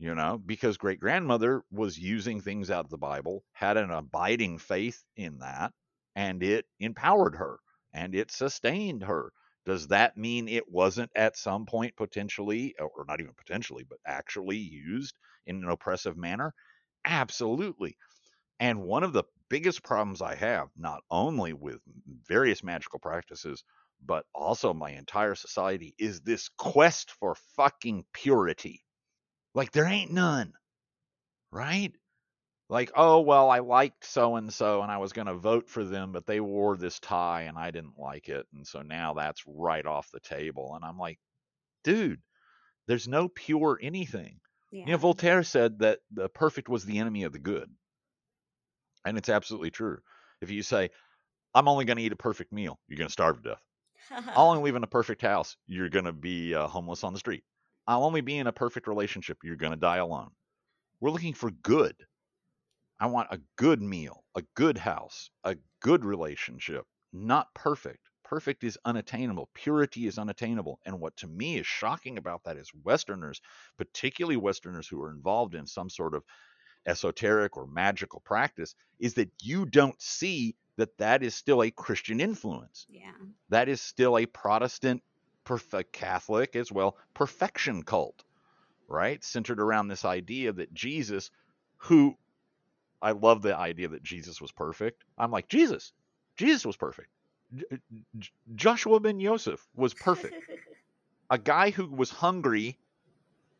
[0.00, 4.58] You know, because great grandmother was using things out of the Bible, had an abiding
[4.58, 5.72] faith in that,
[6.16, 7.60] and it empowered her
[7.92, 9.32] and it sustained her.
[9.64, 14.56] Does that mean it wasn't at some point potentially, or not even potentially, but actually
[14.56, 16.54] used in an oppressive manner?
[17.04, 17.96] Absolutely.
[18.60, 21.82] And one of the biggest problems I have, not only with
[22.28, 23.64] various magical practices,
[24.04, 28.84] but also my entire society, is this quest for fucking purity.
[29.58, 30.52] Like there ain't none,
[31.50, 31.92] right?
[32.68, 35.82] Like, oh, well, I liked so and so and I was going to vote for
[35.82, 38.46] them, but they wore this tie and I didn't like it.
[38.54, 40.74] And so now that's right off the table.
[40.76, 41.18] And I'm like,
[41.82, 42.20] dude,
[42.86, 44.38] there's no pure anything.
[44.70, 44.84] Yeah.
[44.86, 47.68] You know, Voltaire said that the perfect was the enemy of the good.
[49.04, 49.98] And it's absolutely true.
[50.40, 50.90] If you say,
[51.52, 54.24] I'm only going to eat a perfect meal, you're going to starve to death.
[54.36, 57.18] I'll only live in a perfect house, you're going to be uh, homeless on the
[57.18, 57.42] street.
[57.88, 60.30] I'll only be in a perfect relationship, you're going to die alone.
[61.00, 61.96] We're looking for good.
[63.00, 68.10] I want a good meal, a good house, a good relationship, not perfect.
[68.24, 69.48] Perfect is unattainable.
[69.54, 70.80] Purity is unattainable.
[70.84, 73.40] And what to me is shocking about that is Westerners,
[73.78, 76.24] particularly Westerners who are involved in some sort of
[76.86, 82.20] esoteric or magical practice, is that you don't see that that is still a Christian
[82.20, 82.86] influence.
[82.90, 83.12] yeah.
[83.48, 85.02] That is still a Protestant,
[85.48, 88.24] perfect uh, Catholic as well, perfection cult,
[88.86, 89.22] right?
[89.24, 91.30] Centered around this idea that Jesus,
[91.78, 92.16] who
[93.00, 95.04] I love the idea that Jesus was perfect.
[95.16, 95.92] I'm like, Jesus,
[96.36, 97.08] Jesus was perfect.
[97.54, 97.76] J- uh,
[98.18, 100.34] J- Joshua ben Yosef was perfect.
[101.30, 102.78] a guy who was hungry,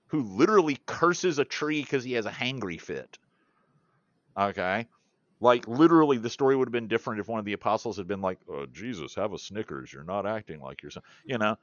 [0.08, 3.18] who literally curses a tree because he has a hangry fit.
[4.36, 4.86] Okay.
[5.40, 8.20] Like literally, the story would have been different if one of the apostles had been
[8.20, 9.92] like, oh, "Jesus, have a Snickers.
[9.92, 11.56] You're not acting like yourself." You know,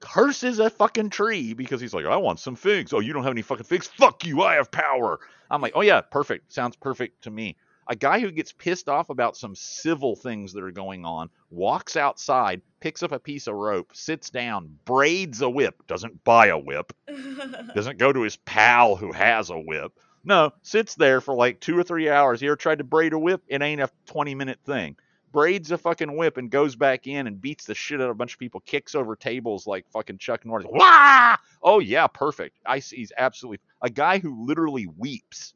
[0.00, 3.32] curses a fucking tree because he's like, "I want some figs." Oh, you don't have
[3.32, 3.86] any fucking figs?
[3.86, 4.42] Fuck you!
[4.42, 5.18] I have power.
[5.50, 6.52] I'm like, "Oh yeah, perfect.
[6.52, 7.56] Sounds perfect to me."
[7.90, 11.96] A guy who gets pissed off about some civil things that are going on walks
[11.96, 16.58] outside, picks up a piece of rope, sits down, braids a whip, doesn't buy a
[16.58, 16.92] whip,
[17.74, 19.92] doesn't go to his pal who has a whip.
[20.22, 22.42] No, sits there for like two or three hours.
[22.42, 23.42] You ever tried to braid a whip?
[23.48, 24.96] It ain't a 20 minute thing.
[25.32, 28.14] Braids a fucking whip and goes back in and beats the shit out of a
[28.14, 30.66] bunch of people, kicks over tables like fucking Chuck Norris.
[30.68, 31.36] Wah!
[31.62, 32.58] Oh, yeah, perfect.
[32.64, 32.96] I see.
[32.96, 35.54] He's absolutely a guy who literally weeps,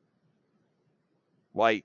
[1.55, 1.85] like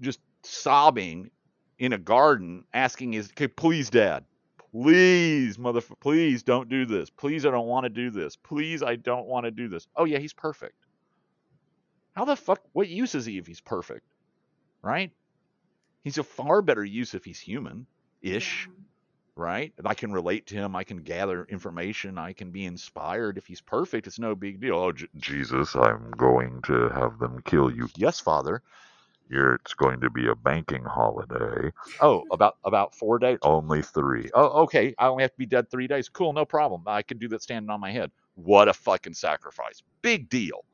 [0.00, 1.30] just sobbing
[1.78, 4.24] in a garden, asking his, okay, please, dad,
[4.72, 7.08] please, mother, please don't do this.
[7.08, 8.36] Please, I don't want to do this.
[8.36, 9.86] Please, I don't want to do this.
[9.96, 10.74] Oh, yeah, he's perfect.
[12.14, 12.60] How the fuck?
[12.72, 14.04] What use is he if he's perfect?
[14.82, 15.12] Right?
[16.04, 17.86] He's a far better use if he's human
[18.22, 18.74] ish, Yeah.
[19.36, 19.72] right?
[19.84, 20.76] I can relate to him.
[20.76, 22.18] I can gather information.
[22.18, 23.38] I can be inspired.
[23.38, 24.76] If he's perfect, it's no big deal.
[24.76, 27.88] Oh, J- Jesus, I'm going to have them kill you.
[27.96, 28.62] Yes, Father.
[29.30, 31.72] You're, it's going to be a banking holiday.
[32.00, 33.38] Oh, about about four days.
[33.42, 34.30] Only three.
[34.34, 34.94] Oh, okay.
[34.98, 36.08] I only have to be dead three days.
[36.10, 36.84] Cool, no problem.
[36.86, 38.12] I can do that standing on my head.
[38.36, 39.82] What a fucking sacrifice.
[40.02, 40.64] Big deal.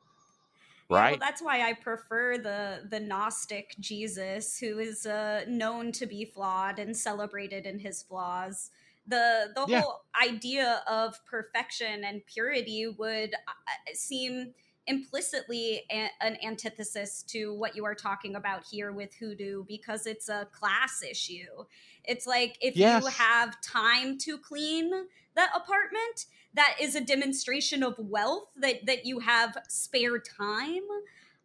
[0.93, 1.09] Yeah, Right?
[1.09, 6.25] well, that's why I prefer the the Gnostic Jesus, who is uh, known to be
[6.25, 8.71] flawed and celebrated in his flaws.
[9.07, 9.85] The the Yeah.
[9.85, 13.53] whole idea of perfection and purity would uh,
[13.95, 14.55] seem
[14.87, 20.29] implicitly a- an antithesis to what you are talking about here with hoodoo because it's
[20.29, 21.65] a class issue.
[22.05, 24.91] It's like if you have time to clean,
[25.35, 26.27] the apartment
[26.57, 30.83] that is a demonstration of wealth that that you have spare time.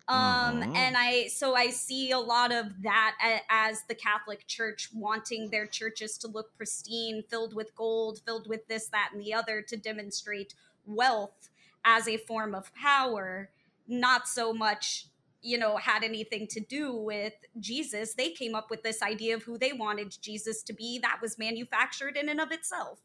[0.08, 0.76] Um Mhm.
[0.76, 3.16] and i so i see a lot of that
[3.50, 8.68] as the catholic church wanting their churches to look pristine filled with gold filled with
[8.68, 10.56] this that and the other to demonstrate
[10.86, 11.50] wealth
[11.86, 13.52] as a form of power.
[13.88, 15.08] Not so much
[15.44, 18.14] you know had anything to do with jesus.
[18.16, 21.00] They came up with this idea of who they wanted jesus to be.
[21.00, 23.00] That was manufactured in and of itself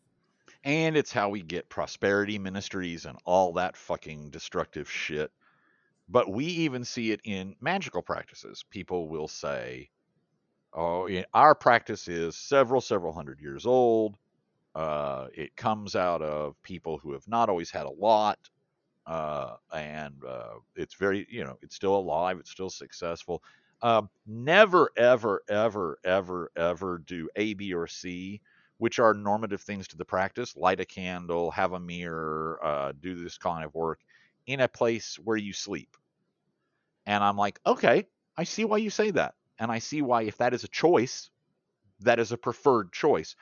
[0.65, 5.31] And it's how we get prosperity ministries and all that fucking destructive shit.
[6.09, 8.65] But we even see it in magical practices.
[8.71, 9.91] People will say,
[10.73, 14.17] oh, our practice is several, several hundred years old.
[14.75, 18.39] Uh, it comes out of people who have not always had a lot.
[19.07, 23.43] Uh, and uh, it's very, you know, it's still alive, it's still successful.
[23.83, 28.41] Um, never, ever, ever, ever, ever do A, B, or C,
[28.79, 33.15] which are normative things to the practice light a candle, have a mirror, uh, do
[33.23, 34.01] this kind of work
[34.47, 35.97] in a place where you sleep.
[37.07, 39.35] And I'm like, okay, I see why you say that.
[39.59, 41.31] And I see why, if that is a choice,
[42.01, 43.37] that is a preferred choice.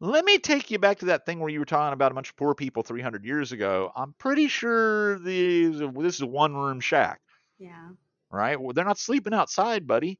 [0.00, 2.30] Let me take you back to that thing where you were talking about a bunch
[2.30, 3.92] of poor people 300 years ago.
[3.96, 7.20] I'm pretty sure these, this is a one room shack,
[7.58, 7.90] yeah
[8.30, 8.60] right?
[8.60, 10.18] Well, they're not sleeping outside, buddy.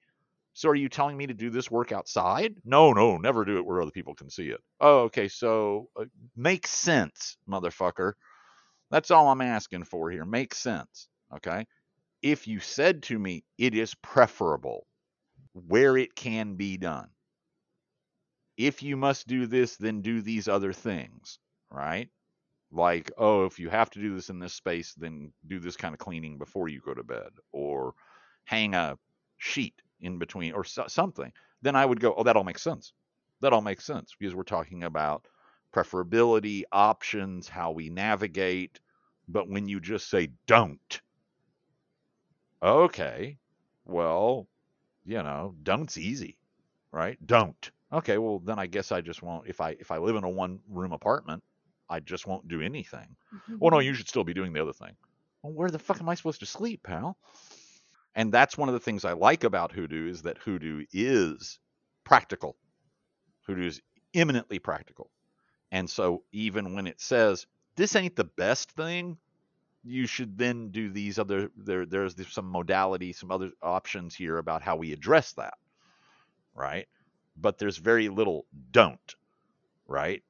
[0.55, 2.55] So are you telling me to do this work outside?
[2.65, 4.61] No, no, never do it where other people can see it.
[4.81, 5.29] Oh, okay.
[5.29, 6.05] So uh,
[6.37, 8.13] make sense, motherfucker.
[8.91, 10.27] That's all I'm asking for here.
[10.27, 11.09] Make sense.
[11.35, 11.67] Okay.
[12.21, 14.87] If you said to me, it is preferable
[15.53, 17.09] where it can be done.
[18.59, 21.39] If you must do this, then do these other things,
[21.71, 22.09] right?
[22.71, 25.95] Like, oh, if you have to do this in this space, then do this kind
[25.95, 27.95] of cleaning before you go to bed, or
[28.45, 28.99] hang a
[29.39, 31.33] sheet in between, or so- something.
[31.63, 32.93] Then I would go, oh, that all makes sense.
[33.41, 35.27] That all makes sense because we're talking about
[35.73, 38.79] preferability, options, how we navigate.
[39.29, 41.01] But when you just say don't,
[42.63, 43.39] okay,
[43.85, 44.49] well,
[45.05, 46.37] you know, don't's easy,
[46.91, 47.19] right?
[47.27, 47.71] Don't.
[47.93, 49.49] Okay, well then I guess I just won't.
[49.49, 51.43] If I if I live in a one room apartment,
[51.89, 53.17] I just won't do anything.
[53.35, 53.87] Mm-hmm, well, no, mm-hmm.
[53.87, 54.95] you should still be doing the other thing.
[55.43, 57.17] Well, where the fuck am I supposed to sleep, pal?
[58.15, 61.59] And that's one of the things I like about Hoodoo is that Hoodoo is
[62.05, 62.57] practical.
[63.47, 63.81] Hoodoo is
[64.15, 65.11] eminently practical.
[65.71, 67.47] And so even when it says
[67.77, 69.17] this ain't the best thing,
[69.83, 74.63] you should then do these other there there's some modality, some other options here about
[74.63, 75.55] how we address that.
[76.55, 76.87] Right?
[77.37, 79.15] But there's very little don't,
[79.89, 80.23] right?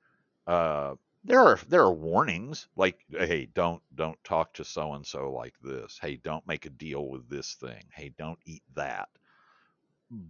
[0.47, 0.95] Uh
[1.25, 5.55] there are there are warnings like hey don't don't talk to so and so like
[5.62, 5.99] this.
[6.01, 7.85] Hey don't make a deal with this thing.
[7.95, 9.09] Hey don't eat that.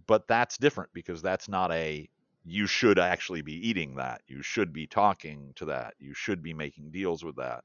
[0.07, 2.09] But that's different because that's not a
[2.45, 4.21] you should actually be eating that.
[4.27, 5.95] You should be talking to that.
[5.99, 7.63] You should be making deals with that.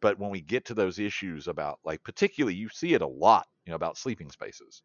[0.00, 3.46] But when we get to those issues about like particularly you see it a lot
[3.64, 4.82] you know about sleeping spaces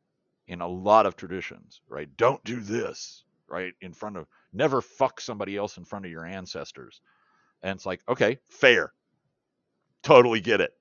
[0.47, 2.09] in a lot of traditions right?
[2.17, 6.25] Don't do this right in front of never fuck somebody else in front of your
[6.25, 7.01] ancestors
[7.63, 8.93] and it's like okay fair.
[10.03, 10.73] Totally get it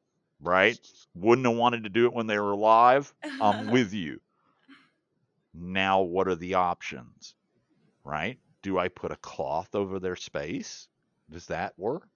[0.43, 0.79] right?
[1.15, 4.21] Wouldn't have wanted to do it when they were alive i'm with you.
[5.55, 7.35] Now what are the options
[8.05, 8.39] right?
[8.63, 10.89] Do i put a cloth over their space?
[11.31, 12.09] Does that work?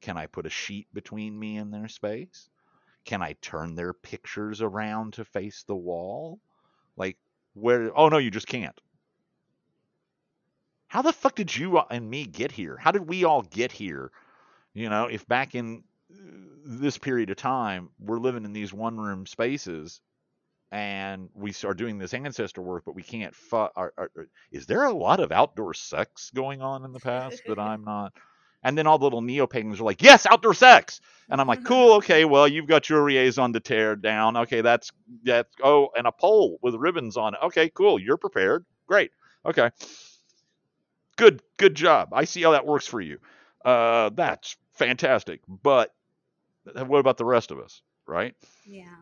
[0.00, 2.48] Can i put a sheet between me and their space?
[3.04, 6.40] Can i turn their pictures around to face the wall?
[6.96, 7.18] Like
[7.54, 8.80] where oh no you just can't
[10.88, 12.76] how the fuck did you and me get here?
[12.76, 14.10] How did we all get here?
[14.74, 16.16] You know if back in uh,
[16.64, 20.00] this period of time we're living in these one room spaces
[20.72, 24.66] and we start doing this ancestor work but we can't fu- are, are, are- is
[24.66, 28.12] there a lot of outdoor sex going on in the past that i'm not?
[28.62, 31.00] And then all the little neo-pagans are like yes outdoor sex!
[31.30, 34.36] And i'm like cool okay well you've got your liaison to tear down.
[34.36, 34.90] Okay that's
[35.24, 37.40] that's oh and a pole with ribbons on it.
[37.44, 38.64] Okay cool you're prepared.
[38.88, 39.12] Great.
[39.46, 39.70] Okay
[41.16, 43.18] good good job i see how that works for you
[43.64, 45.94] uh that's fantastic but
[46.86, 48.34] what about the rest of us right
[48.66, 48.96] Yeah.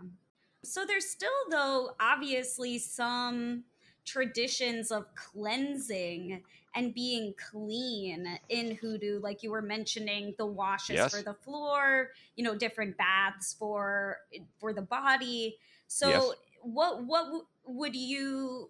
[0.62, 3.64] So there's still, though, obviously some
[4.04, 6.42] traditions of cleansing
[6.74, 11.10] and being clean in hoodoo like you were mentioning the washes Yes.
[11.10, 14.18] for the floor you know different baths for
[14.58, 15.56] for the body
[15.86, 16.32] so Yes.
[16.60, 18.68] what what w- would you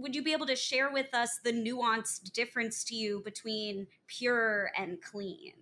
[0.00, 4.70] would you be able to share with us the nuanced difference to you between pure
[4.76, 5.52] and clean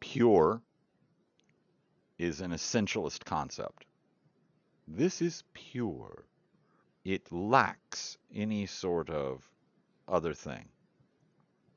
[0.00, 0.60] pure
[2.18, 3.84] is an essentialist concept.
[4.86, 6.24] This is pure.
[7.04, 9.48] It lacks any sort of
[10.08, 10.68] other thing.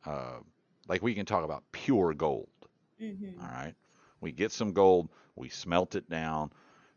[0.05, 0.39] Uh,
[0.87, 2.49] like we can talk about pure gold.
[3.01, 3.41] Mm-hmm.
[3.41, 3.75] All right.
[4.19, 6.51] We get some gold, we smelt it down,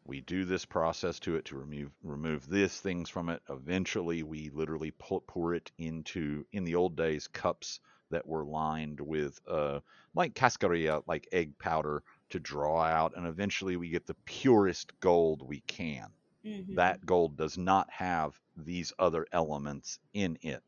[0.07, 3.43] we do this process to it to remove remove this things from it.
[3.49, 7.81] Eventually, we literally pour, pour it into in the old days cups
[8.11, 9.81] that were lined with uh,
[10.15, 15.43] like cascarilla, like egg powder to draw out, and eventually we get the purest gold
[15.43, 16.09] we can.
[16.45, 16.75] Mm-hmm.
[16.75, 20.63] That gold does not have these other elements in it,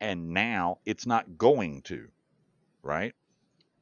[0.00, 2.08] and now it's not going to,
[2.82, 3.14] right?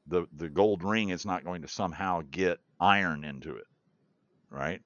[0.06, 3.66] The the gold ring is not going to somehow get iron into it,
[4.48, 4.80] right?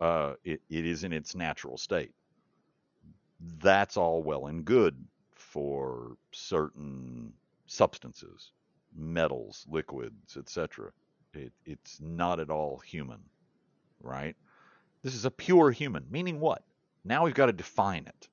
[0.00, 2.12] Uh, it, it is in its natural state.
[3.58, 4.96] That's all well and good
[5.34, 7.32] for certain
[7.66, 8.52] substances,
[8.96, 10.90] metals, liquids, etc.
[11.34, 13.20] It, it's not at all human,
[14.02, 14.36] right?
[15.02, 16.62] This is a pure human, meaning what?
[17.04, 18.28] Now we've got to define it,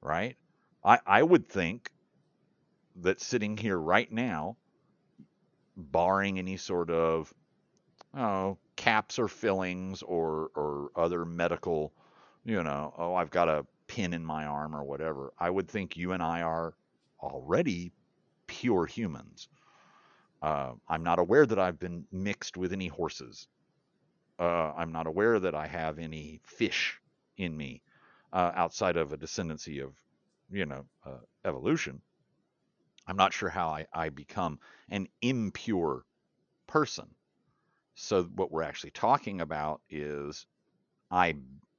[0.00, 0.36] right?
[0.84, 1.90] I, I would think
[2.96, 4.56] that sitting here right now,
[5.76, 7.32] barring any sort of
[8.16, 11.92] oh, caps or fillings or or other medical,
[12.44, 15.32] you know, oh, I've got a pin in my arm or whatever.
[15.38, 16.74] I would think you and I are
[17.20, 17.92] already
[18.46, 19.48] pure humans.
[20.42, 23.48] Uh, I'm not aware that I've been mixed with any horses.
[24.38, 27.00] Uh, I'm not aware that I have any fish
[27.36, 27.82] in me
[28.32, 29.94] uh, outside of a descendancy of,
[30.50, 32.02] you know, uh, evolution.
[33.06, 34.58] I'm not sure how I, I become
[34.90, 36.04] an impure
[36.66, 37.06] person.
[37.94, 40.46] So, what we're actually talking about is
[41.10, 41.36] I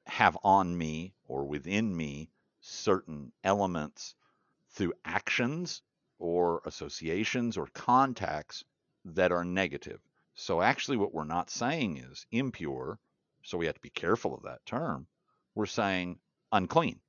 [0.08, 2.30] have on me or within me
[2.62, 4.16] certain elements
[4.72, 5.82] through actions
[6.20, 8.64] or associations or contacts
[9.06, 10.02] that are negative.
[10.36, 13.00] So, actually, what we're not saying is impure.
[13.44, 15.08] So, we have to be careful of that term.
[15.56, 16.20] We're saying
[16.52, 17.00] unclean,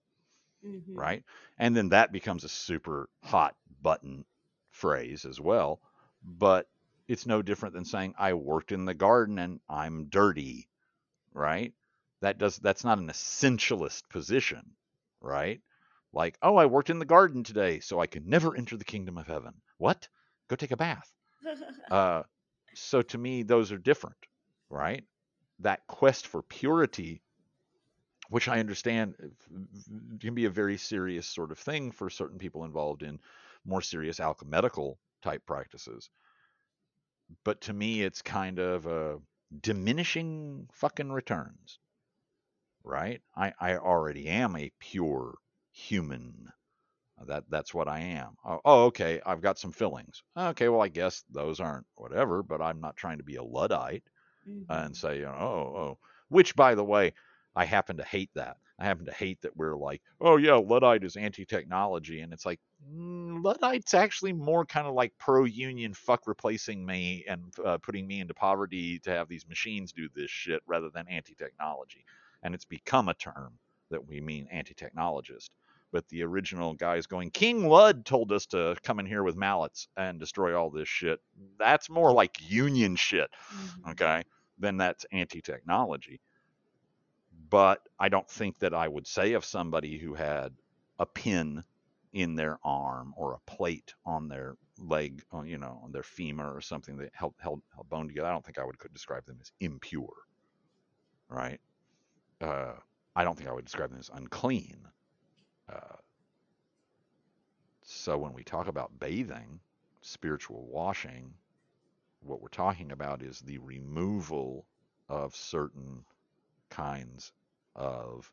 [0.67, 0.99] Mm-hmm.
[0.99, 1.25] right?
[1.59, 4.25] And then that becomes a super hot button
[4.71, 5.81] phrase as well.
[6.23, 6.69] But
[7.09, 10.69] it's no different than saying I worked in the garden and I'm dirty,
[11.33, 11.73] right?
[12.21, 14.73] That does that's not an essentialist position,
[15.21, 15.61] right?
[16.13, 19.19] Like, oh, I worked in the garden today, so I can never enter the kingdom
[19.19, 19.55] of heaven.
[19.79, 20.09] What?
[20.49, 21.13] Go take a bath.
[21.89, 22.25] Uh,
[22.75, 24.17] so to me, those are different,
[24.71, 25.05] right?
[25.61, 27.23] That quest for purity,
[28.29, 29.15] which I understand
[30.21, 33.21] can be a very serious sort of thing for certain people involved in
[33.65, 36.11] more serious alchemical type practices.
[37.45, 39.21] But to me, it's kind of a
[39.61, 41.79] diminishing fucking returns,
[42.85, 43.21] right?
[43.35, 45.35] I, I already am a pure
[45.73, 46.49] human.
[47.27, 48.37] That that's what I am.
[48.45, 49.21] Oh, oh, okay.
[49.27, 50.23] I've got some fillings.
[50.37, 52.43] Okay, well, I guess those aren't whatever.
[52.43, 54.05] But I'm not trying to be a luddite
[54.47, 54.67] Mhm.
[54.71, 55.99] and say, you know, oh, oh.
[56.29, 57.15] Which, by the way,
[57.57, 58.59] I happen to hate that.
[58.79, 62.61] I happen to hate that we're like, oh yeah, Luddite is anti-technology, and it's like
[62.85, 68.35] Luddite's actually more kind of like pro-union, fuck replacing me and uh, putting me into
[68.35, 72.05] poverty to have these machines do this shit rather than anti-technology.
[72.43, 73.59] And it's become a term
[73.91, 75.51] that we mean anti-technologist.
[75.93, 79.89] But the original guys going, King Lud told us to come in here with mallets
[79.97, 81.21] and destroy all this shit.
[81.59, 83.93] That's more like union shit Mhm.
[83.93, 84.25] okay,
[84.59, 86.21] then that's anti technology.
[87.51, 90.55] But I don't think that I would say of somebody who had
[90.99, 91.65] a pin
[92.17, 96.51] in their arm or a plate on their leg, uh, you know, on their femur
[96.51, 98.27] or something that held, held, held bone together.
[98.27, 100.15] I don't think I would could describe them as impure,
[101.29, 101.61] right?
[102.41, 102.73] Uh,
[103.15, 104.79] I don't think I would describe them as unclean.
[105.71, 105.97] Uh,
[107.83, 109.61] so when we talk about bathing,
[110.01, 111.35] spiritual washing,
[112.21, 114.65] what we're talking about is the removal
[115.11, 116.03] of certain
[116.71, 117.33] kinds
[117.75, 118.33] of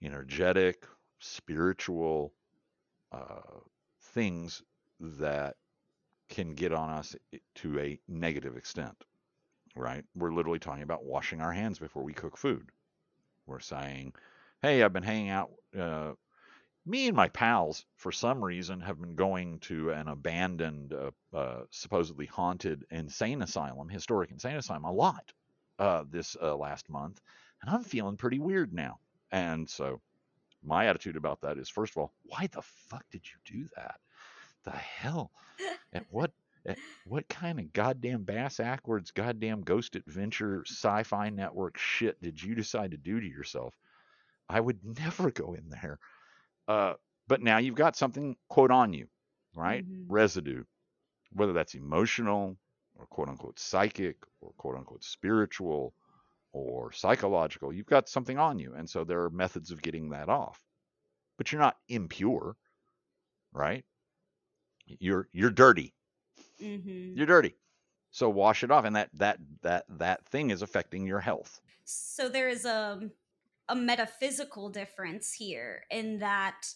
[0.00, 0.86] energetic,
[1.20, 2.32] spiritual
[3.12, 3.60] uh,
[4.00, 4.62] things
[5.00, 5.56] that
[6.28, 7.14] can get on us
[7.56, 9.04] to a negative extent,
[9.76, 10.04] right?
[10.14, 12.70] We're literally talking about washing our hands before we cook food.
[13.46, 14.14] We're saying,
[14.62, 15.50] hey, I've been hanging out.
[15.78, 16.12] Uh,
[16.86, 21.64] me and my pals, for some reason, have been going to an abandoned, uh, uh,
[21.70, 25.32] supposedly haunted insane asylum, historic insane asylum, a lot
[25.78, 27.20] uh, this uh, last month,
[27.62, 28.98] and I'm feeling pretty weird now.
[29.30, 30.00] And so,
[30.64, 33.96] my attitude about that is, first of all, why the fuck did you do that?
[34.64, 35.30] The hell?
[35.92, 36.32] At what?
[36.66, 42.54] At what kind of goddamn bass backwards, goddamn ghost adventure, sci-fi network shit did you
[42.54, 43.74] decide to do to yourself?
[44.48, 45.98] I would never go in there.
[46.66, 46.94] Uh,
[47.28, 49.08] but now you've got something quote on you,
[49.54, 49.86] right?
[49.86, 50.06] Mhm.
[50.08, 50.64] Residue,
[51.32, 52.56] whether that's emotional
[52.94, 55.94] or quote unquote psychic or quote unquote spiritual
[56.54, 57.72] or psychological.
[57.72, 60.62] You've got something on you, and so there are methods of getting that off.
[61.36, 62.56] But you're not impure,
[63.52, 63.84] right?
[64.86, 65.92] You're you're dirty.
[66.62, 67.16] Mm-hmm.
[67.16, 67.56] You're dirty.
[68.12, 71.60] So wash it off, and that that that that thing is affecting your health.
[71.84, 73.10] So there is a
[73.68, 76.66] a metaphysical difference here in that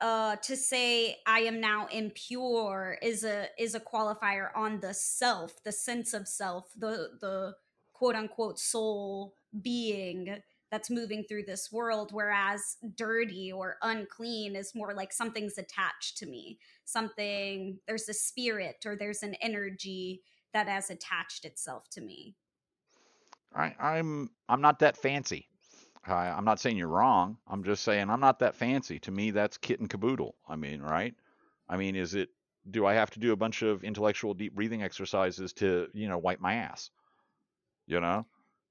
[0.00, 5.62] uh to say i am now impure is a is a qualifier on the self
[5.64, 7.52] the sense of self the the
[7.98, 10.38] quote unquote soul being
[10.70, 16.26] that's moving through this world whereas dirty or unclean is more like something's attached to
[16.26, 20.22] me something there's a spirit or there's an energy
[20.52, 22.34] that has attached itself to me
[23.54, 25.48] I, I'm I'm not that fancy.
[26.06, 27.38] I, I'm not saying you're wrong.
[27.46, 28.98] I'm just saying I'm not that fancy.
[29.00, 30.36] To me, that's kit and caboodle.
[30.48, 31.14] I mean, right?
[31.68, 32.30] I mean, is it?
[32.70, 36.18] Do I have to do a bunch of intellectual deep breathing exercises to, you know,
[36.18, 36.90] wipe my ass?
[37.88, 38.26] You know,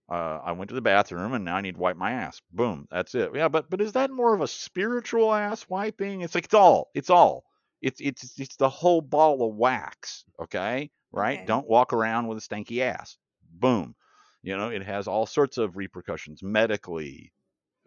[0.10, 2.42] uh, I went to the bathroom and now I need to wipe my ass.
[2.54, 3.32] Boom, that's it.
[3.36, 6.22] Yeah, but but is that more of a spiritual ass wiping?
[6.22, 6.90] It's like it's all.
[6.94, 7.44] It's all.
[7.82, 10.24] It's it's it's the whole ball of wax.
[10.40, 11.40] Okay, right?
[11.40, 11.46] Okay.
[11.46, 13.18] Don't walk around with a stanky ass.
[13.52, 13.96] Boom.
[14.44, 17.34] You know, it has all sorts of repercussions medically,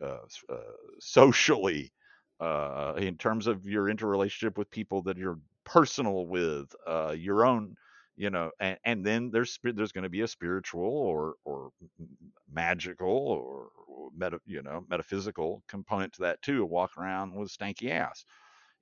[0.02, 0.18] uh,
[0.48, 0.56] uh,
[0.98, 1.92] socially,
[2.40, 7.76] uh, in terms of your interrelationship with people that you're personal with, uh, your own,
[8.20, 11.70] you know, and, and then there's there's going to be a spiritual or or
[12.52, 13.68] magical or,
[14.14, 16.66] meta, you know, metaphysical component to that too.
[16.66, 18.26] Walk around with a stanky ass.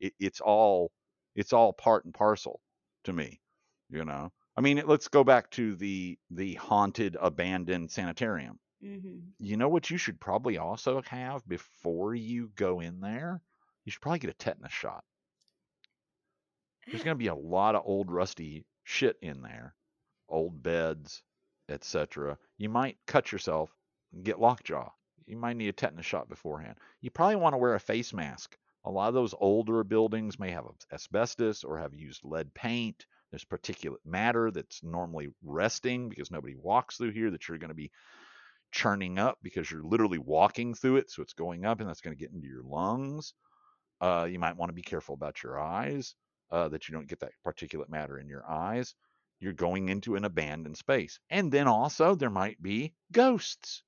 [0.01, 0.91] It, it's all
[1.37, 2.61] it's all part and parcel
[3.05, 3.41] to me,
[3.89, 4.33] you know.
[4.57, 8.59] I mean, let's go back to the the haunted, abandoned sanitarium.
[8.85, 9.19] mm-hmm.
[9.39, 13.41] You know what you should probably also have before you go in there?
[13.85, 15.05] You should probably get a tetanus shot.
[16.89, 19.75] There's going to be a lot of old rusty shit in there,
[20.31, 21.23] old beds,
[21.69, 22.39] etc.
[22.57, 23.71] You might cut yourself
[24.13, 24.91] and get lockjaw.
[25.27, 26.77] You might need a tetanus shot beforehand.
[27.03, 28.57] You probably want to wear a face mask.
[28.87, 33.05] A lot of those older buildings may have asbestos or have used lead paint.
[33.31, 37.75] There's particulate matter that's normally resting because nobody walks through here that you're going to
[37.75, 37.91] be
[38.73, 41.11] churning up because you're literally walking through it.
[41.11, 43.35] So it's going up and that's going to get into your lungs.
[44.01, 46.15] Uh, you might want to be careful about your eyes,
[46.51, 48.95] uh, that you don't get that particulate matter in your eyes.
[49.41, 51.21] You're going into an abandoned space.
[51.31, 53.83] And then also, there might be ghosts,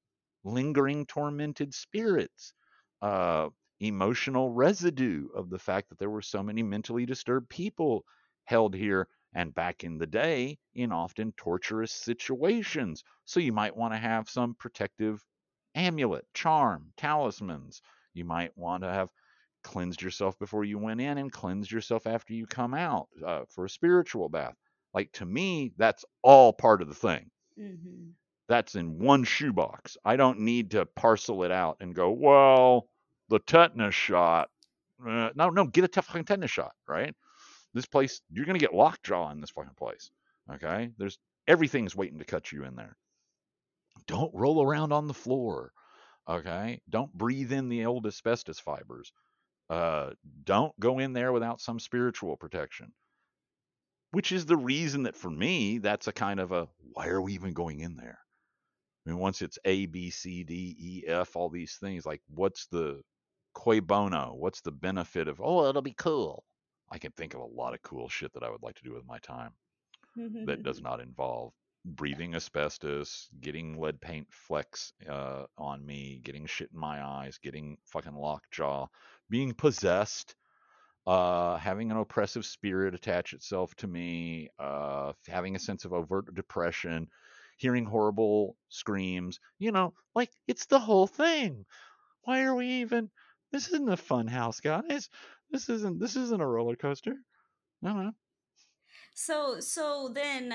[0.45, 2.55] lingering, tormented spirits,
[3.03, 3.49] uh,
[3.81, 8.05] emotional residue of the fact that there were so many mentally disturbed people
[8.45, 13.05] held here and back in the day in often torturous situations.
[13.25, 15.25] So you might want to have some protective
[15.75, 17.81] amulet, charm, talismans.
[18.13, 19.09] You might want to have
[19.63, 23.65] cleansed yourself before you went in and cleansed yourself after you come out uh, for
[23.65, 24.57] a spiritual bath.
[24.95, 27.31] Like to me, that's all part of the thing.
[27.59, 28.11] Mm-hmm.
[28.49, 29.97] That's in one shoebox.
[30.05, 32.89] I don't need to parcel it out and go, well,
[33.29, 34.51] the tetanus shot.
[35.07, 37.15] Uh, no, no, get a tough fucking tetanus shot, right?
[37.73, 40.11] This place, you're gonna get lockjaw in this fucking place.
[40.53, 42.97] Okay, there's everything's waiting to cut you in there.
[44.07, 45.73] Don't roll around on the floor.
[46.29, 49.13] Okay, don't breathe in the old asbestos fibers.
[49.71, 50.11] Uh,
[50.43, 52.93] don't go in there without some spiritual protection.
[54.11, 57.35] Which is the reason that for me, that's a kind of a why are we
[57.35, 58.19] even going in there?
[59.07, 62.67] I mean, once it's A, B, C, D, E, F, all these things, like what's
[62.67, 63.01] the
[63.55, 64.35] quo bono?
[64.37, 66.45] What's the benefit of, oh, it'll be cool?
[66.91, 68.93] I can think of a lot of cool shit that I would like to do
[68.93, 69.53] with my time
[70.47, 71.53] that does not involve
[71.85, 77.79] breathing asbestos, getting lead paint flecks uh, on me, getting shit in my eyes, getting
[77.87, 78.87] fucking lockjaw,
[79.29, 80.35] being possessed,
[81.07, 86.35] uh, having an oppressive spirit attach itself to me, uh, having a sense of overt
[86.35, 87.09] depression,
[87.57, 89.41] hearing horrible screams.
[89.59, 91.65] You know, like it's the whole thing.
[92.25, 93.11] Why are we even?
[93.53, 95.09] This isn't a fun house, guys.
[95.51, 95.99] This isn't.
[95.99, 97.15] This isn't a roller coaster.
[97.83, 98.13] No, no.
[99.15, 100.55] So so then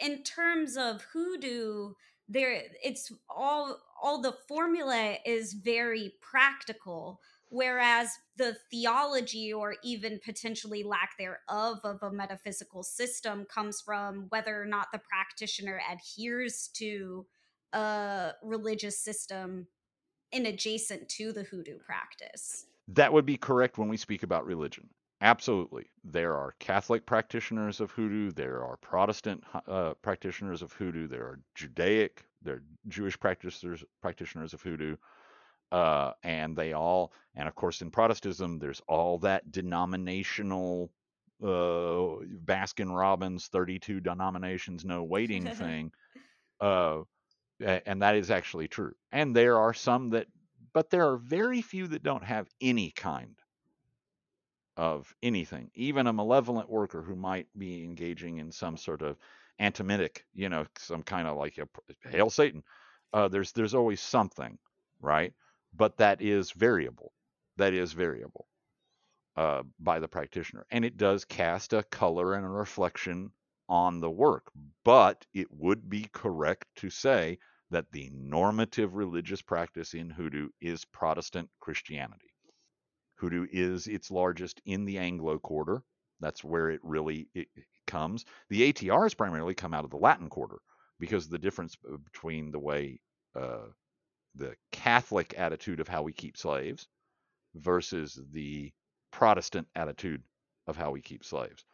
[0.00, 1.92] in terms of hoodoo
[2.28, 10.84] there it's all all the formula is very practical whereas the theology or even potentially
[10.84, 17.26] lack thereof of a metaphysical system comes from whether or not the practitioner adheres to
[17.72, 19.66] a religious system
[20.32, 24.88] in adjacent to the hoodoo practice That would be correct when we speak about religion.
[25.22, 25.90] Absolutely.
[26.02, 31.40] There are Catholic practitioners of hoodoo, there are Protestant uh, practitioners of hoodoo, there are
[31.54, 34.96] Judaic, there are Jewish practitioners practitioners of hoodoo.
[35.72, 40.92] Uh, and they all, and of course in Protestantism, there's all that denominational
[41.42, 45.92] uh, Baskin Robbins 32 denominations, no waiting thing.
[46.60, 47.02] Uh,
[47.60, 48.94] and that is actually true.
[49.12, 50.28] And there are some that,
[50.72, 53.39] but there are very few that don't have any kind
[54.76, 59.16] of anything, even a malevolent worker who might be engaging in some sort of
[59.60, 61.68] antimitic, you know, some kind of like a
[62.08, 62.62] hail Satan.
[63.12, 64.58] Uh, there's there's always something,
[65.00, 65.34] right?
[65.74, 67.12] But that is variable.
[67.56, 68.46] That is variable
[69.36, 73.32] uh, by the practitioner, and it does cast a color and a reflection
[73.68, 74.50] on the work.
[74.84, 77.38] But it would be correct to say
[77.70, 82.29] that the normative religious practice in hoodoo is Protestant Christianity.
[83.20, 85.82] Hoodoo is its largest in the Anglo quarter.
[86.20, 87.48] That's where it really it
[87.86, 88.24] comes.
[88.48, 90.58] The ATRs primarily come out of the Latin quarter
[90.98, 93.00] because the difference between the way
[93.34, 93.68] uh,
[94.34, 96.86] the Catholic attitude of how we keep slaves
[97.54, 98.72] versus the
[99.10, 100.22] Protestant attitude
[100.66, 101.64] of how we keep slaves.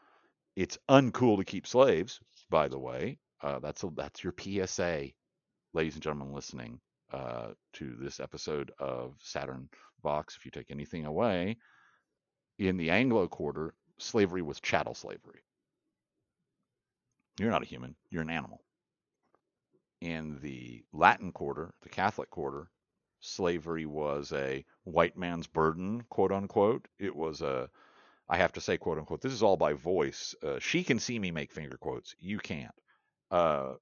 [0.56, 2.18] It's uncool to keep slaves,
[2.50, 3.18] by the way.
[3.42, 5.10] Uh, that's a, that's your PSA,
[5.74, 6.80] ladies and gentlemen listening
[7.16, 9.68] uh, to this episode of Saturn
[10.02, 10.36] Vox.
[10.36, 11.56] If you take anything away,
[12.58, 15.40] in the Anglo quarter, slavery was chattel slavery.
[17.38, 18.60] You're not a human, you're an animal.
[20.02, 22.68] In the Latin quarter, the Catholic quarter,
[23.20, 26.86] slavery was a white man's burden, quote unquote.
[26.98, 27.70] It was a,
[28.28, 30.34] I have to say, quote unquote, this is all by voice.
[30.42, 32.14] Uh, she can see me make finger quotes.
[32.18, 32.74] You can't.
[33.30, 33.74] Uh,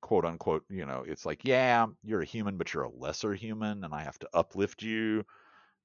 [0.00, 3.84] quote unquote, you know, it's like, yeah, you're a human, but you're a lesser human,
[3.84, 5.24] and I have to uplift you.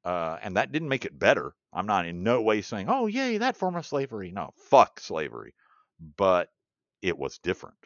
[0.04, 1.56] Uh, and that didn't make it better.
[1.74, 4.32] I'm not in no way saying, oh, yay, that form of slavery.
[4.32, 5.56] No, fuck slavery.
[6.18, 6.50] But
[7.02, 7.78] it was different.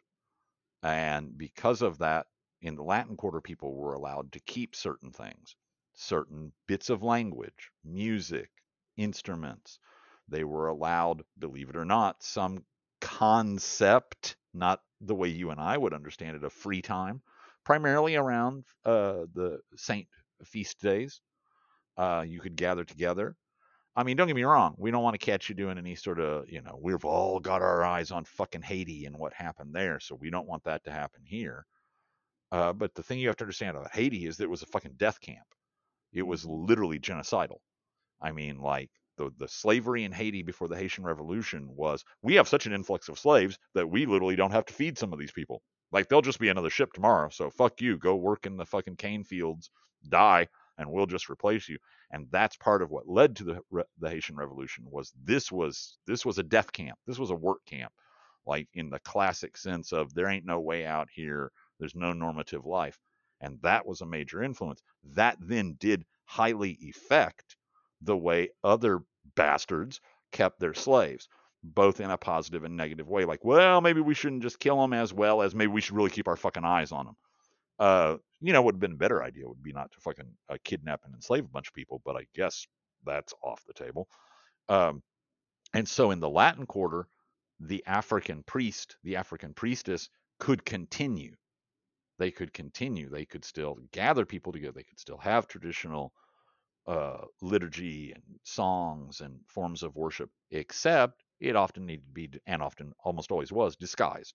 [0.84, 2.28] And because of that,
[2.62, 5.56] in the Latin Quarter, people were allowed to keep certain things,
[5.94, 8.50] certain bits of language, music,
[8.98, 9.80] instruments.
[10.28, 12.66] They were allowed, believe it or not, some
[13.00, 17.22] concept, not the way you and I would understand it, of free time,
[17.66, 20.08] primarily around uh, the saint
[20.44, 21.22] feast days.
[21.98, 23.36] Uh, you could gather together.
[23.96, 24.76] I mean, don't get me wrong.
[24.78, 27.62] We don't want to catch you doing any sort of, you know, we've all got
[27.62, 30.92] our eyes on fucking Haiti and what happened there, so we don't want that to
[30.92, 31.66] happen here.
[32.52, 34.68] Uh, but the thing you have to understand about Haiti is that it was a
[34.68, 35.46] fucking death camp.
[36.14, 37.58] It was literally genocidal.
[38.22, 38.90] I mean, like
[39.20, 43.10] the the slavery in Haiti before the Haitian Revolution was we have such an influx
[43.10, 45.62] of slaves that we literally don't have to feed some of these people.
[45.92, 47.30] Like they'll just be another ship tomorrow.
[47.30, 49.70] So fuck you, go work in the fucking cane fields,
[50.08, 50.48] die,
[50.78, 51.78] and we'll just replace you.
[52.12, 56.26] And that's part of what led to the the Haitian Revolution was this was this
[56.26, 56.98] was a death camp.
[57.06, 57.92] This was a work camp,
[58.48, 61.52] like in the classic sense of there ain't no way out here.
[61.80, 62.98] There's no normative life,
[63.42, 64.82] and that was a major influence.
[65.04, 67.58] That then did highly affect
[68.02, 69.00] the way other
[69.36, 70.02] bastards
[70.32, 71.28] kept their slaves,
[71.64, 73.26] both in a positive and negative way.
[73.26, 76.10] Like, well, maybe we shouldn't just kill them as well as maybe we should really
[76.10, 77.16] keep our fucking eyes on them.
[77.80, 80.58] Uh, you know, would have been a better idea would be not to fucking uh,
[80.64, 82.68] kidnap and enslave a bunch of people, but I guess
[83.06, 84.08] that's off the table.
[84.68, 85.02] Um,
[85.74, 87.08] and so in the Latin Quarter,
[87.60, 90.10] the African priest, the African priestess
[90.40, 91.36] could continue.
[92.18, 93.10] They could continue.
[93.10, 94.74] They could still gather people together.
[94.74, 96.14] They could still have traditional
[96.90, 102.64] uh, liturgy and songs and forms of worship, except it often needed to be, and
[102.64, 104.34] often almost always was, disguised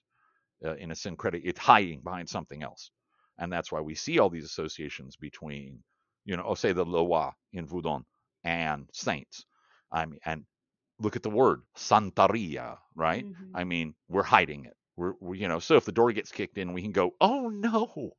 [0.65, 1.43] uh, in a syncretic.
[1.45, 2.93] It's hiding behind something else,
[3.39, 5.83] and that's why we see all these associations between,
[6.25, 8.05] you know, oh, say the Loa in Voudon
[8.45, 9.45] and saints.
[9.91, 10.45] I mean, and
[11.01, 13.27] look at the word Santeria, right?
[13.27, 13.57] Mm-hmm.
[13.57, 14.77] I mean, we're hiding it.
[14.97, 17.49] We're, we, you know, so if the door gets kicked in, we can go, oh
[17.49, 18.13] no,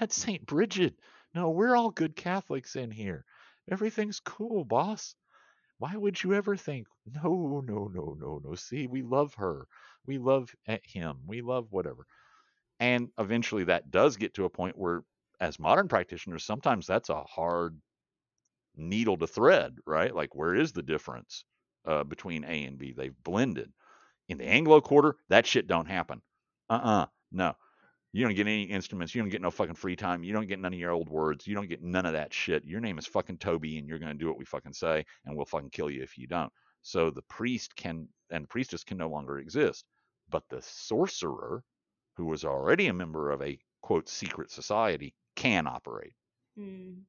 [0.00, 0.94] that's Saint Bridget.
[1.34, 3.24] No, we're all good Catholics in here.
[3.70, 5.14] Everything's cool, boss.
[5.78, 8.54] Why would you ever think, no, no, no, no, no?
[8.54, 9.66] See, we love her.
[10.06, 11.18] We love him.
[11.26, 12.06] We love whatever.
[12.80, 15.02] And eventually that does get to a point where,
[15.40, 17.80] as modern practitioners, sometimes that's a hard
[18.76, 20.14] needle to thread, right?
[20.14, 21.44] Like, where is the difference
[21.86, 22.92] uh, between A and B?
[22.92, 23.72] They've blended.
[24.28, 26.22] In the Anglo quarter, that shit don't happen.
[26.70, 27.54] Uh uh no.
[28.12, 29.14] You don't get any instruments.
[29.14, 30.22] You don't get no fucking free time.
[30.22, 31.46] You don't get none of your old words.
[31.46, 32.64] You don't get none of that shit.
[32.64, 35.34] Your name is fucking Toby, and you're going to do what we fucking say, and
[35.34, 36.52] we'll fucking kill you if you don't.
[36.82, 39.86] So the priest can and priestess can no longer exist.
[40.28, 41.62] But the sorcerer,
[42.16, 46.14] who was already a member of a quote secret society, can operate.
[46.58, 47.02] Mm.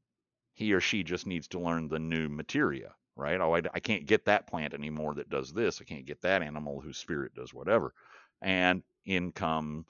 [0.53, 3.41] He or she just needs to learn the new materia, right?
[3.41, 5.81] Oh, I, I can't get that plant anymore that does this.
[5.81, 7.93] I can't get that animal whose spirit does whatever.
[8.41, 9.85] And in come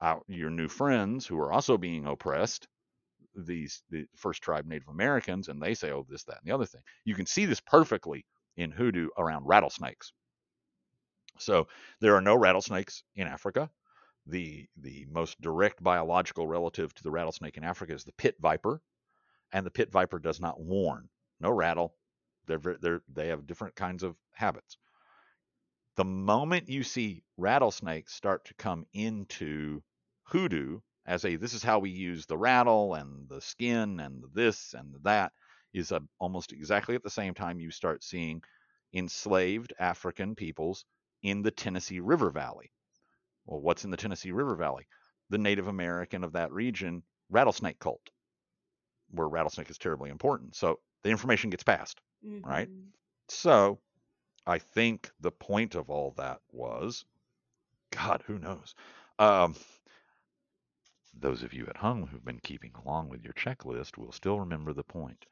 [0.00, 2.68] out your new friends who are also being oppressed
[3.34, 6.66] these the first tribe native americans and they say oh this that and the other
[6.66, 6.80] thing.
[7.04, 8.24] You can see this perfectly
[8.56, 10.12] in hoodoo around rattlesnakes.
[11.38, 11.68] So
[12.00, 13.70] there are no rattlesnakes in africa.
[14.26, 18.80] The the most direct biological relative to the rattlesnake in africa is the pit viper
[19.52, 21.08] and the pit viper does not warn.
[21.40, 21.94] No rattle.
[22.46, 24.78] They're they're they have different kinds of habits.
[25.96, 29.82] The moment you see rattlesnakes start to come into
[30.26, 34.28] hoodoo as a this is how we use the rattle and the skin and the
[34.28, 35.32] this and the that
[35.72, 38.42] is a, almost exactly at the same time you start seeing
[38.92, 40.84] enslaved African peoples
[41.22, 42.72] in the Tennessee River Valley.
[43.46, 44.86] Well, what's in the Tennessee River Valley?
[45.30, 48.10] The Native American of that region rattlesnake cult,
[49.10, 50.54] where rattlesnake is terribly important.
[50.56, 52.00] So the information gets passed,
[52.44, 52.68] right?
[52.68, 52.92] Mhm.
[53.28, 53.80] So
[54.46, 57.04] I think the point of all that was,
[57.92, 58.74] God, who knows?
[59.18, 59.56] Um,
[61.20, 64.72] those of you at home who've been keeping along with your checklist will still remember
[64.72, 65.26] the point.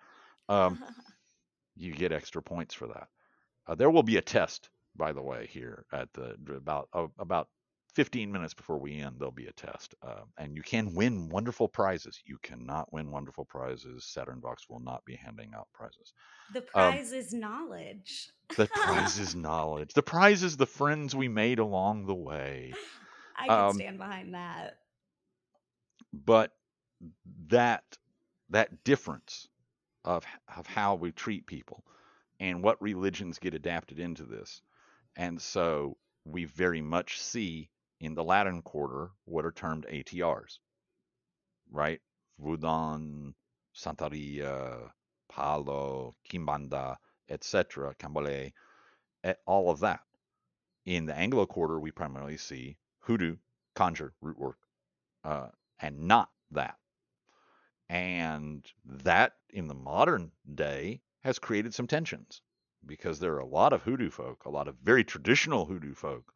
[0.49, 0.83] Um,
[1.77, 3.09] you get extra points for that.
[3.67, 7.49] Uh, there will be a test, by the way, here at the about uh, about
[7.95, 9.17] 15 minutes before we end.
[9.19, 12.21] There'll be a test, uh, and you can win wonderful prizes.
[12.25, 14.05] You cannot win wonderful prizes.
[14.05, 16.13] Saturn Vox will not be handing out prizes.
[16.53, 18.31] the prize is knowledge.
[18.57, 19.95] The prize is knowledge.
[19.95, 22.73] The prize is the friends we made along the way.
[23.37, 24.79] I can um, stand behind that.
[26.15, 26.53] But
[27.49, 27.99] that
[28.51, 29.49] that difference
[30.05, 30.25] of
[30.57, 31.85] of how we treat people
[32.41, 34.63] and what religions get adapted into this.
[35.17, 37.71] And so we very much see
[38.01, 40.59] in the Latin quarter what are termed ATRs,
[41.71, 42.01] right?
[42.39, 43.33] Voodoo,
[43.75, 44.91] Santeria,
[45.29, 46.97] Palo, Kimbanda,
[47.29, 48.53] etc., Cambole,
[49.25, 50.01] eh, all of that.
[50.85, 53.37] In the Anglo quarter, we primarily see hoodoo,
[53.75, 54.59] conjure, root work,
[55.25, 55.49] uh,
[55.85, 56.77] and not that.
[57.91, 62.41] And that in the modern day has created some tensions
[62.87, 66.33] because there are a lot of hoodoo folk, a lot of very traditional hoodoo folk,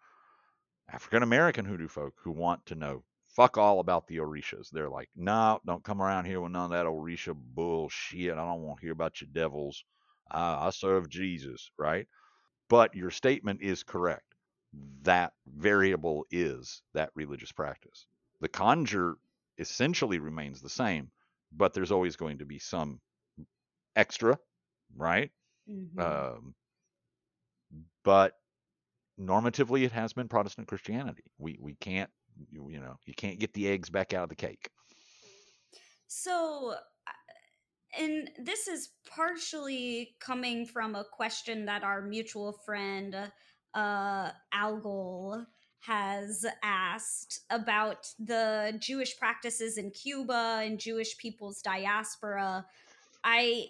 [0.93, 4.69] African American hoodoo folk who want to know fuck all about the Orishas.
[4.71, 8.33] They're like, no, don't come around here with none of that Orisha bullshit.
[8.33, 9.83] I don't want to hear about your devils.
[10.31, 12.07] Uh, I serve Jesus, right?
[12.69, 14.35] But your statement is correct.
[15.03, 18.07] That variable is that religious practice.
[18.41, 19.17] The conjure
[19.59, 21.11] essentially remains the same,
[21.53, 23.01] but there's always going to be some
[23.97, 24.39] extra,
[24.97, 25.31] right?
[25.69, 25.99] Mhm.
[26.01, 26.55] Um,
[28.05, 28.35] but
[29.19, 31.25] normatively, it has been Protestant Christianity.
[31.39, 32.11] We we can't
[32.51, 34.71] you, you know you can't get the eggs back out of the cake.
[36.07, 36.75] So,
[37.07, 37.11] uh,
[37.99, 43.31] and this is partially coming from a question that our mutual friend,
[43.75, 45.45] uh, Algol,
[45.81, 52.67] has asked about the Jewish practices in Cuba and Jewish people's diaspora.
[53.25, 53.67] I,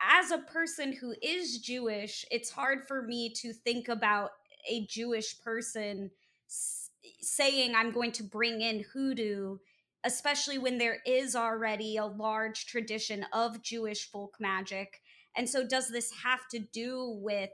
[0.00, 4.30] as a person who is Jewish, it's hard for me to think about
[4.68, 6.10] a Jewish person
[6.48, 6.90] s-
[7.20, 9.58] saying, I'm going to bring in hoodoo
[10.04, 15.02] especially when there is already a large tradition of Jewish folk magic.
[15.36, 17.50] And so, does this have to do with,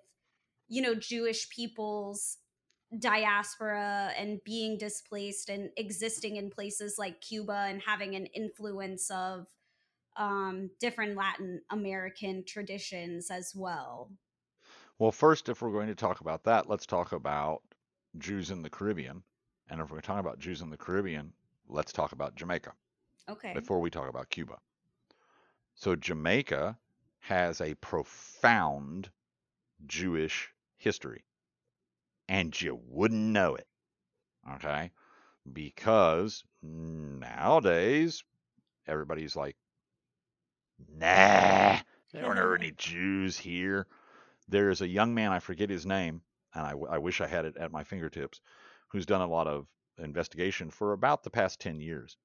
[0.69, 2.39] you know, Jewish people's
[2.99, 9.47] diaspora and being displaced and existing in places like Cuba and having an influence of
[10.17, 14.13] um, different Latin American traditions as well?
[14.99, 17.63] Well, first, if we're going to talk about that, let's talk about
[18.19, 19.23] Jews in the Caribbean.
[19.69, 21.33] And if we're talking about Jews in the Caribbean,
[21.69, 22.73] let's talk about Jamaica
[23.29, 23.53] Okay.
[23.53, 24.59] before we talk about Cuba.
[25.75, 26.81] So Jamaica
[27.21, 29.11] has a profound
[29.87, 31.25] Jewish history,
[32.29, 33.67] and you wouldn't know it.
[34.55, 34.91] Okay?
[35.51, 38.25] Because nowadays,
[38.87, 39.57] everybody's like,
[40.89, 41.79] nah,
[42.13, 43.87] there aren't any Jews here.
[44.49, 46.23] There's a young man, I forget his name,
[46.55, 48.41] and I wish I had it at my fingertips,
[48.89, 49.67] who's done a lot of
[49.99, 52.17] investigation for about the past 10 years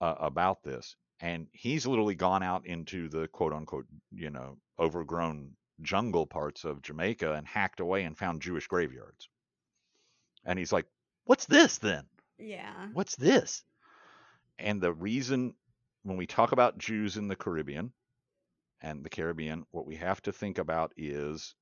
[0.00, 0.96] uh, about this.
[1.20, 6.82] And he's literally gone out into the quote unquote, you know, overgrown jungle parts of
[6.82, 9.28] Jamaica and hacked away and found Jewish graveyards.
[10.44, 10.86] And he's like,
[11.24, 12.04] what's this then?
[12.38, 12.88] yeah.
[12.92, 13.62] What's this?
[14.58, 15.54] And the reason
[16.02, 17.92] when we talk about Jews in the Caribbean
[18.80, 21.54] and the Caribbean, what we have to think about is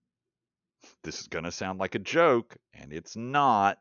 [1.05, 3.79] this is going to sound like a joke, and it's not.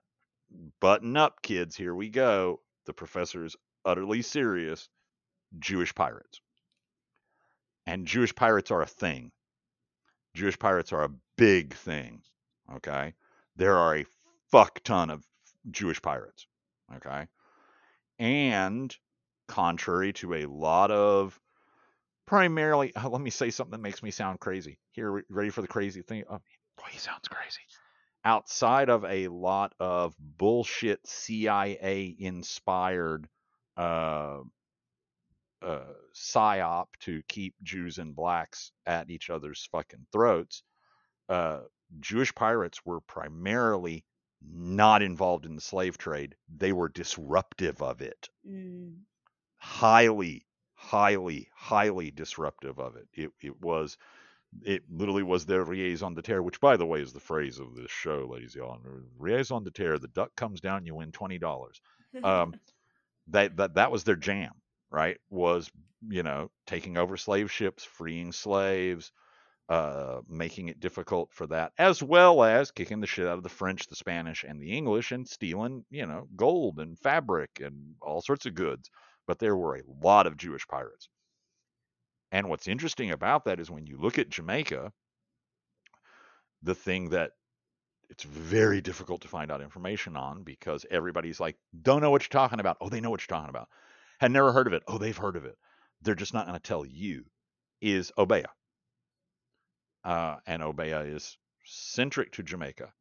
[0.81, 1.75] Button up, kids.
[1.75, 2.59] Here we go.
[2.85, 3.55] The professor is
[3.85, 4.89] utterly serious.
[5.59, 6.41] Jewish pirates.
[7.85, 9.31] And Jewish pirates are a thing.
[10.35, 12.21] Jewish pirates are a big thing.
[12.75, 13.13] Okay?
[13.55, 14.05] There are a
[14.51, 15.23] fuck ton of
[15.69, 16.45] Jewish pirates.
[16.95, 17.27] Okay?
[18.19, 18.95] And
[19.47, 21.39] contrary to a lot of
[22.27, 24.77] primarily, uh, let me say something that makes me sound crazy.
[24.91, 26.23] Here, ready for the crazy thing?
[26.29, 26.39] Oh,
[26.77, 27.61] boy, he sounds crazy.
[28.23, 33.27] Outside of a lot of bullshit CIA inspired
[33.77, 34.39] uh,
[35.61, 40.61] uh, psyop to keep Jews and blacks at each other's fucking throats,
[41.29, 41.61] uh,
[41.99, 44.05] Jewish pirates were primarily
[44.43, 46.35] not involved in the slave trade.
[46.55, 48.29] They were disruptive of it.
[48.47, 48.97] Mm.
[49.57, 53.07] Highly, highly, highly disruptive of it.
[53.13, 53.97] It it was
[54.63, 57.91] it literally was their raison d'etre, which by the way is the phrase of this
[57.91, 59.05] show, ladies and gentlemen.
[59.17, 61.81] Raison d'etre, the duck comes down, you win twenty dollars.
[62.23, 62.55] Um,
[63.27, 64.53] that that that was their jam,
[64.89, 65.17] right?
[65.29, 65.71] Was
[66.07, 69.11] you know taking over slave ships, freeing slaves,
[69.71, 73.47] uh, making it difficult for that, as well as kicking the shit out of the
[73.47, 78.21] French, the Spanish, and the English, and stealing you know gold and fabric and all
[78.21, 78.89] sorts of goods.
[79.27, 81.07] But there were a lot of Jewish pirates.
[82.33, 84.91] And what's interesting about that is when you look at Jamaica,
[86.63, 87.31] the thing that
[88.09, 92.41] it's very difficult to find out information on because everybody's like, don't know what you're
[92.41, 92.75] talking about.
[92.81, 93.69] Oh, they know what you're talking about.
[94.19, 94.83] Had never heard of it.
[94.85, 95.55] Oh, they've heard of it.
[96.01, 97.23] They're just not going to tell you.
[97.79, 98.49] Is Obeah.
[100.03, 102.91] Uh, and Obeah is centric to Jamaica.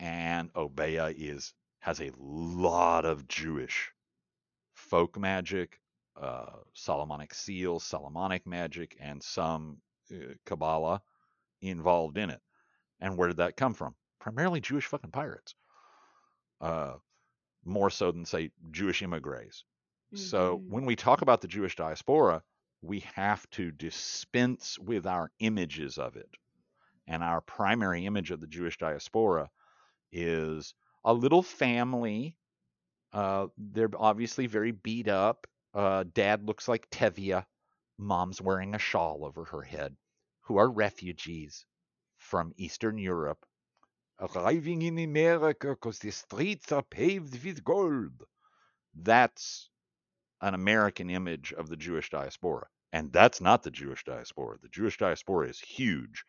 [0.00, 3.92] And Obeah is has a lot of Jewish
[4.74, 5.80] folk magic,
[6.20, 9.78] uh, Solomonic seals, Solomonic magic, and some
[10.12, 11.00] uh, Kabbalah
[11.60, 12.40] involved in it.
[13.00, 13.94] And where did that come from?
[14.20, 15.54] Primarily Jewish fucking pirates.
[16.60, 16.94] Uh,
[17.64, 19.64] more so than, say, Jewish immigrants.
[20.14, 20.24] Mm-hmm.
[20.24, 22.42] So when we talk about the Jewish diaspora,
[22.82, 26.30] we have to dispense with our images of it.
[27.06, 29.50] And our primary image of the Jewish diaspora
[30.12, 30.74] is
[31.04, 32.36] a little family.
[33.12, 35.46] Uh, they're obviously very beat up.
[35.74, 37.44] Uh, dad looks like Tevye.
[37.98, 39.96] Mom's wearing a shawl over her head,
[40.42, 41.66] who are refugees
[42.16, 43.44] from Eastern Europe,
[44.20, 48.24] arriving in America because the streets are paved with gold.
[48.94, 49.70] That's
[50.40, 52.66] an American image of the Jewish diaspora.
[52.92, 54.58] And that's not the Jewish diaspora.
[54.62, 56.24] The Jewish diaspora is huge.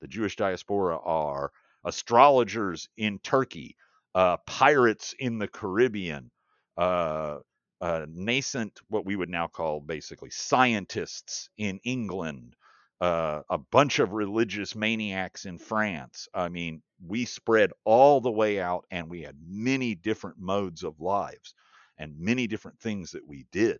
[0.00, 1.52] The Jewish diaspora are
[1.84, 3.76] astrologers in Turkey,
[4.14, 6.30] uh, pirates in the Caribbean,
[6.76, 7.38] uh,
[7.80, 12.54] uh, nascent, what we would now call basically scientists in England,
[13.00, 16.28] uh, a bunch of religious maniacs in France.
[16.34, 21.00] I mean, we spread all the way out and we had many different modes of
[21.00, 21.54] lives
[21.98, 23.78] and many different things that we did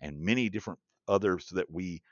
[0.00, 2.02] and many different others that we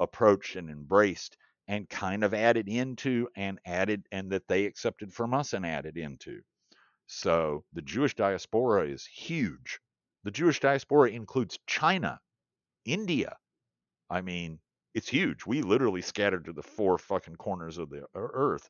[0.00, 1.36] approached and embraced
[1.68, 5.96] and kind of added into and added and that they accepted from us and added
[5.96, 6.40] into.
[7.06, 9.80] So the Jewish diaspora is huge.
[10.24, 12.20] The Jewish diaspora includes China,
[12.84, 13.36] India.
[14.10, 14.60] I mean,
[14.94, 15.44] it's huge.
[15.46, 18.68] We literally scattered to the four fucking corners of the uh, earth.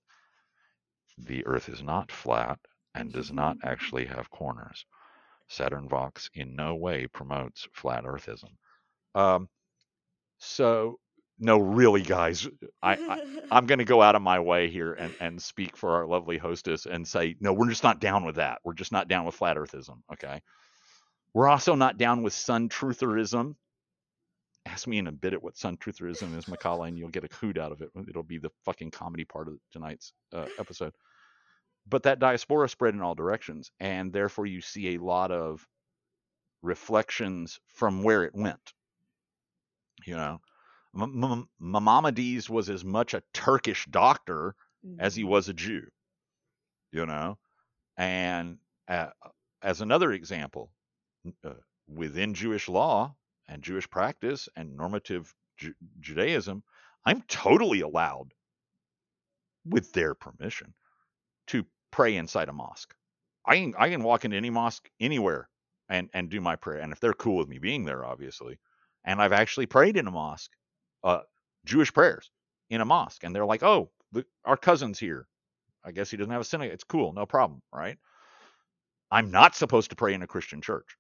[1.18, 2.58] The earth is not flat
[2.94, 4.84] and does not actually have corners.
[5.48, 8.51] Saturn Vox in no way promotes flat earthism.
[9.14, 9.48] Um,
[10.39, 10.98] so
[11.39, 12.48] no, really, guys,
[12.82, 12.94] I,
[13.51, 16.06] I am going to go out of my way here and and speak for our
[16.06, 18.60] lovely hostess and say no, we're just not down with that.
[18.64, 19.98] We're just not down with flat earthism.
[20.12, 20.40] Okay.
[21.35, 23.56] We're also not down with sun trutherism.
[24.64, 27.35] Ask me in a bit at what sun trutherism is, Makala, and you'll get a
[27.36, 27.90] hoot out of it.
[28.09, 30.94] It'll be the fucking comedy part of tonight's uh, episode.
[31.88, 35.66] But that diaspora spread in all directions, and therefore you see a lot of
[36.62, 38.72] reflections from where it went.
[40.04, 40.40] You know,
[41.60, 44.54] Maimonides was as much a Turkish doctor
[44.84, 45.00] mm-hmm.
[45.00, 45.30] as he mm-hmm.
[45.30, 45.86] was a Jew.
[46.92, 47.38] You know,
[47.96, 48.58] and
[48.88, 49.10] uh,
[49.62, 50.70] as another example,
[51.44, 51.50] uh,
[51.88, 53.14] within Jewish law
[53.48, 56.62] and Jewish practice and normative Ju- Judaism,
[57.04, 58.32] I'm totally allowed,
[59.64, 60.74] with their permission,
[61.48, 62.94] to pray inside a mosque.
[63.46, 65.48] I can I can walk into any mosque anywhere
[65.88, 68.58] and and do my prayer, and if they're cool with me being there, obviously,
[69.04, 70.50] and I've actually prayed in a mosque,
[71.04, 71.20] uh,
[71.64, 72.30] Jewish prayers
[72.70, 75.26] in a mosque, and they're like, oh, the, our cousin's here.
[75.84, 76.74] I guess he doesn't have a synagogue.
[76.74, 77.96] It's cool, no problem, right?
[79.10, 80.96] I'm not supposed to pray in a Christian church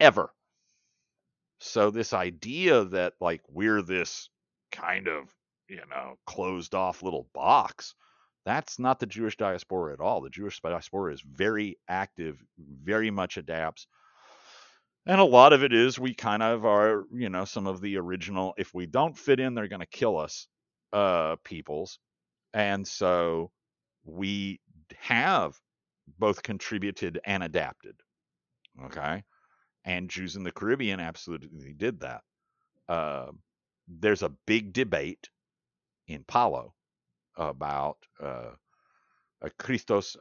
[0.00, 0.30] ever.
[1.60, 4.28] So this idea that like we're this
[4.70, 5.34] kind of,
[5.68, 7.94] you know, closed off little box,
[8.46, 10.22] that's not the Jewish diaspora at all.
[10.22, 13.86] The Jewish diaspora is very active, very much adapts.
[15.04, 17.98] And a lot of it is we kind of are, you know, some of the
[17.98, 20.48] original, if we don't fit in, they're going to kill us
[20.94, 21.98] uh, peoples.
[22.54, 23.50] And so
[24.04, 24.60] we
[24.98, 25.60] have
[26.18, 27.96] both contributed and adapted.
[28.86, 29.22] Okay
[29.86, 32.22] and Jews in the Caribbean absolutely did that.
[32.88, 33.30] Uh,
[33.88, 35.30] there's a big debate
[36.08, 36.74] in Palo
[37.36, 38.50] about uh,
[39.42, 40.16] a Christos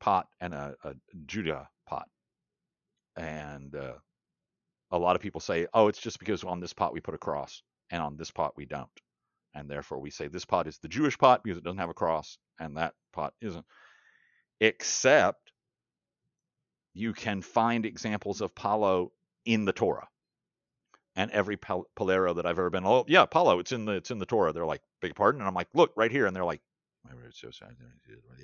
[0.00, 0.94] pot and a, a,
[1.26, 2.08] Judah pot,
[3.16, 3.94] and uh,
[4.90, 7.18] a lot of people say, "Oh, it's just because on this pot we put a
[7.18, 8.90] cross and on this pot we don't."
[9.54, 11.94] and therefore we say this pot is the Jewish pot because it doesn't have a
[11.94, 13.64] cross, and that pot isn't.
[14.60, 15.52] Except
[16.94, 19.12] you can find examples of palo
[19.44, 20.08] in the Torah.
[21.16, 24.10] And every pal- palero that I've ever been, oh yeah, palo, it's in the it's
[24.10, 24.52] in the Torah.
[24.52, 26.60] They're like, beg your pardon, and I'm like, look right here, and they're like,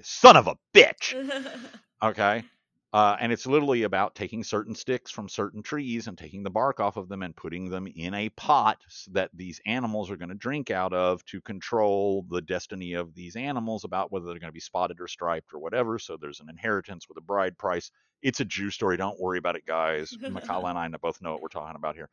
[0.02, 1.14] son of a bitch.
[2.02, 2.44] Okay.
[2.92, 6.78] Uh, and it's literally about taking certain sticks from certain trees and taking the bark
[6.78, 8.78] off of them and putting them in a pot
[9.10, 13.36] that these animals are going to drink out of to control the destiny of these
[13.36, 15.98] animals about whether they're going to be spotted or striped or whatever.
[15.98, 17.90] So there's an inheritance with a bride price.
[18.22, 18.96] It's a Jew story.
[18.96, 20.16] Don't worry about it, guys.
[20.22, 22.08] Makala and I both know what we're talking about here.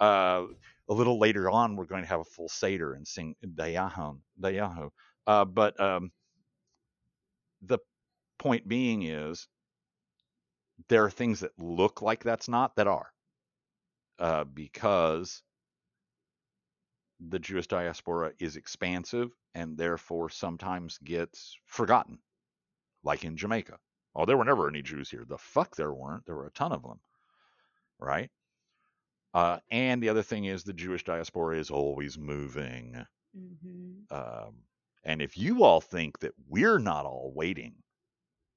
[0.00, 0.44] Uh,
[0.88, 4.18] a little later on, we're going to have a full Seder and sing Dayenu.
[4.40, 4.90] Dayenu.
[5.26, 6.12] Uh, but um,
[7.62, 7.78] the
[8.38, 9.48] point being is
[10.88, 13.10] there are things that look like that's not that are
[14.18, 15.42] uh, because
[17.28, 22.18] the Jewish diaspora is expansive and therefore sometimes gets forgotten,
[23.02, 23.78] like in Jamaica.
[24.14, 25.24] Oh, there were never any Jews here.
[25.26, 26.24] The fuck there weren't.
[26.26, 27.00] There were a ton of them,
[27.98, 28.30] right?
[29.36, 33.04] Uh, and the other thing is the Jewish diaspora is always moving.
[33.38, 34.16] Mm-hmm.
[34.16, 34.54] Um,
[35.04, 37.74] and if you all think that we're not all waiting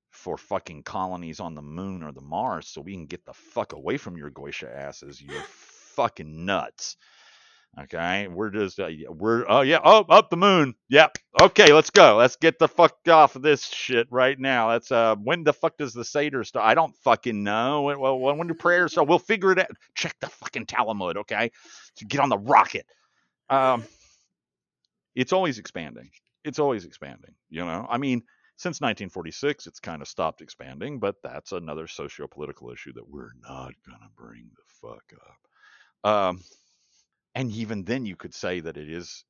[0.09, 3.73] for fucking colonies on the moon or the Mars so we can get the fuck
[3.73, 5.21] away from your Goisha asses.
[5.21, 5.43] You're
[5.97, 6.95] fucking nuts.
[7.77, 10.75] Okay, we're just uh, we're oh yeah oh up the moon.
[10.89, 11.17] Yep.
[11.41, 12.17] Okay, let's go.
[12.17, 14.71] Let's get the fuck off of this shit right now.
[14.71, 16.65] That's uh when the fuck does the Seder start?
[16.65, 17.83] I don't fucking know.
[17.83, 19.07] When, when, when do prayers start?
[19.07, 19.69] We'll figure it out.
[19.93, 21.17] Check the fucking Talmud.
[21.17, 21.51] Okay,
[21.97, 22.85] to get on the rocket.
[23.49, 23.83] Um,
[25.15, 26.09] it's always expanding.
[26.43, 27.35] It's always expanding.
[27.49, 28.23] You know, I mean
[28.57, 33.69] since 1946, it's kind of stopped expanding, but that's another socio-political issue that we're not
[33.85, 35.13] to bring the fuck
[36.03, 36.11] up.
[36.11, 36.43] Um,
[37.35, 39.23] and even then, you could say that it is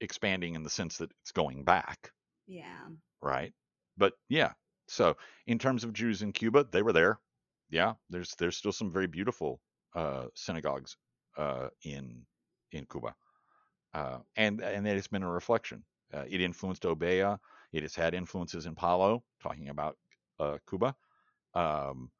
[0.00, 2.12] expanding in the sense that it's going back.
[2.46, 2.86] Yeah.
[3.22, 3.52] Right.
[3.96, 4.52] But yeah.
[4.88, 5.16] So
[5.46, 7.18] in terms of Jews in Cuba, they were there.
[7.70, 7.94] Yeah.
[8.10, 9.60] There's there's still some very beautiful
[9.94, 10.96] uh, synagogues
[11.36, 12.24] uh, in
[12.72, 13.14] in Cuba,
[13.94, 15.82] uh, and and it's been a reflection.
[16.12, 17.40] Uh, it influenced Obeah.
[17.72, 19.96] It has had influences in Palo, talking about
[20.38, 20.94] uh, Cuba,
[21.54, 22.10] um,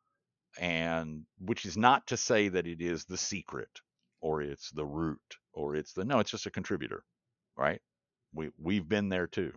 [0.58, 3.68] and which is not to say that it is the secret
[4.20, 5.20] or it's the root
[5.52, 7.04] or it's the no, it's just a contributor,
[7.56, 7.80] right?
[8.34, 9.52] We we've been there too,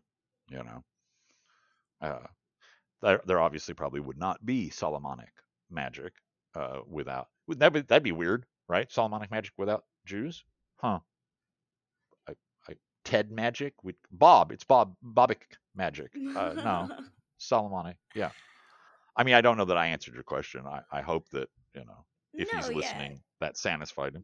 [0.50, 0.84] you know.
[2.02, 2.28] Uh,
[3.02, 5.32] there, there obviously probably would not be Solomonic
[5.70, 6.14] magic
[6.56, 8.92] uh, without that be, that'd be weird, right?
[8.92, 10.44] Solomonic magic without Jews,
[10.78, 11.00] huh?
[12.28, 12.34] I,
[12.68, 12.74] I,
[13.04, 14.52] ted magic with Bob.
[14.52, 15.42] It's Bob Bobic
[15.76, 16.12] magic.
[16.16, 16.90] Uh, no,
[17.38, 17.98] Solomonic.
[18.14, 18.30] Yeah.
[19.16, 20.66] I mean, I don't know that I answered your question.
[20.66, 23.18] I, I hope that you know if no, he's listening, yeah.
[23.40, 24.24] that satisfied him.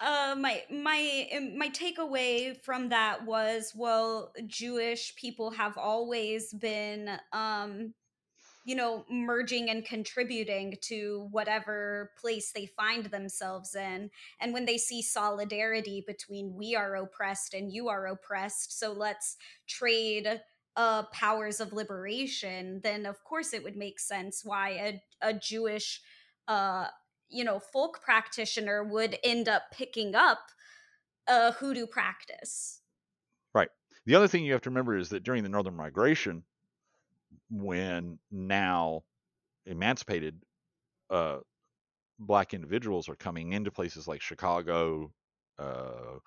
[0.00, 7.92] Uh, my my my takeaway from that was well, Jewish people have always been um
[8.64, 14.10] you know, merging and contributing to whatever place they find themselves in.
[14.38, 19.36] And when they see solidarity between we are oppressed and you are oppressed, so let's
[19.66, 20.40] trade
[20.76, 26.00] uh, powers of liberation, then of course it would make sense why a, a Jewish,
[26.46, 26.88] uh,
[27.30, 30.40] you know, folk practitioner would end up picking up
[31.26, 32.80] a hoodoo practice.
[33.54, 33.68] Right.
[34.06, 36.42] The other thing you have to remember is that during the Northern Migration,
[37.50, 39.02] when now
[39.66, 40.40] emancipated
[41.10, 41.38] uh,
[42.18, 45.12] black individuals are coming into places like Chicago,
[45.58, 46.18] uh,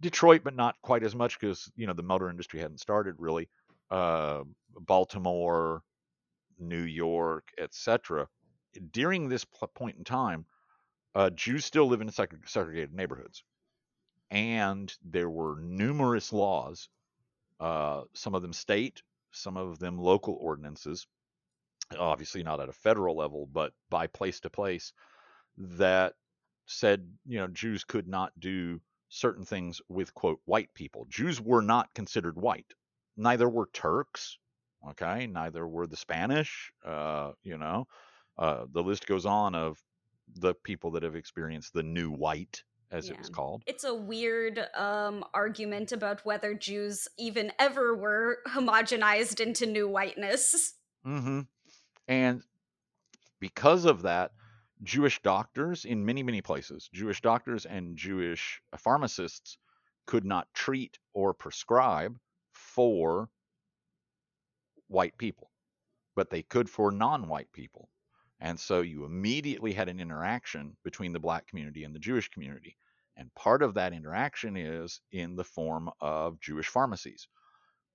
[0.00, 3.48] Detroit, but not quite as much because you know the motor industry hadn't started really.
[3.90, 4.42] Uh,
[4.80, 5.82] Baltimore,
[6.58, 8.26] New York, etc.
[8.90, 9.44] During this
[9.74, 10.46] point in time,
[11.14, 13.44] uh, Jews still live in segregated neighborhoods,
[14.30, 16.88] and there were numerous laws,
[17.60, 19.02] uh, some of them state,
[19.32, 21.06] some of them local ordinances,
[21.98, 24.92] obviously not at a federal level, but by place to place,
[25.56, 26.14] that
[26.66, 31.06] said, you know, Jews could not do certain things with, quote, white people.
[31.08, 32.72] Jews were not considered white.
[33.16, 34.38] Neither were Turks,
[34.90, 35.26] okay?
[35.26, 37.86] Neither were the Spanish, uh, you know.
[38.38, 39.82] Uh, the list goes on of
[40.36, 43.14] the people that have experienced the new white as yeah.
[43.14, 43.62] it was called.
[43.66, 50.74] It's a weird um, argument about whether Jews even ever were homogenized into new whiteness.
[51.06, 51.40] Mm-hmm.
[52.08, 52.42] And
[53.40, 54.32] because of that,
[54.82, 59.58] Jewish doctors in many, many places, Jewish doctors and Jewish pharmacists
[60.06, 62.18] could not treat or prescribe
[62.52, 63.30] for
[64.88, 65.50] white people,
[66.14, 67.88] but they could for non white people.
[68.40, 72.76] And so you immediately had an interaction between the black community and the Jewish community.
[73.16, 77.28] And part of that interaction is in the form of Jewish pharmacies,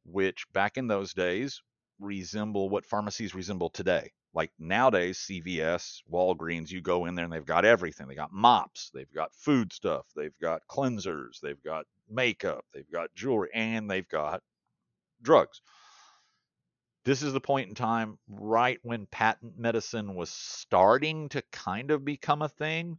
[0.06, 1.62] which back in those days
[2.00, 4.14] resemble what pharmacies resemble today.
[4.34, 8.08] Like nowadays, CVS, Walgreens, you go in there and they've got everything.
[8.08, 13.14] They got mops, they've got food stuff, they've got cleansers, they've got makeup, they've got
[13.16, 14.42] jewelry, and they've got
[15.22, 15.62] drugs.
[17.06, 22.04] This is the point in time right when patent medicine was starting to kind of
[22.04, 22.98] become a thing,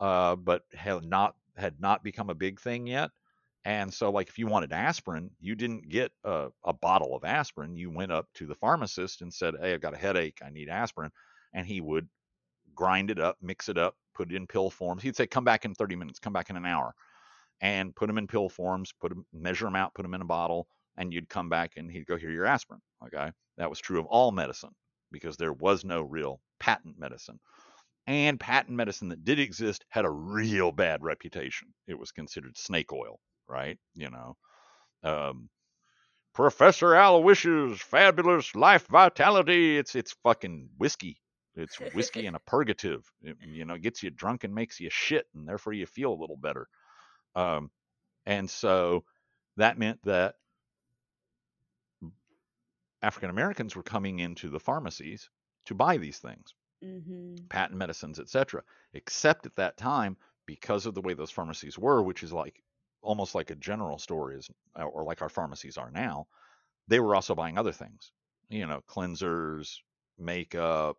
[0.00, 3.10] uh, but had not had not become a big thing yet.
[3.64, 7.76] And so, like, if you wanted aspirin, you didn't get a, a, bottle of aspirin.
[7.76, 10.40] You went up to the pharmacist and said, Hey, I've got a headache.
[10.44, 11.10] I need aspirin.
[11.54, 12.06] And he would
[12.74, 15.02] grind it up, mix it up, put it in pill forms.
[15.02, 16.94] He'd say, Come back in 30 minutes, come back in an hour.
[17.60, 20.26] And put them in pill forms, put them, measure them out, put them in a
[20.26, 22.80] bottle, and you'd come back and he'd go, Here, your aspirin.
[23.06, 23.30] Okay.
[23.58, 24.74] That was true of all medicine
[25.12, 27.38] because there was no real patent medicine
[28.06, 31.68] and patent medicine that did exist had a real bad reputation.
[31.86, 33.78] It was considered snake oil right?
[33.94, 34.36] You know,
[35.02, 35.48] um,
[36.34, 39.78] Professor Aloysius' fabulous life vitality.
[39.78, 41.20] It's it's fucking whiskey.
[41.54, 43.04] It's whiskey and a purgative.
[43.22, 46.12] It, you know, it gets you drunk and makes you shit, and therefore you feel
[46.12, 46.66] a little better.
[47.36, 47.70] Um,
[48.26, 49.04] and so
[49.56, 50.34] that meant that
[53.04, 55.28] African Americans were coming into the pharmacies
[55.66, 57.34] to buy these things, mm-hmm.
[57.50, 58.62] patent medicines, etc.
[58.94, 60.16] Except at that time,
[60.46, 62.62] because of the way those pharmacies were, which is like
[63.02, 66.26] almost like a general store is, or like our pharmacies are now,
[66.88, 68.10] they were also buying other things,
[68.48, 69.80] you know, cleansers,
[70.18, 70.96] makeup,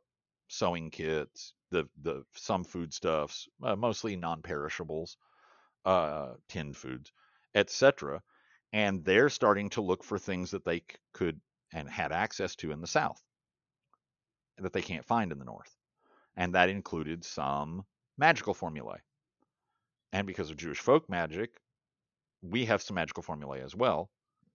[0.47, 5.17] sewing kits, the the some foodstuffs, uh, mostly non-perishables,
[5.85, 7.11] uh, tinned foods,
[7.55, 8.21] etc.
[8.73, 11.41] And they're starting to look for things that they c- could
[11.75, 13.21] and had access to in the South
[14.57, 15.75] that they can't find in the North,
[16.37, 17.83] and that included some
[18.17, 19.01] magical formulae.
[20.13, 21.51] And because of Jewish folk magic,
[22.41, 24.09] we have some magical formulae as well.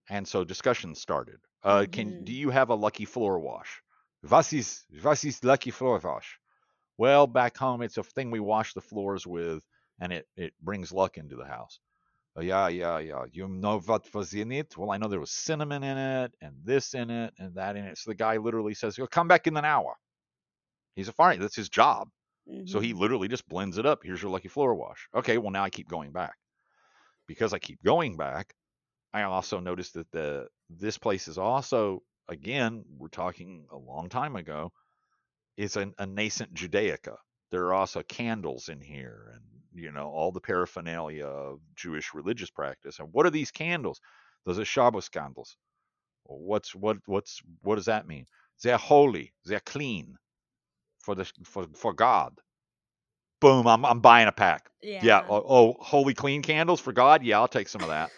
[0.09, 1.37] And so discussions started.
[1.63, 1.85] Uh.
[1.89, 3.81] Can do you have a lucky floor wash?
[4.27, 6.39] Was is was is lucky floor wash?
[6.97, 9.63] Well, back home it's a thing we wash the floors with,
[9.99, 11.79] and it it brings luck into the house.
[12.37, 13.25] Uh, yeah, yeah, yeah.
[13.31, 14.77] You know what was in it?
[14.77, 17.85] Well, I know there was cinnamon in it, and this in it, and that in
[17.85, 17.97] it.
[17.97, 19.95] So the guy literally says, "You'll come back in an hour."
[20.95, 21.37] He's a fire.
[21.37, 22.09] That's his job.
[22.49, 22.67] Mm-hmm.
[22.67, 22.99] So he mm-hmm.
[22.99, 24.01] literally just blends it up.
[24.03, 25.07] Here's your lucky floor wash.
[25.13, 26.35] Okay, well now I keep going back
[27.27, 28.53] because I keep going back,
[29.13, 34.35] I also noticed that the this place is also again we're talking a long time
[34.35, 34.71] ago
[35.57, 37.17] is an, a nascent Judaica.
[37.51, 42.49] There are also candles in here, and you know all the paraphernalia of Jewish religious
[42.49, 42.99] practice.
[42.99, 44.01] And what are these candles?
[44.45, 45.57] Those are Shabbos candles.
[46.25, 48.25] What's what what's what does that mean?
[48.63, 49.33] They're holy.
[49.45, 50.17] They're clean
[50.99, 52.33] for the for for God
[53.41, 54.69] boom, I'm I'm buying a pack.
[54.81, 54.99] Yeah.
[55.03, 55.25] yeah.
[55.27, 57.23] Oh, oh, holy clean candles for God.
[57.23, 58.11] Yeah, I'll take some of that.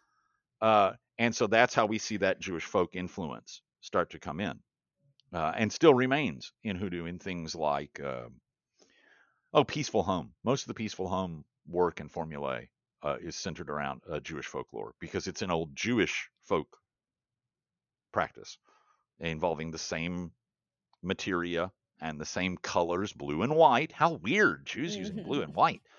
[0.60, 4.60] uh, and so that's how we see that Jewish folk influence start to come in,
[5.32, 8.26] uh, and still remains in hoodoo in things like uh,
[9.52, 10.32] oh, peaceful home.
[10.44, 12.68] Most of the peaceful home work and formulae
[13.02, 16.78] uh, is centered around Jewish folklore because it's an old Jewish folk
[18.12, 18.58] practice
[19.20, 20.32] involving the same
[21.02, 21.70] materia
[22.00, 23.92] and the same colors, blue and white.
[23.92, 24.66] How weird!
[24.66, 25.82] Jews using blue and white.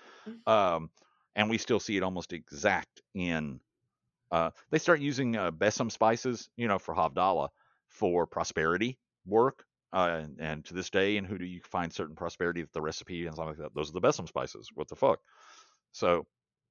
[0.46, 0.90] Um,
[1.34, 3.60] and we still see it almost exact in.
[4.30, 7.48] Uh, they start using uh, besom spices, you know, for Havdalah
[7.88, 9.64] for prosperity work.
[9.92, 13.26] Uh, and, and, to this day, in hoodoo you find certain prosperity that the recipe
[13.26, 13.74] and something like that?
[13.74, 14.68] Those are the besom spices.
[14.74, 15.20] What the fuck?
[15.92, 16.26] So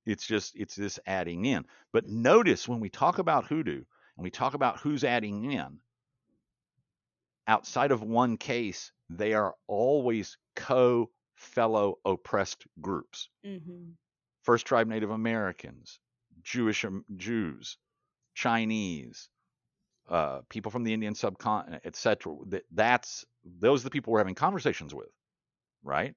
[0.06, 1.66] it's just it's this adding in.
[1.92, 3.84] But notice when we talk about hoodoo
[4.18, 5.80] and we talk about who's adding in,
[7.48, 13.30] outside of one case, they are always co fellow oppressed groups.
[13.46, 13.92] Mm-hmm.
[14.44, 16.00] First tribe Native Americans,
[16.42, 16.86] Jewish
[17.16, 17.78] Jews,
[18.34, 19.30] Chinese,
[20.10, 22.34] uh, people from the Indian subcontinent, etc.
[22.48, 25.10] That, that's those are the people we're having conversations with,
[25.84, 26.16] right?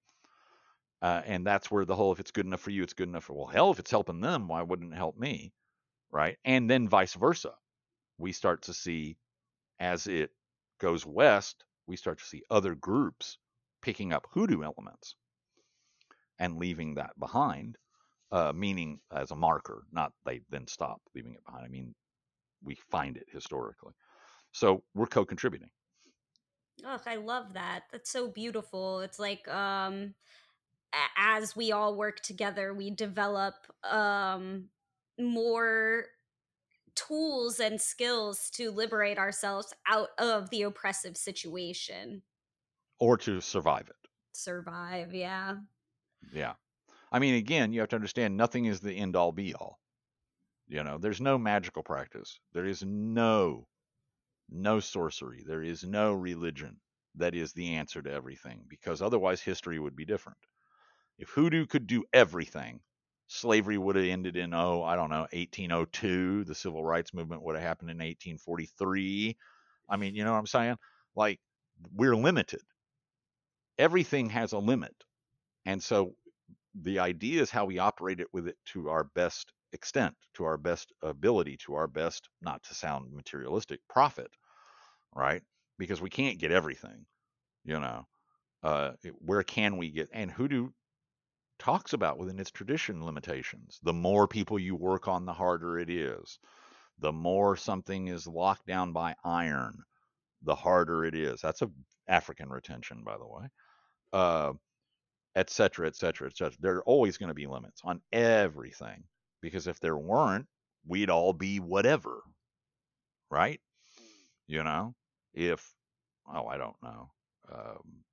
[1.03, 3.25] Uh, and that's where the whole if it's good enough for you, it's good enough
[3.25, 5.53] for well, hell, if it's helping them, why wouldn't it help me,
[6.11, 6.37] right?
[6.45, 7.55] And then vice versa,
[8.19, 9.17] we start to see
[9.81, 10.31] as it
[10.79, 13.39] goes west, we start to see other groups
[13.83, 15.15] picking up hoodoo elements
[16.39, 17.77] and leaving that behind,
[18.31, 21.65] uh, meaning as a marker, not they then stop leaving it behind.
[21.65, 21.95] I mean,
[22.63, 23.95] we find it historically.
[24.53, 25.71] So we're co contributing.
[26.85, 27.85] Oh, I love that.
[27.93, 29.01] That's so beautiful.
[29.01, 30.15] It's like um
[31.17, 33.55] as we all work together, we develop
[33.85, 34.71] um
[35.19, 36.07] more
[36.95, 42.23] tools and skills to liberate ourselves out of the oppressive situation
[43.01, 45.57] or to survive it survive yeah
[46.33, 46.55] yeah
[47.13, 49.80] I mean, again, you have to understand nothing is the end all be all.
[50.71, 52.39] You know, there's no magical practice.
[52.53, 53.67] There is no,
[54.49, 55.43] no sorcery.
[55.45, 56.77] There is no religion
[57.17, 60.39] that is the answer to everything because otherwise history would be different.
[61.19, 62.79] If hoodoo could do everything,
[63.27, 66.45] slavery would have ended in, oh, I don't know, 1802.
[66.45, 69.37] The civil rights movement would have happened in 1843.
[69.89, 70.77] I mean, you know what I'm saying?
[71.17, 71.41] Like,
[71.93, 72.63] we're limited.
[73.77, 74.95] Everything has a limit.
[75.67, 76.15] And so
[76.81, 80.57] the idea is how we operate it with it to our best extent, to our
[80.57, 84.31] best ability, to our best, not to sound materialistic, profit,
[85.15, 85.43] right?
[85.79, 87.07] Because we can't get everything,
[87.65, 88.07] you know.
[88.63, 90.09] Uh, where can we get?
[90.13, 90.69] And hoodoo
[91.59, 93.79] talks about within its tradition limitations.
[93.83, 96.39] The more people you work on, the harder it is.
[96.99, 99.83] The more something is locked down by iron,
[100.43, 101.41] the harder it is.
[101.41, 101.71] That's a
[102.09, 103.47] African retention, by the way.
[104.13, 104.53] Uh,
[105.37, 106.57] et cetera, et cetera, et cetera.
[106.61, 109.05] There are always going to be limits on everything
[109.41, 110.47] because if there weren't,
[110.87, 112.23] we'd all be whatever,
[113.31, 113.61] right?
[114.47, 114.95] You know,
[115.35, 115.67] if,
[116.33, 117.11] oh, I don't know,
[117.53, 118.05] um,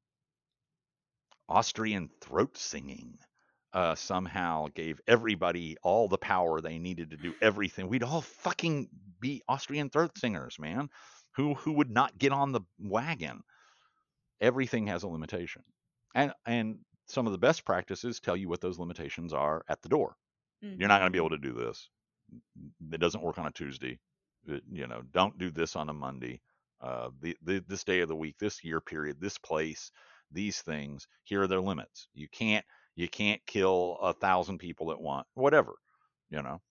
[1.50, 3.18] Austrian throat singing
[3.74, 8.90] uh, somehow gave everybody all the power they needed to do everything, we'd all fucking
[9.20, 10.90] be Austrian throat singers, man.
[11.36, 13.44] Who who would not get on the wagon?
[14.42, 15.64] Everything has a limitation,
[16.16, 19.90] and and some of the best practices tell you what those limitations are at the
[19.90, 20.16] door.
[20.64, 20.80] Mm-hmm.
[20.80, 21.90] You're not going to be able to do this.
[22.92, 24.00] It doesn't work on a Tuesday.
[24.48, 26.42] It, you know, don't do this on a Monday.
[26.82, 29.92] Uh, the, the, this day of the week, this year period, this place,
[30.32, 31.08] these things.
[31.24, 32.08] Here are their limits.
[32.14, 32.66] You can't
[32.96, 35.28] you can't kill a thousand people at once.
[35.36, 35.76] Whatever,
[36.30, 36.62] you know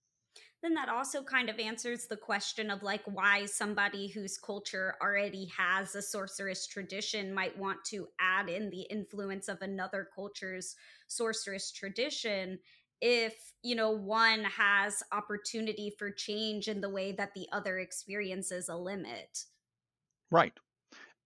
[0.67, 5.49] then that also kind of answers the question of like why somebody whose culture already
[5.57, 10.75] has a sorcerous tradition might want to add in the influence of another culture's
[11.07, 12.59] sorcerous tradition
[13.01, 18.69] if you know one has opportunity for change in the way that the other experiences
[18.69, 19.45] a limit.
[20.31, 20.53] Right.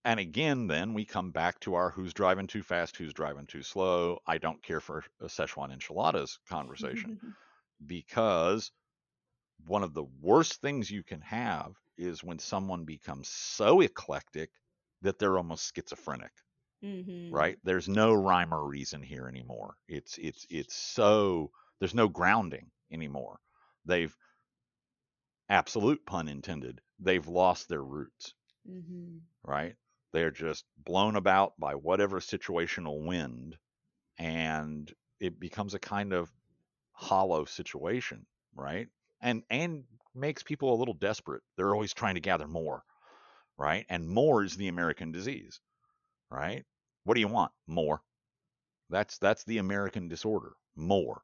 [0.03, 3.61] And again then we come back to our who's driving too fast who's driving too
[3.61, 7.19] slow i don't care for a szechuan enchiladas conversation
[7.85, 8.71] because
[9.67, 14.49] one of the worst things you can have is when someone becomes so eclectic
[15.01, 16.31] that they're almost schizophrenic
[16.83, 17.33] mm-hmm.
[17.33, 21.51] right there's no rhyme or reason here anymore it's it's it's so
[21.81, 23.39] there's no grounding anymore.
[23.85, 24.15] They've
[25.49, 26.79] absolute pun intended.
[26.99, 28.33] They've lost their roots.
[28.69, 29.17] Mm-hmm.
[29.43, 29.75] Right?
[30.13, 33.57] They're just blown about by whatever situational wind,
[34.19, 36.31] and it becomes a kind of
[36.91, 38.87] hollow situation, right?
[39.19, 41.41] And and makes people a little desperate.
[41.57, 42.83] They're always trying to gather more,
[43.57, 43.85] right?
[43.89, 45.59] And more is the American disease,
[46.31, 46.65] right?
[47.03, 47.51] What do you want?
[47.67, 48.01] More.
[48.89, 50.53] That's that's the American disorder.
[50.75, 51.23] More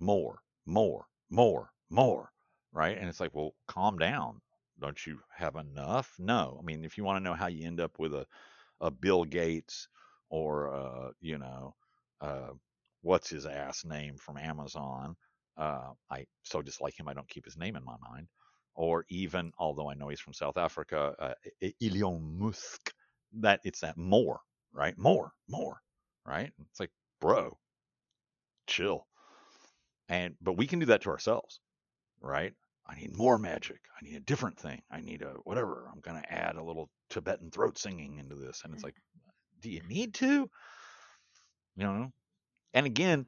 [0.00, 2.32] more, more, more, more,
[2.72, 2.98] right?
[2.98, 4.40] And it's like, well, calm down.
[4.80, 6.12] Don't you have enough?
[6.18, 6.58] No.
[6.58, 8.26] I mean, if you want to know how you end up with a,
[8.80, 9.88] a Bill Gates
[10.30, 11.74] or, uh, you know,
[12.20, 12.50] uh,
[13.02, 15.16] what's his ass name from Amazon,
[15.58, 18.28] uh, I so dislike him, I don't keep his name in my mind.
[18.74, 22.92] Or even, although I know he's from South Africa, uh, Elon Musk,
[23.40, 24.40] that it's that more,
[24.72, 24.96] right?
[24.98, 25.80] More, more,
[26.26, 26.52] right?
[26.70, 26.90] It's like,
[27.20, 27.56] bro,
[28.66, 29.06] chill.
[30.08, 31.60] And but we can do that to ourselves,
[32.20, 32.52] right?
[32.86, 33.80] I need more magic.
[34.00, 34.82] I need a different thing.
[34.90, 35.88] I need a whatever.
[35.92, 38.62] I'm going to add a little Tibetan throat singing into this.
[38.64, 39.60] And it's like, mm-hmm.
[39.60, 40.50] do you need to?
[41.76, 42.12] You know?
[42.74, 43.26] And again,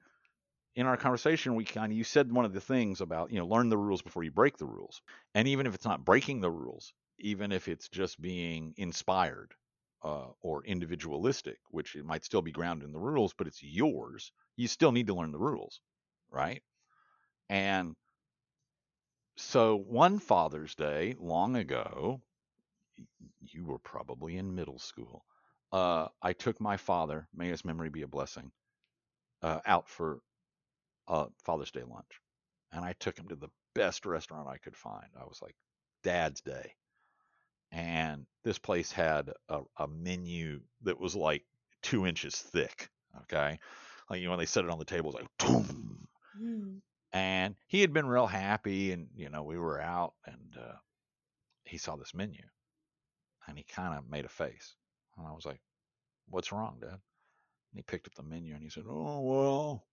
[0.75, 3.47] in our conversation, we kind of, you said one of the things about, you know,
[3.47, 5.01] learn the rules before you break the rules.
[5.35, 9.55] And even if it's not breaking the rules, even if it's just being inspired
[10.05, 14.33] uh, or individualistic, which it might still be grounded in the rules, but it's yours,
[14.57, 15.81] you still need to learn the rules,
[16.31, 16.63] right?
[17.49, 17.95] And
[19.37, 22.21] so one Father's Day long ago,
[23.41, 25.25] you were probably in middle school.
[25.73, 28.51] Uh, I took my father, may his memory be a blessing,
[29.43, 30.21] uh, out for
[31.09, 32.21] a Father's Day lunch.
[32.73, 35.07] And I took him to the best restaurant I could find.
[35.19, 35.57] I was like,
[36.03, 36.75] Dad's Day.
[37.73, 41.45] And this place had a, a menu that was like
[41.83, 42.89] two inches thick.
[43.23, 43.59] Okay.
[44.09, 46.07] Like, you know, when they set it on the table, it was like, boom.
[46.41, 46.81] Mm
[47.13, 50.75] and he had been real happy and you know we were out and uh,
[51.65, 52.43] he saw this menu
[53.47, 54.75] and he kind of made a face
[55.17, 55.61] and i was like
[56.29, 57.01] what's wrong dad and
[57.75, 59.85] he picked up the menu and he said oh well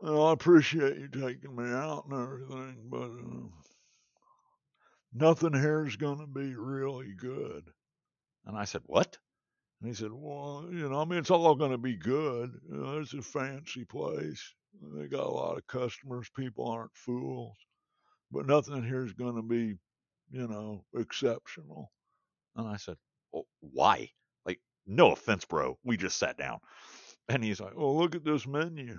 [0.00, 3.48] well, I appreciate you taking me out and everything, but uh,
[5.12, 7.70] nothing here is going to be really good.
[8.46, 9.16] And I said, What?
[9.80, 12.52] And he said, Well, you know, I mean, it's all going to be good.
[12.70, 14.42] You know, it's a fancy place.
[14.94, 16.30] They got a lot of customers.
[16.36, 17.56] People aren't fools.
[18.30, 19.78] But nothing here is going to be,
[20.30, 21.90] you know, exceptional.
[22.56, 22.96] And I said,
[23.32, 24.10] well, Why?
[24.46, 25.78] Like, no offense, bro.
[25.84, 26.58] We just sat down.
[27.28, 28.98] And he's like, Oh, look at this menu.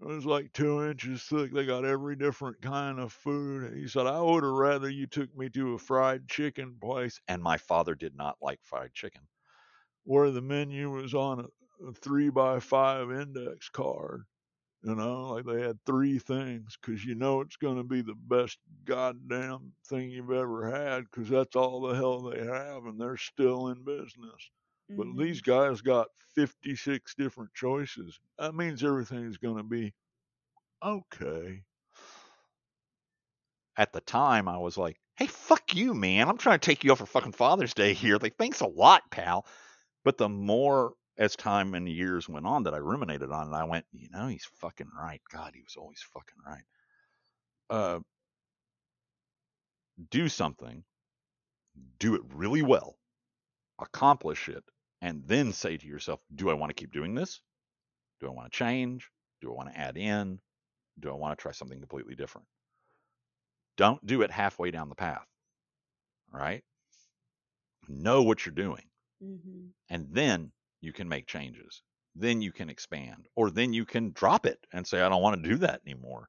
[0.00, 1.52] It was like two inches thick.
[1.52, 3.74] They got every different kind of food.
[3.76, 7.20] He said, I would have rather you took me to a fried chicken place.
[7.28, 9.22] And my father did not like fried chicken
[10.04, 14.24] where the menu was on a, three by five index card.
[14.82, 18.14] You know, like they had three things because you know it's going to be the
[18.16, 23.16] best goddamn thing you've ever had because that's all the hell they have and they're
[23.16, 24.50] still in business.
[24.90, 24.96] Mm-hmm.
[24.96, 28.18] But these guys got 56 different choices.
[28.38, 29.92] That means everything is going to be
[30.82, 31.62] okay.
[33.76, 36.28] At the time, I was like, hey, fuck you, man.
[36.28, 38.18] I'm trying to take you out for fucking Father's Day here.
[38.20, 39.46] Like, thanks a lot, pal.
[40.04, 43.64] But the more as time and years went on that I ruminated on it, I
[43.64, 45.20] went, you know, he's fucking right.
[45.32, 46.64] God, he was always fucking right.
[47.70, 48.00] Uh,
[50.10, 50.84] do something,
[51.98, 52.96] do it really well,
[53.82, 54.64] accomplish it,
[55.00, 57.40] and then say to yourself, do I want to keep doing this?
[58.20, 59.10] Do I want to change?
[59.40, 60.38] Do I want to add in?
[61.00, 62.46] Do I want to try something completely different?
[63.76, 65.26] Don't do it halfway down the path,
[66.30, 66.62] right?
[67.88, 68.84] Know what you're doing.
[69.22, 69.66] Mm-hmm.
[69.90, 71.82] And then you can make changes.
[72.14, 75.42] Then you can expand, or then you can drop it and say, I don't want
[75.42, 76.28] to do that anymore.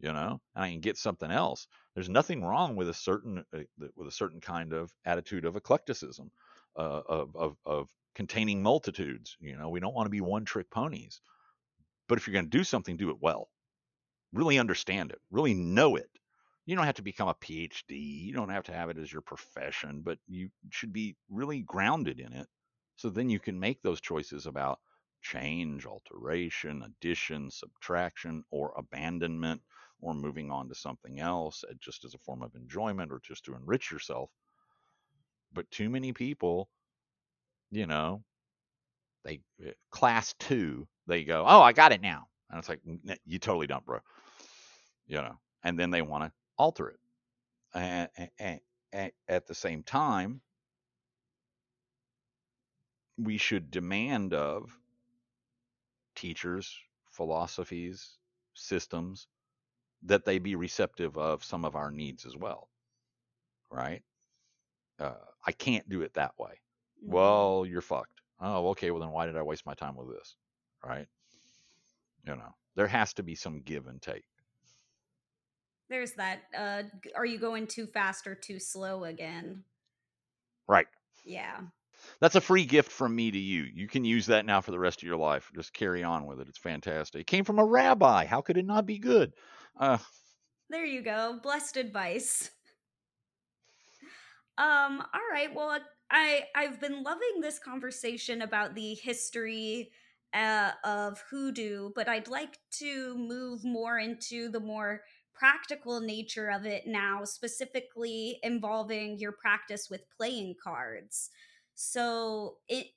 [0.00, 1.66] You know, and I can get something else.
[1.94, 3.58] There's nothing wrong with a certain uh,
[3.96, 6.30] with a certain kind of attitude of eclecticism,
[6.78, 9.36] uh, of, of of containing multitudes.
[9.40, 11.20] You know, we don't want to be one trick ponies.
[12.08, 13.48] But if you're going to do something, do it well.
[14.32, 15.20] Really understand it.
[15.30, 16.10] Really know it
[16.68, 17.92] you don't have to become a PhD.
[18.26, 22.20] You don't have to have it as your profession, but you should be really grounded
[22.20, 22.46] in it.
[22.96, 24.78] So then you can make those choices about
[25.22, 29.62] change, alteration, addition, subtraction, or abandonment,
[30.02, 33.46] or moving on to something else uh, just as a form of enjoyment or just
[33.46, 34.28] to enrich yourself.
[35.52, 36.68] But too many people,
[37.70, 38.22] you know,
[39.24, 42.28] they uh, class two, they go, oh, I got it now.
[42.50, 42.80] And it's like,
[43.26, 43.98] you totally don't, bro.
[45.06, 46.98] You know, and then they want to alter it.
[47.74, 48.08] And,
[48.38, 48.60] and,
[48.92, 50.40] and at the same time,
[53.18, 54.70] we should demand of
[56.14, 56.74] teachers,
[57.10, 58.16] philosophies,
[58.54, 59.26] systems
[60.04, 62.68] that they be receptive of some of our needs as well.
[63.70, 64.02] Right?
[64.98, 65.14] Uh,
[65.48, 66.60] I can't do it that way.
[67.02, 67.12] Mm-hmm.
[67.12, 68.20] Well, you're fucked.
[68.40, 68.90] Oh, okay.
[68.90, 70.36] Well, then why did I waste my time with this?
[70.84, 71.06] Right?
[72.26, 74.24] You know, there has to be some give and take
[75.88, 76.40] there's that.
[76.56, 76.82] Uh,
[77.14, 79.64] are you going too fast or too slow again?
[80.66, 80.86] Right.
[81.24, 81.58] Yeah.
[82.20, 83.62] That's a free gift from me to you.
[83.62, 85.50] You can use that now for the rest of your life.
[85.54, 86.48] Just carry on with it.
[86.48, 87.22] It's fantastic.
[87.22, 88.24] It came from a rabbi.
[88.24, 89.32] How could it not be good?
[89.78, 89.98] Uh,
[90.70, 91.38] there you go.
[91.42, 92.50] Blessed advice.
[94.58, 95.54] Um, all right.
[95.54, 95.78] Well,
[96.10, 99.92] I I've been loving this conversation about the history
[100.34, 105.02] uh, of hoodoo, but I'd like to move more into the more
[105.34, 111.30] practical nature of it now, specifically involving your practice with playing cards.
[111.74, 112.88] So, it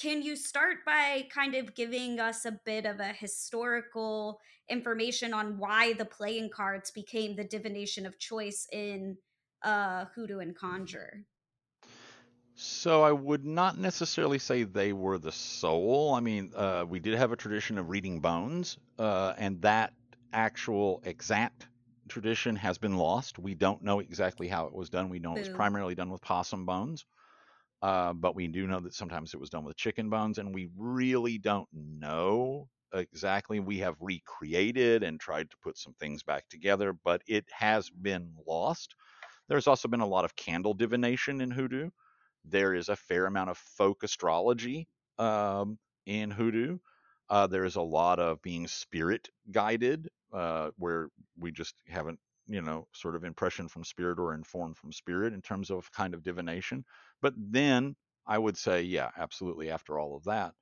[0.00, 4.38] can you start by kind of giving us a bit of a historical
[4.68, 9.16] information on why the playing cards became the divination of choice in
[9.62, 11.24] uh, hoodoo and conjure?
[12.54, 16.14] So I would not necessarily say they were the soul.
[16.14, 19.94] I mean, uh, we did have a tradition of reading bones, uh, and that
[20.32, 21.68] actual exact
[22.08, 23.38] tradition has been lost.
[23.38, 25.08] We don't know exactly how it was done.
[25.08, 25.36] We know Boo.
[25.36, 27.04] it was primarily done with possum bones,
[27.82, 30.68] uh, but we do know that sometimes it was done with chicken bones, and we
[30.76, 33.60] really don't know exactly.
[33.60, 38.34] We have recreated and tried to put some things back together, but it has been
[38.46, 38.94] lost.
[39.48, 41.90] There's also been a lot of candle divination in hoodoo.
[42.44, 44.88] There is a fair amount of folk astrology
[45.18, 46.78] um, in hoodoo.
[47.30, 51.08] Uh, there is a lot of being spirit guided, uh, where
[51.38, 55.42] we just haven't, you know, sort of impression from spirit or informed from spirit in
[55.42, 56.84] terms of kind of divination.
[57.20, 57.96] But then
[58.26, 59.70] I would say, yeah, absolutely.
[59.70, 60.54] After all of that,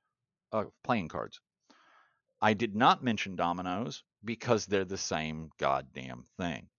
[0.51, 1.39] uh, playing cards.
[2.41, 6.69] I did not mention dominoes because they're the same goddamn thing.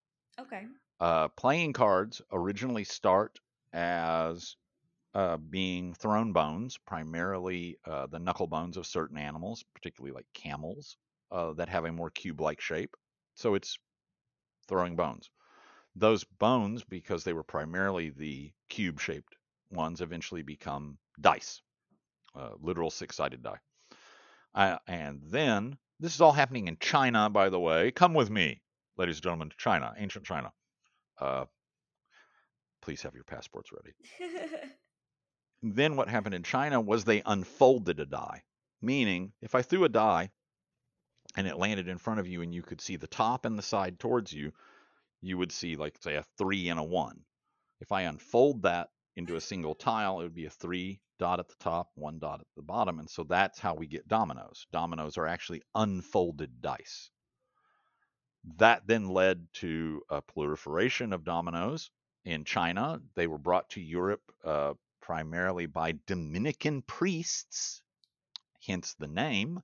[0.40, 0.64] Okay.
[1.00, 3.38] Uh, playing cards originally start
[3.72, 4.56] as
[5.14, 10.96] uh, being thrown bones, primarily uh, the knuckle bones of certain animals, particularly like camels,
[11.32, 12.96] uh, that have a more cube like shape.
[13.34, 13.78] So it's
[14.68, 15.30] throwing bones.
[15.96, 19.36] Those bones, because they were primarily the cube shaped
[19.70, 21.62] ones, eventually become dice.
[22.34, 23.58] uh, literal six sided die.
[24.54, 27.90] Uh, and then, this is all happening in China, by the way.
[27.90, 28.60] Come with me,
[28.96, 30.52] ladies and gentlemen, to China, ancient China.
[31.20, 31.44] Uh,
[32.82, 33.94] please have your passports ready.
[35.62, 38.42] then, what happened in China was they unfolded a die,
[38.80, 40.30] meaning if I threw a die
[41.36, 43.62] and it landed in front of you and you could see the top and the
[43.62, 44.52] side towards you,
[45.20, 47.20] you would see, like, say, a three and a one.
[47.80, 51.48] If I unfold that into a single tile, it would be a three dot at
[51.48, 53.00] the top, one dot at the bottom.
[53.00, 54.66] And so that's how we get dominoes.
[54.72, 57.10] Dominoes are actually unfolded dice.
[58.56, 61.90] That then led to a proliferation of dominoes
[62.24, 63.00] in China.
[63.14, 67.82] They were brought to Europe uh, primarily by Dominican priests,
[68.66, 69.62] hence the name,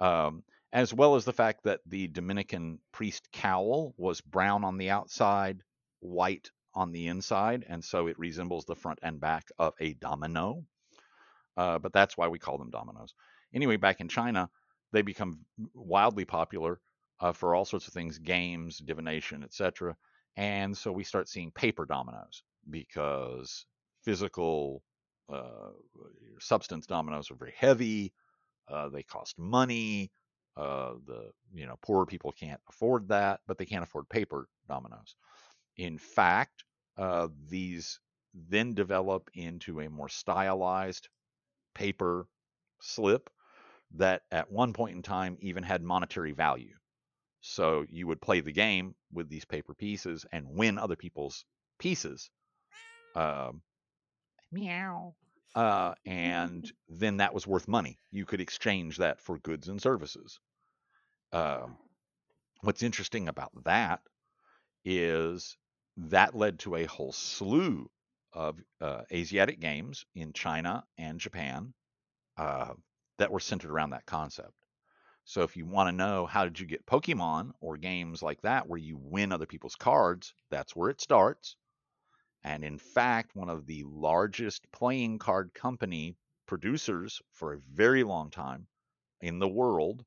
[0.00, 0.42] um,
[0.72, 5.62] as well as the fact that the Dominican priest cowl was brown on the outside,
[6.00, 10.64] white on the inside, and so it resembles the front and back of a domino.
[11.56, 13.14] Uh, but that's why we call them dominoes.
[13.54, 14.50] Anyway, back in China,
[14.92, 15.40] they become
[15.74, 16.80] wildly popular
[17.20, 19.96] uh, for all sorts of things, games, divination, etc.
[20.36, 23.66] And so we start seeing paper dominoes because
[24.02, 24.82] physical
[25.32, 25.70] uh,
[26.38, 28.12] substance dominoes are very heavy.
[28.68, 30.10] Uh, they cost money.
[30.56, 35.14] Uh, the you know poorer people can't afford that, but they can't afford paper dominoes.
[35.76, 36.64] In fact,
[36.98, 38.00] uh, these
[38.34, 41.08] then develop into a more stylized
[41.74, 42.26] paper
[42.80, 43.30] slip
[43.94, 46.74] that at one point in time even had monetary value.
[47.48, 51.44] So you would play the game with these paper pieces and win other people's
[51.78, 52.28] pieces.
[53.14, 53.62] Um,
[54.50, 55.14] meow.
[55.54, 57.98] Uh, and then that was worth money.
[58.10, 60.40] You could exchange that for goods and services.
[61.32, 61.68] Uh,
[62.62, 64.00] what's interesting about that
[64.84, 65.56] is
[65.96, 67.88] that led to a whole slew
[68.32, 71.72] of uh, Asiatic games in China and Japan
[72.36, 72.74] uh,
[73.18, 74.65] that were centered around that concept.
[75.28, 78.68] So if you want to know how did you get Pokemon or games like that
[78.68, 81.56] where you win other people's cards, that's where it starts.
[82.44, 86.16] And in fact, one of the largest playing card company
[86.46, 88.68] producers for a very long time
[89.20, 90.04] in the world,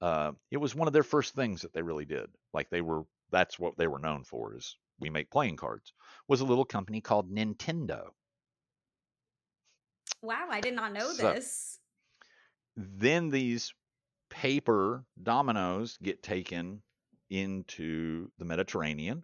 [0.00, 2.30] uh, it was one of their first things that they really did.
[2.54, 3.02] Like they were,
[3.32, 5.92] that's what they were known for is we make playing cards,
[6.28, 8.10] was a little company called Nintendo.
[10.22, 11.80] Wow, I did not know So- this.
[12.76, 13.74] Then these
[14.32, 16.82] paper dominoes get taken
[17.30, 19.22] into the Mediterranean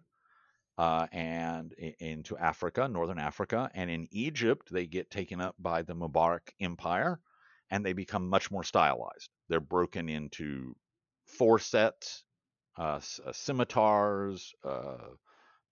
[0.77, 5.93] uh, and into Africa, northern Africa, and in Egypt they get taken up by the
[5.93, 7.19] Mamluk Empire,
[7.71, 9.29] and they become much more stylized.
[9.49, 10.75] They're broken into
[11.25, 12.23] four sets,
[12.77, 15.09] uh, uh, scimitars, uh,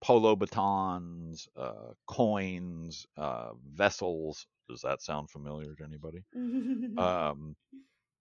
[0.02, 4.46] polo batons, uh, coins, uh, vessels.
[4.68, 6.24] Does that sound familiar to anybody?
[6.98, 7.56] um,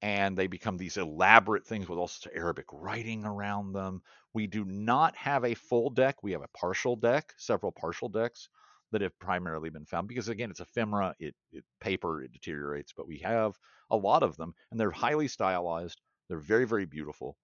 [0.01, 4.01] and they become these elaborate things with all sorts of Arabic writing around them.
[4.33, 6.21] We do not have a full deck.
[6.23, 8.49] We have a partial deck, several partial decks
[8.91, 13.07] that have primarily been found because again, it's ephemera, it, it paper, it deteriorates, but
[13.07, 13.57] we have
[13.89, 15.99] a lot of them, and they're highly stylized.
[16.29, 17.37] They're very, very beautiful,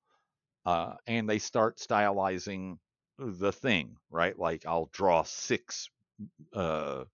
[0.65, 2.77] uh, and they start stylizing
[3.19, 4.38] the thing, right?
[4.38, 5.89] Like I'll draw six
[6.53, 7.05] uh,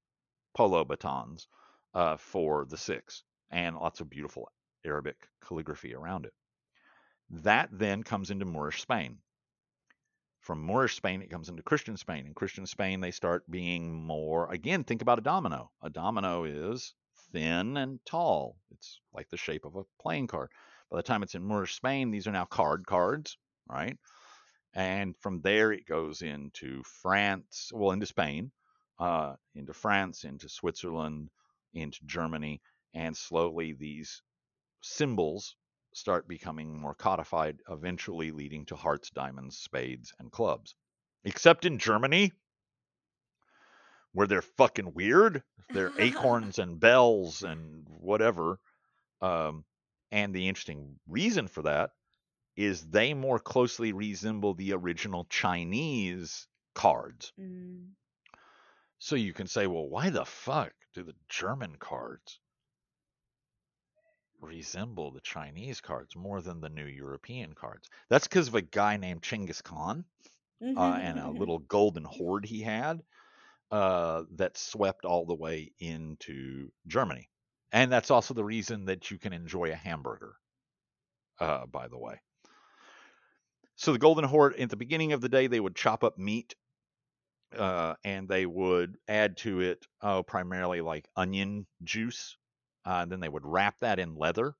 [0.56, 1.48] polo batons
[1.94, 4.50] uh, for the six, and lots of beautiful
[4.86, 6.34] Arabic calligraphy around it.
[7.30, 9.20] That then comes into Moorish Spain.
[10.40, 12.26] From Moorish Spain, it comes into Christian Spain.
[12.26, 15.70] In Christian Spain, they start being more, again, think about a domino.
[15.84, 16.96] A domino is
[17.32, 20.50] thin and tall, it's like the shape of a playing card.
[20.90, 23.38] By the time it's in Moorish Spain, these are now card cards,
[23.68, 23.98] right?
[24.74, 28.52] And from there, it goes into France, well, into Spain,
[28.98, 31.30] uh, into France, into Switzerland,
[31.74, 32.62] into Germany,
[32.94, 34.22] and slowly these
[34.82, 35.56] symbols
[35.94, 40.76] start becoming more codified, eventually leading to hearts, diamonds, spades, and clubs.
[41.24, 42.32] Except in Germany,
[44.14, 45.44] where they're fucking weird.
[45.74, 48.60] They're acorns and bells and whatever.
[49.22, 49.66] Um,
[50.12, 51.92] and the interesting reason for that
[52.56, 57.32] is they more closely resemble the original Chinese cards.
[57.40, 57.90] Mm.
[58.98, 62.40] So you can say, well, why the fuck do the German cards
[64.42, 67.90] resemble the Chinese cards more than the new European cards?
[68.10, 70.06] That's because of a guy named Chinggis Khan
[70.62, 73.02] uh, and a little golden horde he had
[73.72, 77.30] uh, that swept all the way into Germany.
[77.72, 80.34] And that's also the reason that you can enjoy a hamburger,
[81.40, 82.20] uh, by the way.
[83.76, 86.56] So the Golden Horde, at the beginning of the day, they would chop up meat
[87.56, 92.38] uh, and they would add to it oh, primarily like onion juice
[92.86, 94.56] Uh, then they would wrap that in leather,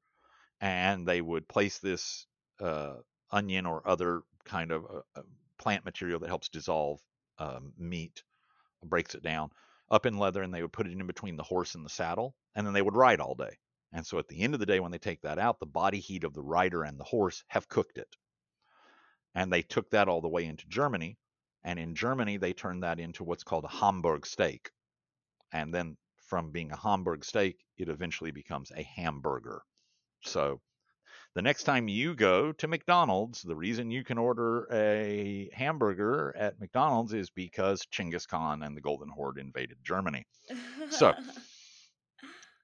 [0.62, 2.28] and they would place this
[2.60, 2.96] uh,
[3.32, 5.22] onion or other kind of uh, uh
[5.58, 7.00] plant material that helps dissolve
[7.38, 8.24] um, meat,
[8.84, 9.52] breaks it down,
[9.92, 12.36] up in leather, and they would put it in between the horse and the saddle,
[12.56, 13.58] and then they would ride all day.
[13.92, 16.00] And so at the end of the day, when they take that out, the body
[16.00, 18.16] heat of the rider and the horse have cooked it.
[19.34, 21.18] And they took that all the way into Germany.
[21.64, 24.72] And in Germany, they turned that into what's called a Hamburg steak.
[25.52, 25.98] And then
[26.30, 29.62] from being a Hamburg steak, it eventually becomes a hamburger.
[30.22, 30.62] So
[31.36, 36.60] the next time you go to McDonald's, the reason you can order a hamburger at
[36.60, 40.26] McDonald's is because Chinggis Khan and the Golden Horde invaded Germany.
[40.90, 41.14] So,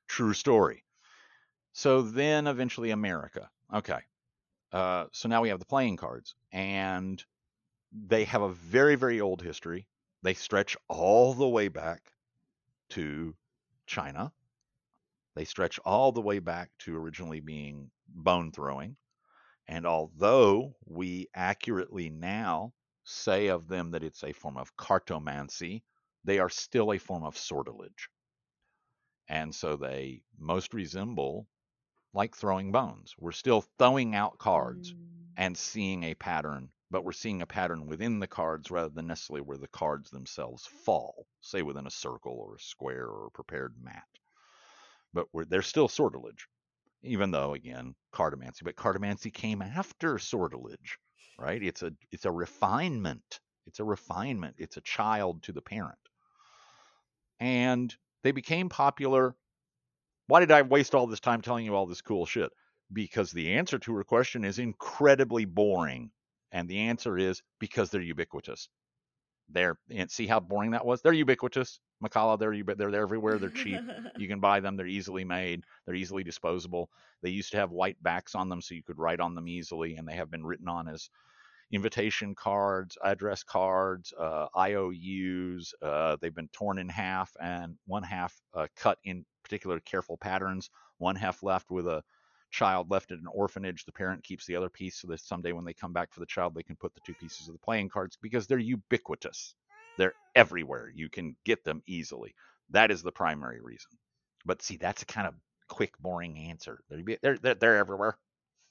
[0.07, 0.83] true story.
[1.73, 3.49] So then eventually America.
[3.73, 3.99] Okay.
[4.71, 7.23] Uh, so now we have the playing cards, and
[7.91, 9.87] they have a very, very old history.
[10.23, 12.01] They stretch all the way back
[12.89, 13.35] to
[13.85, 14.31] China.
[15.35, 18.97] They stretch all the way back to originally being bone throwing.
[19.67, 25.83] And although we accurately now say of them that it's a form of cartomancy,
[26.23, 28.09] they are still a form of sortilege.
[29.27, 31.47] And so they most resemble
[32.13, 33.13] like throwing bones.
[33.19, 34.97] We're still throwing out cards mm.
[35.35, 39.41] and seeing a pattern, but we're seeing a pattern within the cards rather than necessarily
[39.41, 43.75] where the cards themselves fall, say within a circle or a square or a prepared
[43.83, 44.07] mat.
[45.13, 46.47] But they're still sortilege
[47.03, 50.97] even though again cartomancy but cartomancy came after sortilege
[51.37, 51.61] right?
[51.61, 53.39] It's a it's a refinement.
[53.67, 54.55] It's a refinement.
[54.57, 55.97] It's a child to the parent.
[57.39, 57.93] And
[58.23, 59.35] they became popular.
[60.27, 62.51] Why did i waste all this time telling you all this cool shit?
[62.93, 66.11] Because the answer to her question is incredibly boring
[66.55, 68.69] and the answer is because they're ubiquitous
[69.49, 71.79] they're and see how boring that was they're ubiquitous
[72.37, 73.37] they're they're, they're everywhere.
[73.37, 73.79] They're cheap.
[74.17, 74.75] you can buy them.
[74.75, 75.63] They're easily made.
[75.85, 76.89] They're easily disposable.
[77.21, 79.95] They used to have white backs on them, so you could write on them easily,
[79.95, 81.09] and they have been written on as
[81.71, 85.73] invitation cards, address cards, uh, IOUs.
[85.81, 90.69] Uh, they've been torn in half, and one half uh, cut in particular careful patterns.
[90.97, 92.03] One half left with a
[92.51, 93.85] child left at an orphanage.
[93.85, 96.25] The parent keeps the other piece so that someday when they come back for the
[96.25, 99.55] child, they can put the two pieces of the playing cards because they're ubiquitous.
[99.97, 100.91] They're everywhere.
[100.93, 102.35] You can get them easily.
[102.69, 103.91] That is the primary reason.
[104.45, 105.35] But see, that's a kind of
[105.67, 106.79] quick, boring answer.
[106.89, 108.17] They're they're they're, everywhere.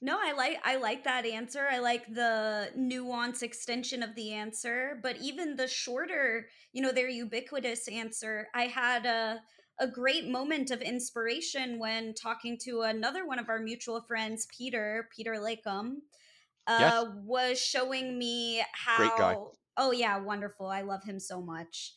[0.01, 1.67] No, I like I like that answer.
[1.69, 7.09] I like the nuance extension of the answer, but even the shorter, you know, their
[7.09, 8.47] ubiquitous answer.
[8.53, 9.41] I had a
[9.79, 15.09] a great moment of inspiration when talking to another one of our mutual friends, Peter,
[15.15, 15.97] Peter Lakem,
[16.67, 17.05] uh, yes.
[17.23, 20.67] was showing me how Oh yeah, wonderful.
[20.67, 21.93] I love him so much.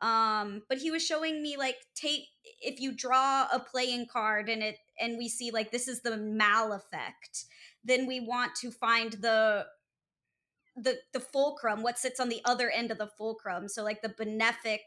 [0.00, 2.24] Um, but he was showing me like take
[2.60, 6.16] if you draw a playing card and it and we see like this is the
[6.16, 7.14] malefic,
[7.84, 9.66] then we want to find the
[10.76, 13.68] the the fulcrum, what sits on the other end of the fulcrum.
[13.68, 14.80] So like the benefic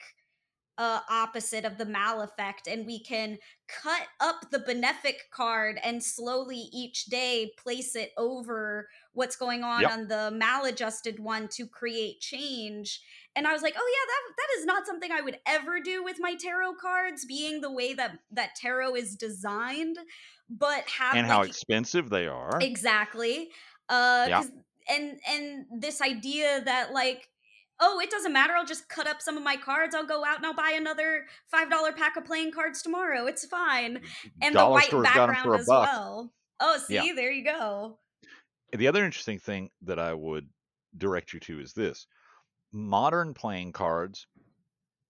[0.77, 3.37] uh, opposite of the malefic, and we can
[3.67, 9.81] cut up the benefic card and slowly each day place it over what's going on
[9.81, 9.91] yep.
[9.91, 13.01] on the maladjusted one to create change.
[13.35, 16.03] And I was like, oh yeah, that that is not something I would ever do
[16.03, 19.97] with my tarot cards, being the way that that tarot is designed.
[20.49, 23.49] But have and like, how expensive they are exactly.
[23.87, 24.43] Uh, yeah.
[24.89, 27.29] and and this idea that like
[27.79, 28.53] oh, it doesn't matter.
[28.53, 29.95] I'll just cut up some of my cards.
[29.95, 33.25] I'll go out and I'll buy another five dollar pack of playing cards tomorrow.
[33.25, 34.01] It's fine.
[34.41, 35.89] And Dollar the white background as buck.
[35.91, 36.31] well.
[36.59, 37.13] Oh, see, yeah.
[37.15, 37.97] there you go.
[38.71, 40.47] The other interesting thing that I would
[40.97, 42.07] direct you to is this:
[42.71, 44.27] modern playing cards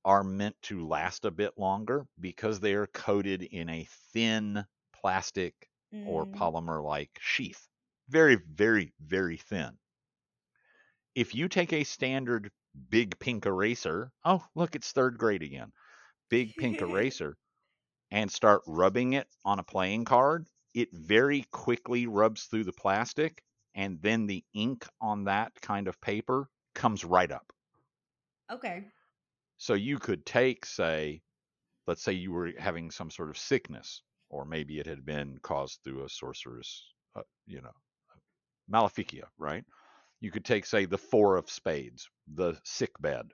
[0.03, 4.63] are meant to last a bit longer because they are coated in a thin
[4.93, 5.53] plastic
[5.93, 6.07] mm.
[6.07, 7.67] or polymer like sheath.
[8.07, 9.71] Very, very, very thin
[11.15, 12.51] if you take a standard
[12.89, 15.71] big pink eraser, oh, look, it's third grade again.
[16.29, 17.37] Big pink eraser,
[18.11, 23.41] and start rubbing it on a playing card, it very quickly rubs through the plastic,
[23.73, 27.51] and then the ink on that kind of paper comes right up.
[28.51, 28.83] Okay.
[29.57, 31.21] So you could take, say,
[31.87, 35.79] let's say you were having some sort of sickness, or maybe it had been caused
[35.83, 36.83] through a sorceress,
[37.15, 37.71] uh, you know,
[38.69, 39.63] maleficia, right?
[40.25, 43.31] You could take, say, the four of spades, the sick bed,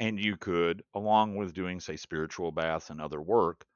[0.00, 3.66] and you could, along with doing, say, spiritual baths and other work,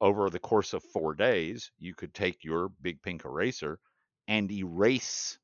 [0.00, 3.78] over the course of four days, you could take your big pink eraser
[4.26, 5.38] and erase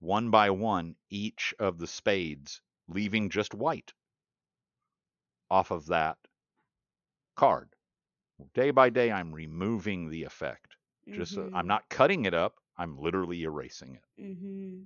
[0.00, 3.92] one by one each of the spades, leaving just white
[5.50, 6.16] off of that
[7.36, 7.68] card.
[8.54, 10.76] Day by day, I'm removing the effect.
[11.12, 12.54] Just uh, I'm not cutting it up.
[12.78, 14.22] I'm literally erasing it.
[14.22, 14.82] Mm-hmm.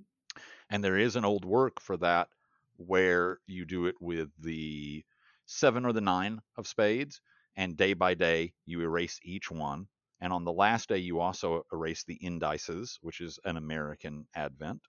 [0.69, 2.29] And there is an old work for that
[2.77, 5.03] where you do it with the
[5.45, 7.21] seven or the nine of spades,
[7.55, 9.87] and day by day you erase each one.
[10.21, 14.81] And on the last day, you also erase the indices, which is an American advent.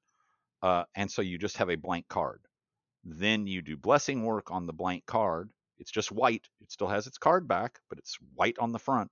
[0.63, 2.41] Uh, and so you just have a blank card.
[3.03, 5.51] Then you do blessing work on the blank card.
[5.79, 6.47] It's just white.
[6.61, 9.11] It still has its card back, but it's white on the front.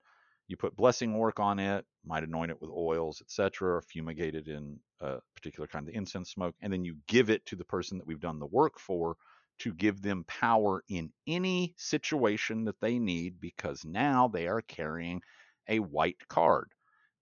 [0.50, 4.48] You put blessing work on it, might anoint it with oils, etc., or fumigate it
[4.48, 7.98] in a particular kind of incense smoke, and then you give it to the person
[7.98, 9.16] that we've done the work for
[9.60, 15.22] to give them power in any situation that they need because now they are carrying
[15.68, 16.72] a white card.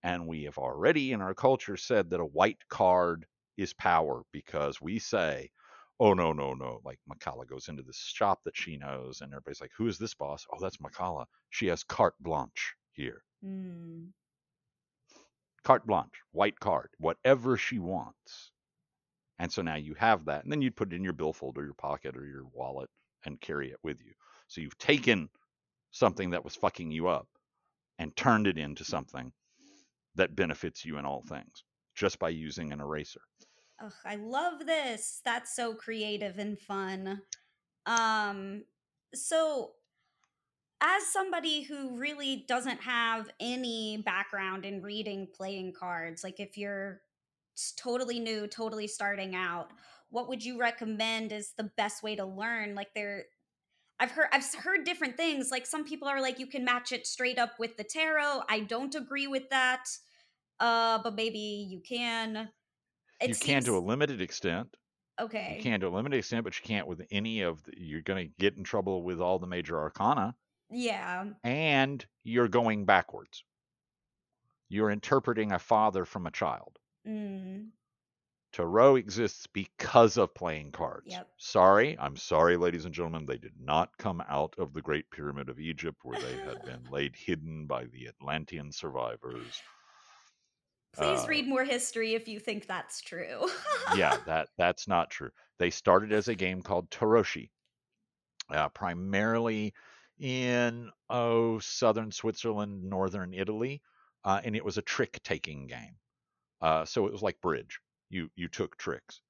[0.03, 3.27] And we have already in our culture said that a white card
[3.59, 5.51] is power because we say,
[6.01, 6.81] oh, no, no, no.
[6.83, 10.15] Like Makala goes into this shop that she knows, and everybody's like, who is this
[10.15, 10.47] boss?
[10.51, 11.27] Oh, that's Makala.
[11.51, 13.23] She has carte blanche here.
[13.45, 14.09] Mm.
[15.63, 18.51] Carte blanche, white card, whatever she wants.
[19.39, 20.43] And so now you have that.
[20.43, 22.91] And then you'd put it in your billfold or your pocket or your wallet
[23.25, 24.13] and carry it with you.
[24.49, 25.29] So you've taken
[25.93, 27.29] something that was fucking you up
[27.99, 29.33] and turned it into something
[30.17, 31.65] that benefits you in all things
[31.95, 33.21] just by using an eraser.
[33.83, 35.21] Ugh, I love this.
[35.25, 37.23] That's so creative and fun.
[37.87, 38.65] Um,
[39.15, 39.73] so
[40.81, 47.01] as somebody who really doesn't have any background in reading playing cards, like if you're
[47.77, 49.71] totally new, totally starting out,
[50.11, 52.75] what would you recommend is the best way to learn?
[52.75, 53.25] Like there
[54.01, 55.51] I've heard I've heard different things.
[55.51, 58.43] Like some people are like you can match it straight up with the tarot.
[58.49, 59.85] I don't agree with that.
[60.61, 62.49] Uh but maybe you can.
[63.21, 63.45] It you seems...
[63.45, 64.77] can to a limited extent.
[65.21, 65.55] Okay.
[65.57, 68.25] You can to a limited extent, but you can't with any of the, you're going
[68.25, 70.37] to get in trouble with all the major arcana.
[70.71, 71.25] Yeah.
[71.45, 73.45] And you're going backwards.
[74.69, 76.79] You're interpreting a father from a child.
[77.07, 77.69] Mm.
[78.53, 81.07] Tarot exists because of playing cards.
[81.07, 81.29] Yep.
[81.37, 85.49] Sorry, I'm sorry, ladies and gentlemen, they did not come out of the Great Pyramid
[85.49, 89.63] of Egypt where they had been laid hidden by the Atlantean survivors.
[90.95, 93.49] Please uh, read more history if you think that's true.
[93.95, 95.31] yeah, that that's not true.
[95.59, 97.51] They started as a game called Tarocchi,
[98.51, 99.75] uh, primarily
[100.19, 103.83] in oh southern Switzerland, northern Italy,
[104.25, 105.97] uh, and it was a trick taking game.
[106.61, 107.81] Uh, so it was like bridge.
[108.11, 109.21] You you took tricks,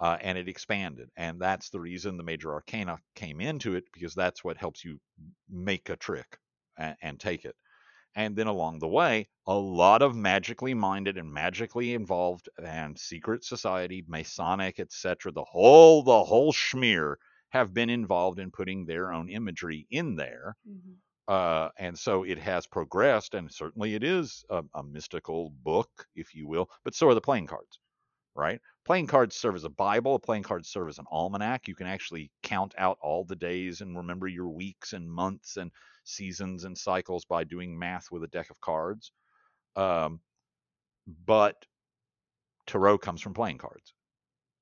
[0.00, 4.14] uh, and it expanded, and that's the reason the major arcana came into it because
[4.14, 5.00] that's what helps you
[5.48, 6.38] make a trick
[6.76, 7.56] and, and take it.
[8.16, 13.44] And then along the way, a lot of magically minded and magically involved and secret
[13.44, 15.32] society, Masonic, etc.
[15.32, 17.16] The whole the whole schmear
[17.54, 20.56] have been involved in putting their own imagery in there.
[20.68, 20.94] Mm-hmm.
[21.32, 26.34] Uh, and so it has progressed, and certainly it is a, a, mystical book, if
[26.34, 27.78] you will, but so are the playing cards,
[28.34, 28.60] right?
[28.84, 31.68] Playing cards serve as a Bible, playing cards serve as an almanac.
[31.68, 35.70] You can actually count out all the days and remember your weeks and months and
[36.02, 39.12] seasons and cycles by doing math with a deck of cards.
[39.76, 40.20] Um,
[41.24, 41.54] but
[42.66, 43.94] tarot comes from playing cards.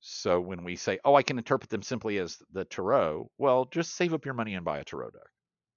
[0.03, 3.95] So when we say, oh, I can interpret them simply as the tarot, well, just
[3.95, 5.31] save up your money and buy a tarot deck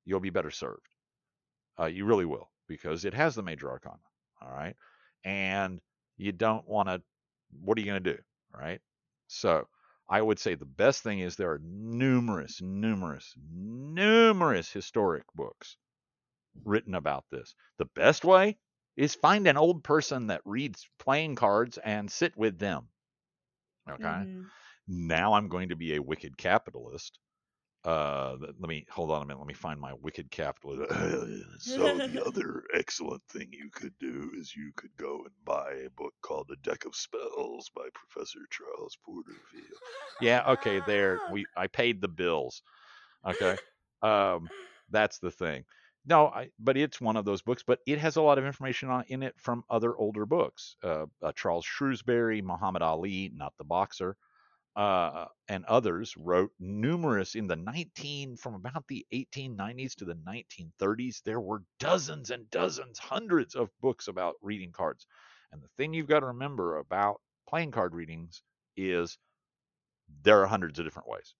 [0.05, 0.87] you'll be better served.
[1.79, 3.99] Uh, you really will because it has the major arcana.
[4.41, 4.75] All right.
[5.25, 5.81] And
[6.17, 7.01] you don't want to,
[7.61, 8.19] what are you going to do?
[8.53, 8.79] Right.
[9.27, 9.67] So
[10.07, 15.75] I would say the best thing is there are numerous, numerous, numerous historic books
[16.63, 17.53] written about this.
[17.79, 18.57] The best way
[18.95, 22.87] is find an old person that reads playing cards and sit with them.
[23.89, 24.03] Okay.
[24.03, 24.41] Mm-hmm.
[24.87, 27.19] Now I'm going to be a wicked capitalist
[27.85, 29.37] uh, let me hold on a minute.
[29.39, 30.91] Let me find my wicked capitalist.
[31.59, 35.89] so the other excellent thing you could do is you could go and buy a
[35.91, 39.79] book called The Deck of Spells by Professor Charles Porterfield.
[40.19, 41.19] Yeah, okay, there.
[41.31, 42.63] We I paid the bills.
[43.27, 43.55] Okay,
[44.01, 44.49] um,
[44.89, 45.63] that's the thing.
[46.05, 47.63] No, I, but it's one of those books.
[47.63, 50.75] But it has a lot of information on, in it from other older books.
[50.83, 54.15] Uh, uh, Charles Shrewsbury, Muhammad Ali, not the boxer
[54.75, 61.21] uh, and others wrote numerous in the 19 from about the 1890s to the 1930s.
[61.23, 65.07] There were dozens and dozens, hundreds of books about reading cards.
[65.51, 68.41] And the thing you've got to remember about playing card readings
[68.75, 69.17] is
[70.23, 71.35] there are hundreds of different ways.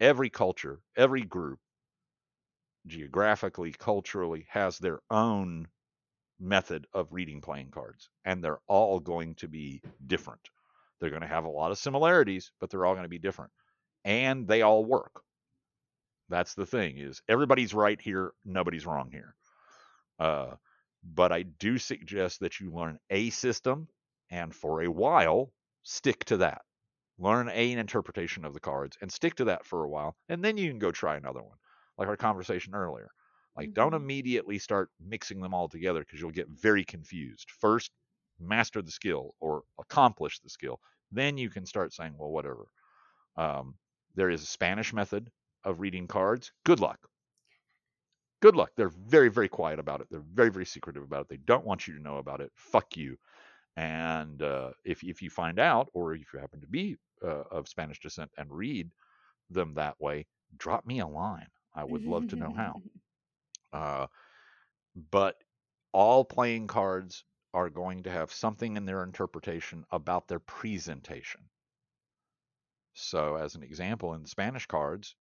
[0.00, 1.60] Every culture, every group,
[2.90, 5.68] geographically, culturally, has their own
[6.38, 10.40] method of reading playing cards, and they're all going to be different.
[11.00, 13.52] They're going to have a lot of similarities, but they're all going to be different.
[14.04, 15.22] And they all work.
[16.28, 19.34] That's the thing is everybody's right here, nobody's wrong here.
[20.18, 20.54] Uh,
[21.02, 23.88] but I do suggest that you learn a system
[24.30, 25.52] and for a while
[25.82, 26.62] stick to that.
[27.18, 30.44] Learn a, an interpretation of the cards and stick to that for a while, and
[30.44, 31.58] then you can go try another one,
[32.00, 33.10] like our conversation earlier.
[33.56, 33.74] Like, mm-hmm.
[33.74, 37.50] don't immediately start mixing them all together because you'll get very confused.
[37.60, 37.92] First,
[38.40, 40.80] master the skill or accomplish the skill.
[41.12, 42.64] Then you can start saying, well, whatever.
[43.36, 43.74] Um,
[44.14, 45.30] there is a Spanish method
[45.64, 46.52] of reading cards.
[46.64, 46.98] Good luck.
[48.40, 48.70] Good luck.
[48.76, 50.06] They're very, very quiet about it.
[50.10, 51.28] They're very, very secretive about it.
[51.28, 52.50] They don't want you to know about it.
[52.54, 53.18] Fuck you.
[53.76, 57.68] And uh, if if you find out, or if you happen to be uh, of
[57.68, 58.90] Spanish descent and read
[59.50, 61.46] them that way, drop me a line.
[61.74, 62.82] I would love to know how.
[63.72, 64.08] Uh,
[64.96, 65.36] but
[65.92, 67.24] all playing cards
[67.54, 71.48] are going to have something in their interpretation about their presentation.
[72.94, 75.14] So, as an example, in Spanish cards,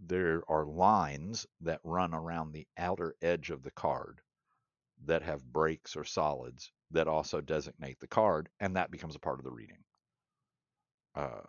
[0.00, 4.20] there are lines that run around the outer edge of the card
[5.04, 9.38] that have breaks or solids that also designate the card, and that becomes a part
[9.38, 9.84] of the reading.
[11.14, 11.42] Uh,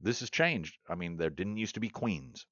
[0.00, 0.78] this has changed.
[0.88, 2.46] I mean, there didn't used to be queens.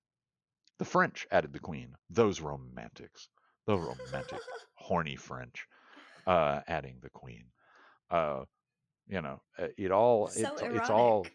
[0.78, 1.94] The French added the queen.
[2.10, 3.28] Those romantics,
[3.66, 4.40] the romantic,
[4.74, 5.66] horny French,
[6.26, 7.44] uh, adding the queen.
[8.10, 8.44] Uh,
[9.06, 11.26] you know, uh, it all so it, it's all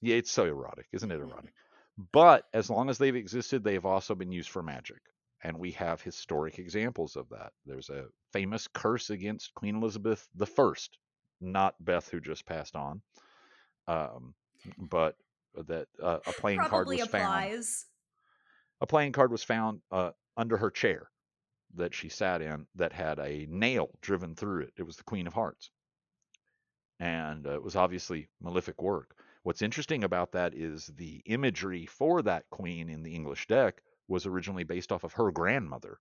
[0.00, 1.52] yeah, it's so erotic, isn't it erotic?
[2.12, 5.00] But as long as they've existed, they've also been used for magic.
[5.42, 7.50] And we have historic examples of that.
[7.66, 10.72] There's a famous curse against Queen Elizabeth I,
[11.40, 13.02] not Beth, who just passed on.
[13.88, 14.34] Um,
[14.78, 15.16] but
[15.66, 17.86] that uh, a playing card was applies.
[18.80, 21.10] A playing card was found uh, under her chair
[21.74, 24.72] that she sat in that had a nail driven through it.
[24.76, 25.70] It was the Queen of Hearts.
[27.00, 29.14] And uh, it was obviously malefic work.
[29.42, 34.26] What's interesting about that is the imagery for that queen in the English deck was
[34.26, 35.98] originally based off of her grandmother.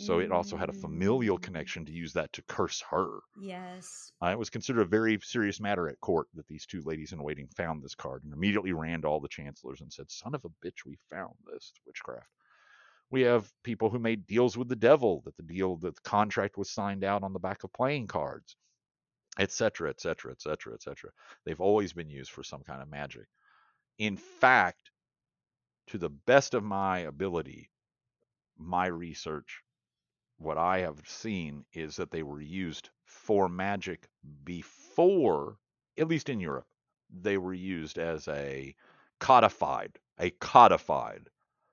[0.00, 0.24] So mm.
[0.24, 1.42] it also had a familial mm.
[1.42, 3.20] connection to use that to curse her.
[3.40, 4.12] Yes.
[4.22, 7.22] Uh, it was considered a very serious matter at court that these two ladies in
[7.22, 10.44] waiting found this card and immediately ran to all the chancellors and said, Son of
[10.44, 11.72] a bitch, we found this.
[11.86, 12.28] Witchcraft.
[13.10, 16.56] We have people who made deals with the devil, that the deal, that the contract
[16.56, 18.56] was signed out on the back of playing cards
[19.38, 21.10] etc., etc., etc., etc.
[21.44, 23.26] They've always been used for some kind of magic.
[23.98, 24.90] In fact,
[25.88, 27.70] to the best of my ability,
[28.58, 29.62] my research,
[30.40, 34.08] what I have seen is that they were used for magic
[34.42, 35.58] before,
[35.98, 36.66] at least in Europe,
[37.10, 38.74] they were used as a
[39.18, 41.28] codified, a codified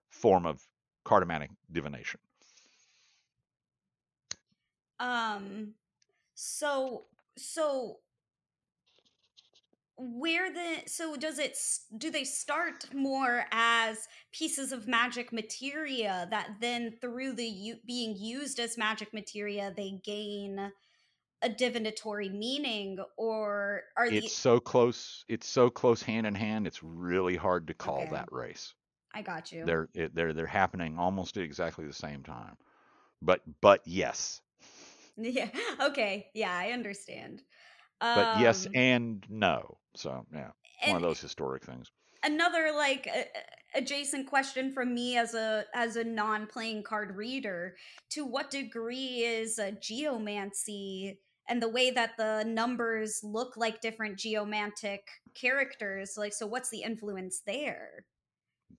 [0.09, 0.67] form of
[1.05, 2.19] cartomantic divination.
[4.99, 5.73] Um,
[6.35, 7.05] so
[7.37, 7.99] so
[9.97, 11.57] where the so does it
[11.97, 18.15] do they start more as pieces of magic materia that then through the u- being
[18.15, 20.71] used as magic materia they gain
[21.41, 24.29] a divinatory meaning or are it's the...
[24.29, 28.11] so close it's so close hand in hand it's really hard to call okay.
[28.11, 28.75] that race
[29.15, 32.55] i got you they're they're they're happening almost at exactly the same time
[33.21, 34.41] but but yes
[35.19, 35.49] Yeah.
[35.81, 36.27] Okay.
[36.35, 37.41] Yeah, I understand.
[37.99, 39.79] But yes and no.
[39.95, 40.51] So yeah,
[40.83, 41.91] one of those historic things.
[42.23, 43.23] Another like uh,
[43.75, 47.77] adjacent question from me as a as a non-playing card reader:
[48.09, 54.17] To what degree is a geomancy and the way that the numbers look like different
[54.19, 56.17] geomantic characters?
[56.17, 58.05] Like, so what's the influence there?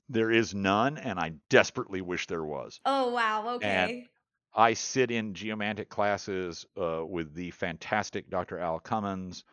[0.09, 2.81] There is none, and I desperately wish there was.
[2.85, 3.55] Oh wow!
[3.57, 3.67] Okay.
[3.69, 4.09] And
[4.55, 8.59] I sit in geomantic classes uh, with the fantastic Dr.
[8.59, 9.45] Al Cummins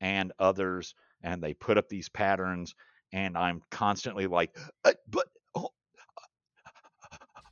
[0.00, 2.74] and others, and they put up these patterns,
[3.12, 5.70] and I'm constantly like, uh, but oh,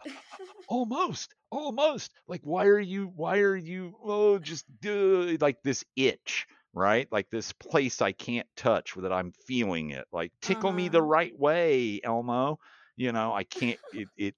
[0.68, 2.12] almost, almost.
[2.28, 7.08] Like, why are you, why are you, oh, just uh, like this itch, right?
[7.10, 10.06] Like this place I can't touch that I'm feeling it.
[10.12, 10.76] Like, tickle uh-huh.
[10.76, 11.06] me the uh-huh.
[11.06, 12.58] right way, Elmo.
[12.96, 14.34] You know, I can't, it, it,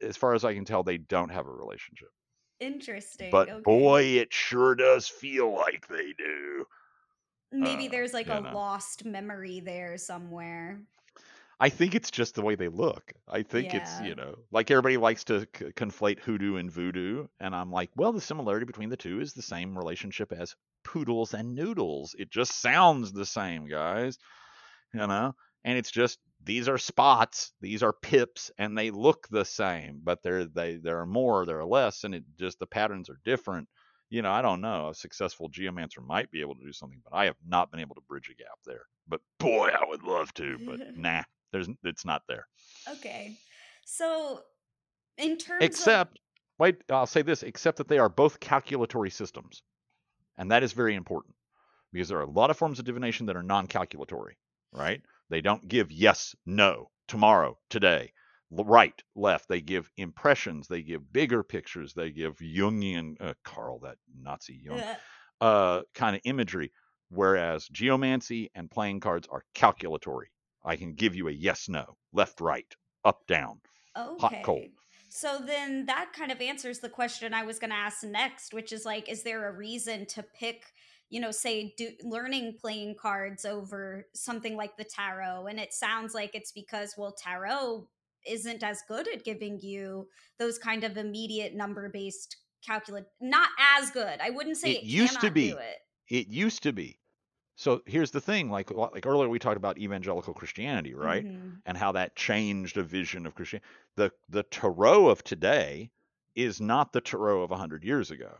[0.00, 2.08] as far as I can tell, they don't have a relationship.
[2.60, 3.30] Interesting.
[3.30, 3.60] But okay.
[3.62, 6.64] boy, it sure does feel like they do.
[7.52, 10.80] Maybe uh, there's like a lost memory there somewhere.
[11.60, 13.12] I think it's just the way they look.
[13.26, 13.80] I think yeah.
[13.80, 17.26] it's, you know, like everybody likes to c- conflate hoodoo and voodoo.
[17.40, 20.54] And I'm like, well, the similarity between the two is the same relationship as
[20.84, 22.14] poodles and noodles.
[22.16, 24.18] It just sounds the same, guys.
[24.94, 25.34] You know?
[25.64, 26.18] And it's just
[26.48, 30.98] these are spots, these are pips, and they look the same, but there they there
[31.00, 33.68] are more, there are less, and it just the patterns are different.
[34.08, 34.88] You know, I don't know.
[34.88, 37.96] A successful geomancer might be able to do something, but I have not been able
[37.96, 38.80] to bridge a gap there.
[39.06, 41.22] But boy, I would love to, but nah,
[41.52, 42.46] there's it's not there.
[42.92, 43.36] Okay.
[43.84, 44.40] So,
[45.18, 46.18] in terms Except, of,
[46.58, 49.62] wait, I'll say this, except that they are both calculatory systems.
[50.38, 51.34] And that is very important
[51.92, 54.36] because there are a lot of forms of divination that are non calculatory,
[54.72, 55.02] right?
[55.30, 58.12] They don't give yes, no, tomorrow, today,
[58.50, 59.48] right, left.
[59.48, 60.68] They give impressions.
[60.68, 61.94] They give bigger pictures.
[61.94, 66.72] They give Jungian, uh, Carl, that Nazi Jung, uh, uh, kind of imagery.
[67.10, 70.26] Whereas geomancy and playing cards are calculatory.
[70.64, 72.70] I can give you a yes, no, left, right,
[73.04, 73.60] up, down,
[73.94, 74.68] hot, cold.
[75.08, 78.72] So then that kind of answers the question I was going to ask next, which
[78.72, 80.64] is like, is there a reason to pick,
[81.10, 85.46] you know, say, do, learning playing cards over something like the tarot?
[85.46, 87.88] And it sounds like it's because, well, tarot
[88.26, 90.08] isn't as good at giving you
[90.38, 92.36] those kind of immediate number based
[92.66, 93.04] calculate.
[93.20, 94.20] Not as good.
[94.20, 95.50] I wouldn't say It it, used to be.
[95.52, 95.76] do it.
[96.08, 97.00] It used to be.
[97.56, 101.26] So here's the thing, like like earlier we talked about evangelical Christianity, right?
[101.26, 101.60] Mhm.
[101.66, 103.68] And how that changed a vision of Christianity.
[103.96, 105.90] The the Tarot of today
[106.36, 108.38] is not the Tarot of 100 years ago.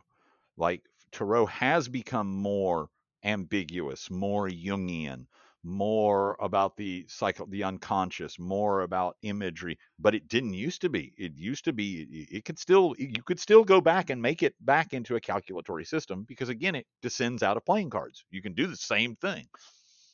[0.57, 2.91] Like Tarot has become more
[3.25, 5.27] ambiguous, more Jungian,
[5.65, 11.13] more about the psycho the unconscious, more about imagery, but it didn't used to be.
[11.19, 14.55] It used to be it could still you could still go back and make it
[14.61, 18.25] back into a calculatory system because again it descends out of playing cards.
[18.31, 19.47] You can do the same thing.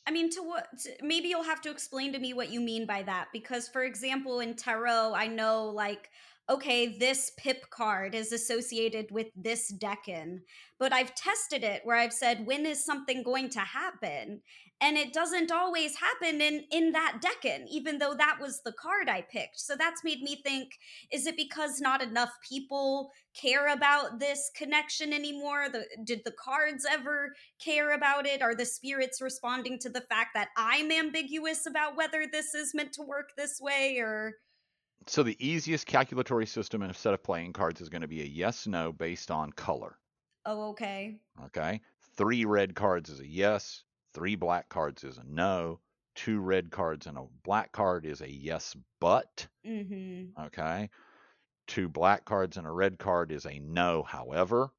[0.07, 0.69] I mean, to what?
[1.03, 3.29] Maybe you'll have to explain to me what you mean by that.
[3.33, 6.11] Because, for example, in tarot, I know like,
[6.49, 10.41] okay, this pip card is associated with this decan,
[10.79, 14.43] but I've tested it where I've said, when is something going to happen?
[14.81, 19.09] And it doesn't always happen in in that decan, even though that was the card
[19.09, 19.59] I picked.
[19.61, 20.73] So that's made me think:
[21.12, 25.69] Is it because not enough people care about this connection anymore?
[25.73, 27.35] The, did the cards ever
[27.65, 28.43] care about it?
[28.43, 32.93] Are the spirits responding to the fact that I'm ambiguous about whether this is meant
[32.95, 34.35] to work this way or
[35.06, 38.22] So the easiest calculatory system in a set of playing cards is going to be
[38.22, 39.98] a yes no based on color.
[40.47, 41.18] oh okay.
[41.47, 41.81] Okay.
[42.16, 43.82] Three red cards is a yes.
[44.14, 45.81] Three black cards is a no.
[46.14, 49.47] Two red cards and a black card is a yes, but.
[49.66, 50.31] Mhm.
[50.47, 50.90] Okay.
[51.66, 54.70] Two black cards and a red card is a no, however.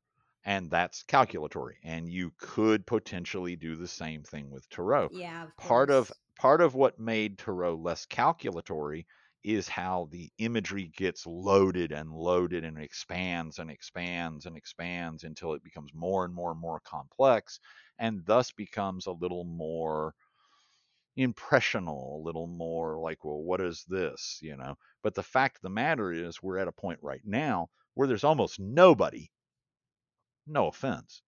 [0.45, 1.73] And that's calculatory.
[1.84, 5.10] And you could potentially do the same thing with Tarot.
[5.11, 9.06] Yeah, of Part of part of what made Tarot less calculatory
[9.45, 15.53] is how the imagery gets loaded and loaded and expands and expands and expands until
[15.53, 17.59] it becomes more and more and more complex
[17.99, 20.15] and thus becomes a little more
[21.17, 24.39] impressional, a little more like, well, what is this?
[24.41, 24.76] You know.
[25.01, 28.23] But the fact of the matter is we're at a point right now where there's
[28.23, 29.31] almost nobody,
[30.47, 31.22] no offense,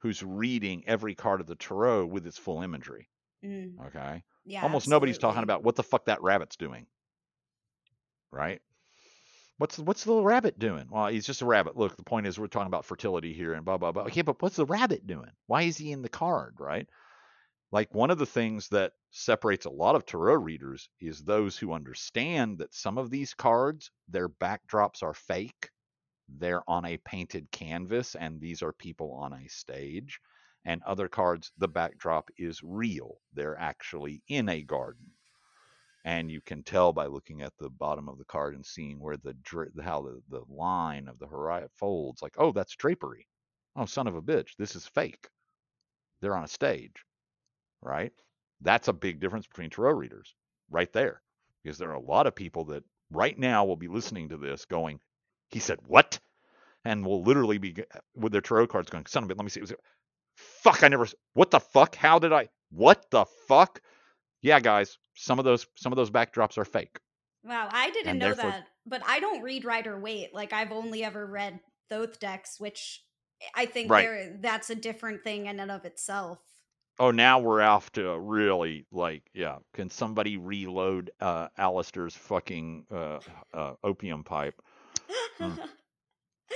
[0.00, 3.10] who's reading every card of the tarot with its full imagery.
[3.42, 4.24] Mm, Okay.
[4.44, 6.88] yeah, Almost nobody's talking about what the fuck that rabbit's doing.
[8.30, 8.60] Right?
[9.58, 10.86] What's what's the little rabbit doing?
[10.90, 11.76] Well, he's just a rabbit.
[11.76, 14.02] Look, the point is we're talking about fertility here and blah blah blah.
[14.04, 15.30] Okay, but what's the rabbit doing?
[15.46, 16.86] Why is he in the card, right?
[17.72, 21.72] Like one of the things that separates a lot of tarot readers is those who
[21.72, 25.70] understand that some of these cards, their backdrops are fake.
[26.28, 30.20] They're on a painted canvas and these are people on a stage.
[30.64, 33.18] And other cards, the backdrop is real.
[33.32, 35.12] They're actually in a garden
[36.06, 39.16] and you can tell by looking at the bottom of the card and seeing where
[39.16, 39.34] the
[39.82, 43.26] how the, the line of the horizon folds like oh that's drapery.
[43.74, 45.28] Oh son of a bitch this is fake.
[46.22, 46.94] They're on a stage.
[47.82, 48.12] Right?
[48.62, 50.34] That's a big difference between tarot readers
[50.70, 51.20] right there
[51.62, 54.64] because there are a lot of people that right now will be listening to this
[54.64, 55.00] going
[55.50, 56.18] he said what?
[56.84, 57.74] and will literally be
[58.14, 59.62] with their tarot cards going son of a bitch let me see
[60.36, 61.96] fuck i never what the fuck?
[61.96, 63.80] How did i what the fuck?
[64.42, 66.98] Yeah guys some of those some of those backdrops are fake
[67.44, 68.66] Wow, I didn't and know therefore that.
[68.86, 70.34] But I don't read Rider Waite.
[70.34, 73.04] Like I've only ever read Thoth decks, which
[73.54, 76.40] I think right there that's a different thing in and of itself.
[76.98, 83.20] oh now we're off to really like yeah can somebody reload uh Aleister's fucking uh,
[83.54, 84.60] uh opium pipe
[85.40, 85.58] Mm.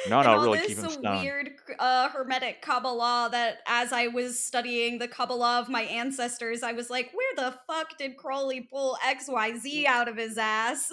[0.08, 4.42] no no really this keep him stoned weird uh, hermetic Kabbalah that as I was
[4.42, 8.96] studying the Kabbalah of my ancestors, I was like, where the fuck did Crowley pull
[9.04, 10.90] XYZ out of his ass?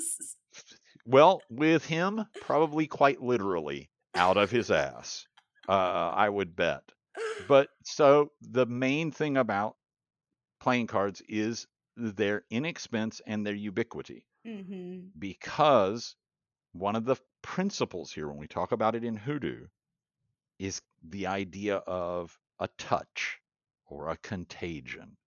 [1.06, 5.26] well with him probably quite literally out of his ass
[5.70, 6.84] uh i would bet.
[7.48, 9.76] But so the main thing about
[10.60, 16.16] playing cards is their inexpense and their ubiquity hmm because
[16.80, 19.68] one of the principles here when we talk about it in hoodoo
[20.60, 23.40] is the idea of a touch
[23.88, 25.18] or a contagion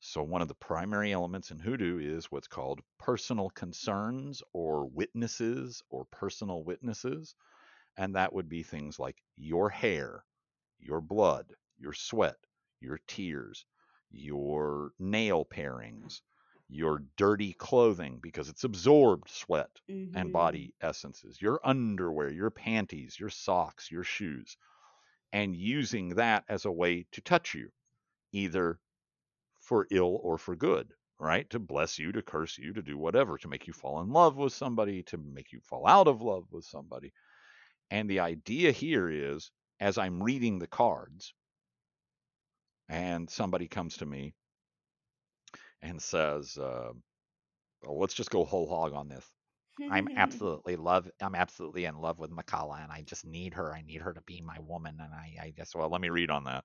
[0.00, 5.82] So, one of the primary elements in hoodoo is what's called personal concerns or witnesses
[5.90, 7.34] or personal witnesses.
[7.96, 10.24] And that would be things like your hair,
[10.78, 12.36] your blood, your sweat,
[12.80, 13.64] your tears,
[14.10, 16.22] your nail parings,
[16.72, 20.14] your dirty clothing because it's absorbed sweat Mm-hmm.
[20.14, 24.56] and body essences, your underwear, your panties, your socks, your shoes,
[25.32, 27.72] and using that as a way to touch you,
[28.32, 28.80] either
[29.60, 31.48] for ill or for good, right?
[31.50, 34.36] To bless you, to curse you, to do whatever, to make you fall in love
[34.36, 37.12] with somebody, to make you fall out of love with somebody.
[37.90, 41.34] And the idea here is as I'm reading the cards,
[42.88, 44.34] and somebody comes to me
[45.82, 46.92] and says, uh,
[47.86, 49.24] oh, let's just go whole hog on this.
[49.90, 51.10] I'm absolutely love.
[51.20, 53.74] I'm absolutely in love with Makala, and I just need her.
[53.74, 55.74] I need her to be my woman, and I, I guess.
[55.74, 56.64] Well, let me read on that.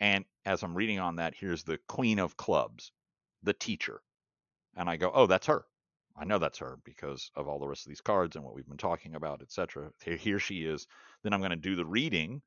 [0.00, 2.92] And as I'm reading on that, here's the Queen of Clubs,
[3.42, 4.00] the teacher,
[4.76, 5.64] and I go, oh, that's her.
[6.16, 8.68] I know that's her because of all the rest of these cards and what we've
[8.68, 9.90] been talking about, etc.
[10.04, 10.86] Here, here she is.
[11.22, 12.42] Then I'm going to do the reading,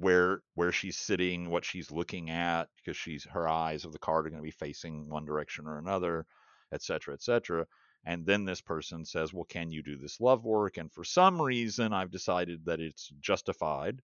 [0.00, 4.26] where where she's sitting, what she's looking at, because she's her eyes of the card
[4.26, 6.26] are going to be facing one direction or another,
[6.72, 7.66] etc., etc.
[8.04, 10.76] And then this person says, Well, can you do this love work?
[10.76, 14.00] And for some reason, I've decided that it's justified.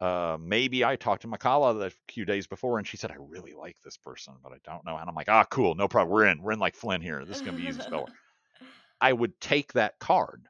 [0.00, 3.52] Uh, maybe I talked to Makala a few days before and she said, I really
[3.52, 4.96] like this person, but I don't know.
[4.96, 6.12] And I'm like, Ah, cool, no problem.
[6.12, 6.42] We're in.
[6.42, 7.24] We're in like Flynn here.
[7.24, 8.08] This is going to be easy spell.
[9.00, 10.46] I would take that card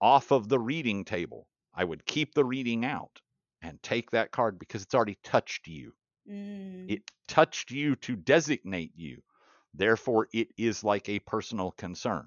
[0.00, 1.46] off of the reading table.
[1.74, 3.20] I would keep the reading out
[3.62, 5.92] and take that card because it's already touched you.
[6.30, 6.90] Mm.
[6.90, 9.22] It touched you to designate you.
[9.74, 12.26] Therefore, it is like a personal concern.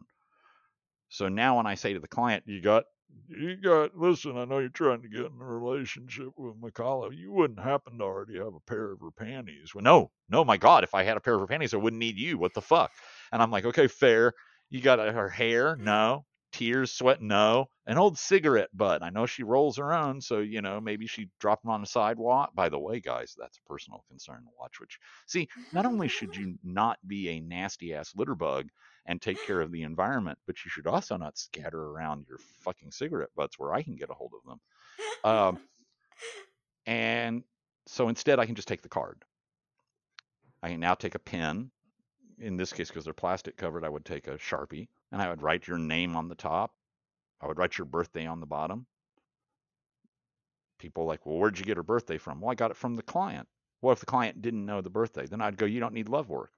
[1.09, 2.85] So now when I say to the client, you got,
[3.29, 7.15] you got, listen, I know you're trying to get in a relationship with Makala.
[7.15, 9.73] You wouldn't happen to already have a pair of her panties.
[9.75, 11.99] Well, no, no, my God, if I had a pair of her panties, I wouldn't
[11.99, 12.37] need you.
[12.37, 12.91] What the fuck?
[13.31, 14.33] And I'm like, okay, fair.
[14.69, 15.77] You got uh, her hair?
[15.79, 16.25] No.
[16.55, 17.21] Tears, sweat?
[17.21, 17.65] No.
[17.85, 19.03] An old cigarette butt.
[19.03, 21.87] I know she rolls her own, so you know maybe she dropped them on the
[21.87, 22.55] sidewalk.
[22.55, 24.45] By the way, guys, that's a personal concern.
[24.57, 24.97] Watch which.
[25.27, 28.69] See, not only should you not be a nasty ass litter bug
[29.05, 32.91] and take care of the environment, but you should also not scatter around your fucking
[32.91, 34.59] cigarette butts where I can get a hold of them.
[35.29, 35.59] Um,
[36.85, 37.43] and
[37.85, 39.25] so instead, I can just take the card.
[40.63, 41.69] I can now take a pen.
[42.39, 45.41] In this case, because they're plastic covered, I would take a Sharpie and I would
[45.41, 46.73] write your name on the top.
[47.39, 48.85] I would write your birthday on the bottom.
[50.77, 52.41] People are like, well, where'd you get her birthday from?
[52.41, 53.47] Well, I got it from the client.
[53.79, 55.25] What if the client didn't know the birthday?
[55.25, 56.51] Then I'd go, you don't need love work.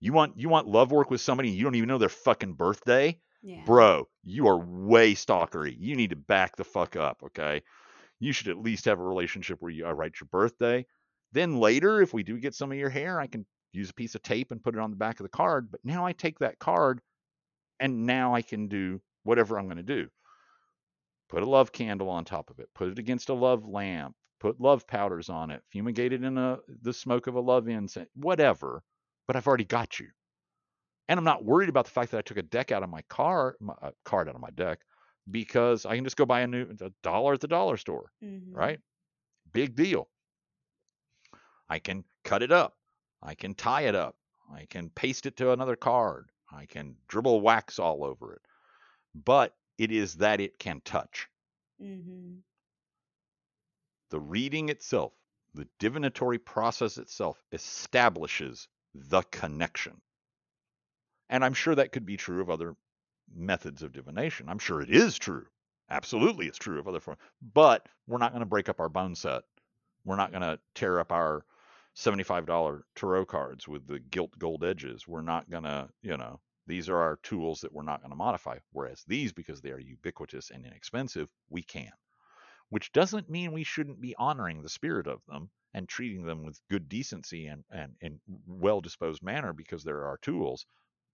[0.00, 3.18] You want you want love work with somebody you don't even know their fucking birthday?
[3.42, 3.62] yeah.
[3.64, 5.74] Bro, you are way stalkery.
[5.78, 7.62] You need to back the fuck up, okay?
[8.20, 10.84] You should at least have a relationship where you I write your birthday.
[11.32, 14.14] Then later, if we do get some of your hair, I can use a piece
[14.14, 15.70] of tape and put it on the back of the card.
[15.70, 17.00] But now I take that card
[17.80, 20.10] and now I can do whatever I'm going to do.
[21.28, 24.58] Put a love candle on top of it, put it against a love lamp, put
[24.58, 28.82] love powders on it, fumigate it in a, the smoke of a love incense, whatever.
[29.26, 30.10] But I've already got you.
[31.08, 33.02] And I'm not worried about the fact that I took a deck out of my
[33.02, 34.84] car, my, uh, card out of my deck,
[35.30, 38.54] because I can just go buy a new a dollar at the dollar store, Mhm.
[38.54, 38.80] right?
[39.52, 40.10] Big deal.
[41.68, 42.78] I can cut it up.
[43.22, 44.16] I can tie it up.
[44.50, 46.30] I can paste it to another card.
[46.52, 48.42] I can dribble wax all over it.
[49.14, 51.28] But it is that it can touch.
[51.82, 52.34] Mm-hmm.
[54.10, 55.12] The reading itself,
[55.54, 60.00] the divinatory process itself, establishes the connection.
[61.28, 62.76] And I'm sure that could be true of other
[63.34, 64.48] methods of divination.
[64.48, 65.46] I'm sure it is true.
[65.90, 67.20] Absolutely, it's true of other forms.
[67.42, 69.42] But we're not going to break up our bone set.
[70.04, 71.44] We're not going to tear up our
[71.96, 75.06] $75 tarot cards with the gilt gold edges.
[75.06, 78.16] We're not going to, you know, these are our tools that we're not going to
[78.16, 78.58] modify.
[78.72, 81.92] Whereas these, because they are ubiquitous and inexpensive, we can.
[82.70, 86.60] Which doesn't mean we shouldn't be honoring the spirit of them and treating them with
[86.70, 90.66] good decency and, and, and well disposed manner because they're our tools.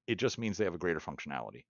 [0.07, 1.65] It just means they have a greater functionality.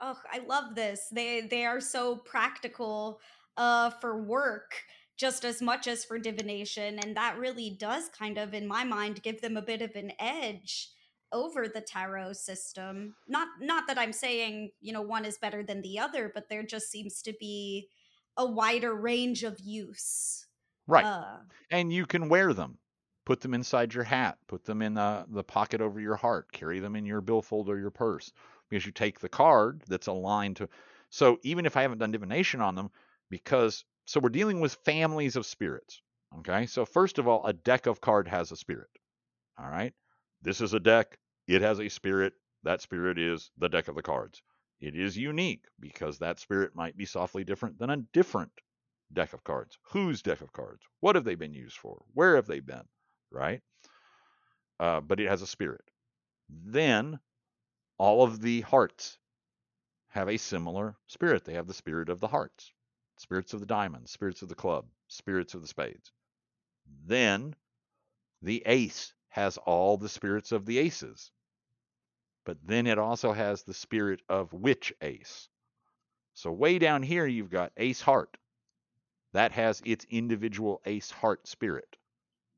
[0.00, 1.08] Oh, I love this.
[1.10, 3.20] They they are so practical
[3.56, 4.74] uh for work
[5.18, 9.22] just as much as for divination and that really does kind of in my mind
[9.22, 10.90] give them a bit of an edge
[11.32, 13.14] over the tarot system.
[13.26, 16.62] Not not that I'm saying, you know, one is better than the other, but there
[16.62, 17.88] just seems to be
[18.36, 20.46] a wider range of use.
[20.86, 21.04] Right.
[21.04, 21.38] Uh
[21.70, 22.78] and you can wear them.
[23.26, 24.38] Put them inside your hat.
[24.46, 26.50] Put them in the, the pocket over your heart.
[26.50, 28.32] Carry them in your billfold or your purse
[28.70, 30.68] because you take the card that's aligned to.
[31.10, 32.90] So even if I haven't done divination on them,
[33.28, 36.00] because so we're dealing with families of spirits.
[36.38, 38.88] Okay, so first of all, a deck of card has a spirit.
[39.58, 39.92] All right,
[40.40, 41.18] this is a deck.
[41.46, 42.32] It has a spirit.
[42.62, 44.40] That spirit is the deck of the cards.
[44.80, 48.52] It is unique because that spirit might be softly different than a different
[49.12, 49.76] deck of cards.
[49.90, 50.80] Whose deck of cards?
[51.00, 52.02] What have they been used for?
[52.14, 52.88] Where have they been?
[53.30, 53.60] Right?
[54.80, 55.84] Uh, but it has a spirit.
[56.48, 57.20] Then
[57.98, 59.18] all of the hearts
[60.08, 61.44] have a similar spirit.
[61.44, 62.72] They have the spirit of the hearts,
[63.18, 66.12] spirits of the diamonds, spirits of the club, spirits of the spades.
[67.06, 67.54] Then
[68.42, 71.30] the ace has all the spirits of the aces.
[72.44, 75.48] But then it also has the spirit of which ace.
[76.34, 78.36] So way down here, you've got ace heart.
[79.32, 81.96] That has its individual ace heart spirit.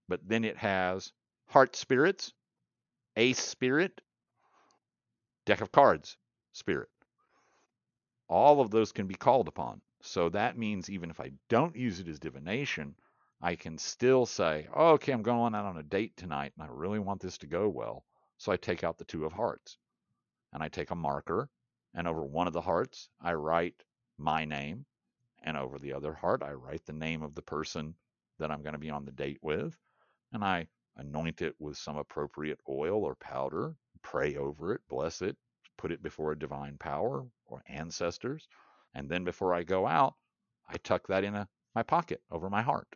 [0.08, 1.12] But then it has
[1.46, 2.32] heart spirits,
[3.16, 4.00] ace spirit,
[5.46, 6.16] deck of cards
[6.52, 6.90] spirit.
[8.28, 9.80] All of those can be called upon.
[10.02, 12.94] So that means even if I don't use it as divination,
[13.40, 16.72] I can still say, oh, okay, I'm going out on a date tonight and I
[16.72, 18.04] really want this to go well.
[18.38, 19.78] So I take out the two of hearts
[20.52, 21.48] and I take a marker
[21.94, 23.82] and over one of the hearts, I write
[24.16, 24.86] my name.
[25.42, 27.94] And over the other heart, I write the name of the person
[28.38, 29.76] that I'm going to be on the date with.
[30.32, 35.36] And I anoint it with some appropriate oil or powder, pray over it, bless it,
[35.78, 38.46] put it before a divine power or ancestors.
[38.94, 40.14] And then before I go out,
[40.68, 42.88] I tuck that in a, my pocket over my heart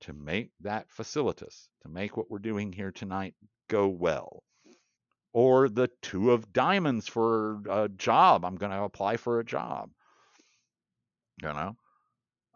[0.00, 3.34] to make that facilitus, to make what we're doing here tonight
[3.68, 4.42] go well.
[5.32, 8.44] Or the two of diamonds for a job.
[8.44, 9.90] I'm going to apply for a job.
[11.42, 11.76] You know,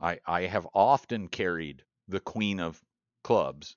[0.01, 2.82] I I have often carried the queen of
[3.23, 3.77] clubs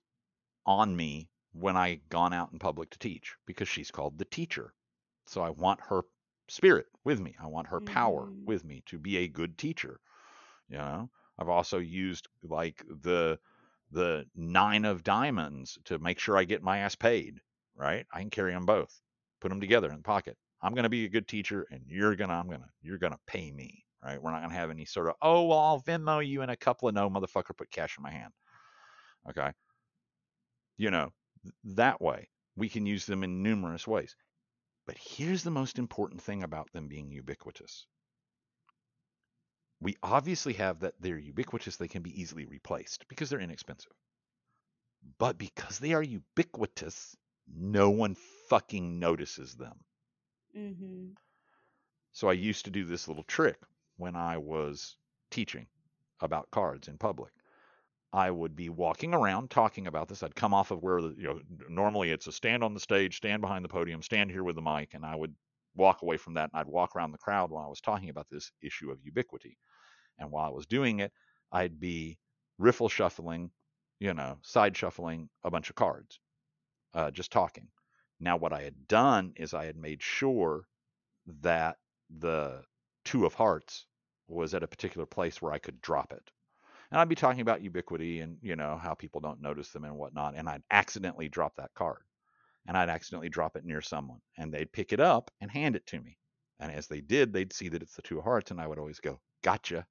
[0.65, 4.73] on me when I gone out in public to teach because she's called the teacher.
[5.25, 6.03] So I want her
[6.49, 7.35] spirit with me.
[7.39, 8.45] I want her power Mhm.
[8.45, 9.99] with me to be a good teacher.
[10.69, 13.39] You know, I've also used like the
[13.91, 17.41] the nine of diamonds to make sure I get my ass paid.
[17.75, 18.05] Right?
[18.11, 19.01] I can carry them both,
[19.41, 20.37] put them together in the pocket.
[20.61, 23.85] I'm gonna be a good teacher, and you're gonna I'm gonna you're gonna pay me.
[24.03, 24.21] Right?
[24.21, 26.87] We're not gonna have any sort of oh well I'll Venmo you in a couple
[26.89, 28.33] of no motherfucker put cash in my hand.
[29.29, 29.53] Okay.
[30.77, 34.15] You know th- that way we can use them in numerous ways.
[34.85, 37.85] But here's the most important thing about them being ubiquitous.
[39.79, 43.93] We obviously have that they're ubiquitous, they can be easily replaced because they're inexpensive.
[45.17, 47.15] But because they are ubiquitous,
[47.47, 48.15] no one
[48.49, 49.79] fucking notices them.
[50.57, 51.11] Mm-hmm.
[52.13, 53.57] So I used to do this little trick
[53.97, 54.95] when I was
[55.31, 55.67] teaching
[56.19, 57.31] about cards in public.
[58.13, 60.21] I would be walking around talking about this.
[60.21, 63.17] I'd come off of where the, you know, normally it's a stand on the stage,
[63.17, 65.35] stand behind the podium, stand here with the mic, and I would
[65.75, 68.29] walk away from that and I'd walk around the crowd while I was talking about
[68.29, 69.57] this issue of ubiquity.
[70.19, 71.11] And while I was doing it,
[71.51, 72.19] I'd be
[72.59, 73.51] riffle shuffling,
[73.99, 76.19] you know, side shuffling a bunch of cards,
[76.93, 77.67] uh, just talking.
[78.19, 80.67] Now, what I had done is I had made sure
[81.41, 81.77] that
[82.19, 82.63] the
[83.05, 83.87] two of hearts
[84.27, 86.31] was at a particular place where I could drop it.
[86.93, 89.97] And I'd be talking about ubiquity and, you know, how people don't notice them and
[89.97, 90.35] whatnot.
[90.35, 92.03] And I'd accidentally drop that card.
[92.67, 94.21] And I'd accidentally drop it near someone.
[94.37, 96.19] And they'd pick it up and hand it to me.
[96.59, 98.51] And as they did, they'd see that it's the two hearts.
[98.51, 99.87] And I would always go, gotcha.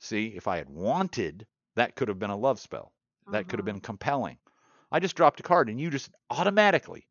[0.00, 2.94] See, if I had wanted, that could have been a love spell.
[3.30, 3.74] That could have Uh-huh.
[3.74, 4.38] been compelling.
[4.90, 7.06] I just dropped a card and you just automatically,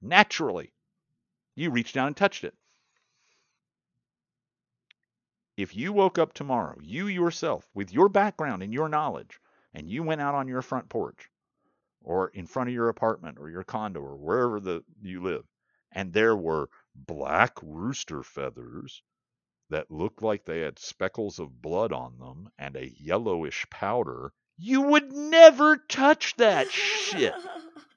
[0.00, 0.72] naturally,
[1.56, 2.54] you reached down and touched it.
[5.60, 9.38] If you woke up tomorrow, you yourself, with your background and your knowledge,
[9.74, 11.28] and you went out on your front porch
[12.00, 15.44] or in front of your apartment or your condo or wherever the you live,
[15.92, 19.02] and there were black rooster feathers
[19.68, 24.80] that looked like they had speckles of blood on them and a yellowish powder, you
[24.80, 27.34] would never touch that shit,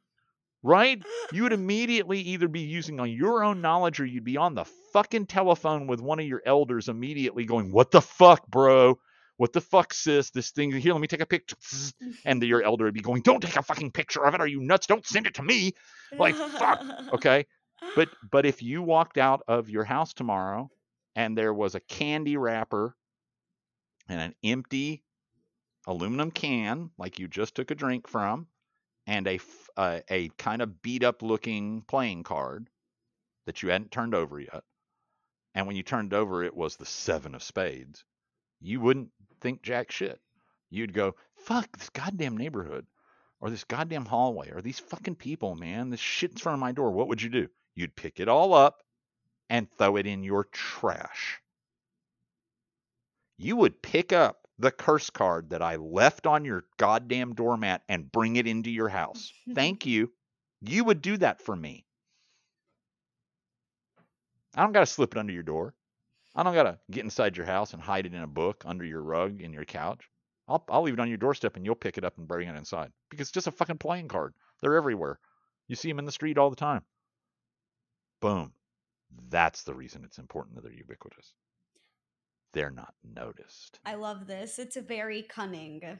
[0.63, 1.01] right?
[1.31, 4.65] You would immediately either be using on your own knowledge or you'd be on the
[4.93, 8.99] fucking telephone with one of your elders immediately going, What the fuck, bro?
[9.37, 10.29] What the fuck, sis?
[10.29, 11.57] This thing here, let me take a picture.
[12.25, 14.41] And your elder would be going, Don't take a fucking picture of it.
[14.41, 14.87] Are you nuts?
[14.87, 15.73] Don't send it to me.
[16.17, 16.81] Like, fuck.
[17.13, 17.45] Okay.
[17.95, 20.69] But but if you walked out of your house tomorrow
[21.15, 22.95] and there was a candy wrapper
[24.07, 25.03] and an empty
[25.85, 28.47] aluminum can, like you just took a drink from,
[29.07, 29.39] and a
[29.75, 32.69] uh, a kind of beat up looking playing card
[33.45, 34.63] that you hadn't turned over yet,
[35.53, 38.03] and when you turned over it was the seven of spades,
[38.59, 39.09] you wouldn't
[39.41, 40.19] think jack shit.
[40.69, 42.87] You'd go, fuck this goddamn neighborhood,
[43.39, 45.89] or this goddamn hallway, or these fucking people, man.
[45.89, 46.91] This shit in front of my door.
[46.91, 47.47] What would you do?
[47.75, 48.81] You'd pick it all up
[49.49, 51.41] and throw it in your trash.
[53.37, 58.11] You would pick up the curse card that I left on your goddamn doormat and
[58.11, 59.31] bring it into your house.
[59.53, 60.11] Thank you.
[60.61, 61.85] You would do that for me.
[64.55, 65.73] I don't got to slip it under your door.
[66.35, 68.85] I don't got to get inside your house and hide it in a book under
[68.85, 70.09] your rug in your couch.
[70.47, 72.55] I'll, I'll leave it on your doorstep and you'll pick it up and bring it
[72.55, 74.33] inside because it's just a fucking playing card.
[74.61, 75.19] They're everywhere.
[75.67, 76.83] You see them in the street all the time.
[78.21, 78.53] Boom.
[79.29, 81.33] That's the reason it's important that they're ubiquitous.
[82.53, 83.79] They're not noticed.
[83.85, 84.59] I love this.
[84.59, 85.99] It's a very cunning.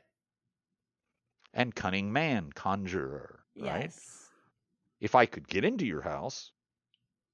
[1.54, 3.92] And cunning man, conjurer, right?
[5.00, 6.53] If I could get into your house,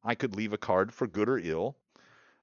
[0.03, 1.77] I could leave a card for good or ill.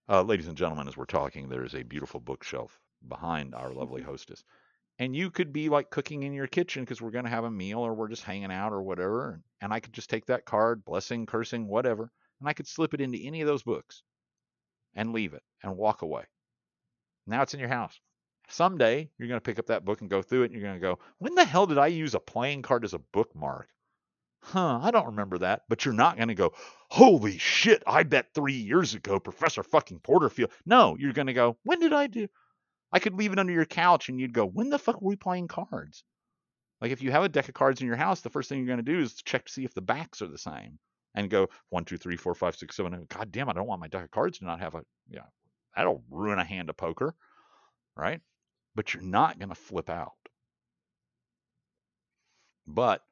[0.08, 2.78] Uh, ladies and gentlemen, as we're talking, there is a beautiful bookshelf
[3.08, 4.44] behind our lovely hostess.
[4.98, 7.50] And you could be like cooking in your kitchen because we're going to have a
[7.50, 9.42] meal or we're just hanging out or whatever.
[9.60, 12.10] And I could just take that card, blessing, cursing, whatever,
[12.40, 14.02] and I could slip it into any of those books
[14.94, 16.24] and leave it and walk away.
[17.26, 18.00] Now it's in your house.
[18.48, 20.80] Someday you're going to pick up that book and go through it and you're going
[20.80, 23.68] to go, when the hell did I use a playing card as a bookmark?
[24.46, 25.62] Huh, I don't remember that.
[25.68, 26.52] But you're not going to go,
[26.88, 30.52] holy shit, I bet three years ago Professor fucking Porterfield.
[30.64, 32.28] No, you're going to go, when did I do?
[32.92, 35.16] I could leave it under your couch and you'd go, when the fuck were we
[35.16, 36.04] playing cards?
[36.80, 38.68] Like if you have a deck of cards in your house, the first thing you're
[38.68, 40.78] going to do is check to see if the backs are the same
[41.16, 42.94] and go one, two, three, four, five, six, seven.
[42.94, 43.08] Eight.
[43.08, 45.26] God damn, I don't want my deck of cards to not have a, yeah,
[45.74, 47.16] that'll ruin a hand of poker,
[47.96, 48.20] right?
[48.76, 50.12] But you're not going to flip out.
[52.64, 53.02] But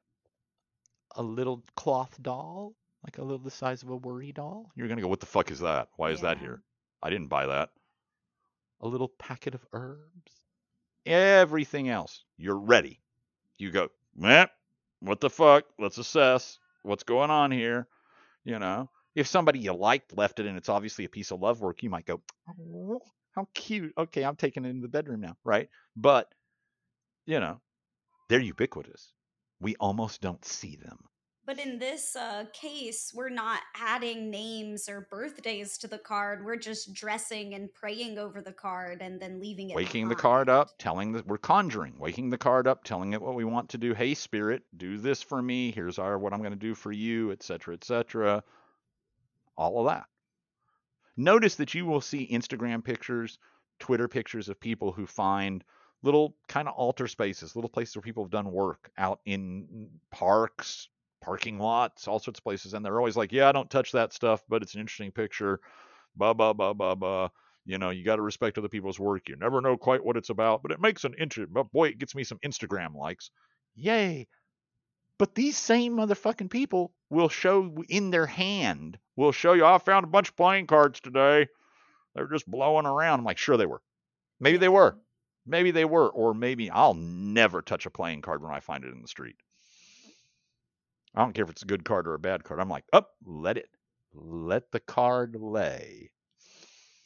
[1.15, 4.97] a little cloth doll, like a little the size of a worry doll, you're going
[4.97, 5.89] to go, what the fuck is that?
[5.97, 6.43] Why is that Yeah.
[6.43, 6.61] here?
[7.01, 7.69] I didn't buy that.
[8.81, 10.31] A little packet of herbs.
[11.05, 12.99] Everything else, you're ready.
[13.57, 14.47] You go, meh,
[14.99, 15.65] what the fuck?
[15.77, 17.87] Let's assess what's going on here.
[18.43, 21.61] You know, if somebody you liked left it and it's obviously a piece of love
[21.61, 23.01] work, you might go, oh,
[23.35, 23.93] how cute.
[23.97, 25.69] Okay, I'm taking it into the bedroom now, right?
[25.95, 26.27] But,
[27.25, 27.59] you know,
[28.29, 29.11] they're ubiquitous.
[29.59, 30.97] We almost don't see them.
[31.45, 36.43] But in this uh, case, we're not adding names or birthdays to the card.
[36.43, 39.75] We're just dressing and praying over the card and then leaving it.
[39.75, 43.35] Waking the card up, telling that we're conjuring, waking the card up, telling it what
[43.35, 43.93] we want to do.
[43.93, 45.71] Hey, spirit, do this for me.
[45.71, 48.43] Here's our what I'm going to do for you, etc., etc.
[49.55, 50.05] All of that.
[51.15, 53.37] Notice that you will see Instagram pictures,
[53.77, 55.63] Twitter pictures of people who find
[56.05, 60.87] little kind of altar spaces, little places where people have done work out in parks,
[61.21, 64.13] parking lots, all sorts of places, and they're always like, "Yeah, I don't touch that
[64.13, 65.59] stuff, but it's an interesting picture."
[66.15, 67.29] Blah blah blah blah blah.
[67.65, 69.27] You know, you got to respect other people's work.
[69.27, 71.51] You never know quite what it's about, but it makes an interest.
[71.51, 73.31] But boy, it gets me some Instagram likes.
[73.75, 74.27] Yay!
[75.17, 80.03] But these same motherfucking people will show in their hand, will show you, I found
[80.03, 81.47] a bunch of playing cards today.
[82.13, 83.19] They're just blowing around.
[83.19, 83.81] I'm like, sure they were.
[84.39, 84.97] Maybe they were.
[85.45, 86.09] Maybe they were.
[86.09, 89.35] Or maybe I'll never touch a playing card when I find it in the street.
[91.13, 92.59] I don't care if it's a good card or a bad card.
[92.59, 93.69] I'm like, up, let it.
[94.13, 96.11] Let the card lay.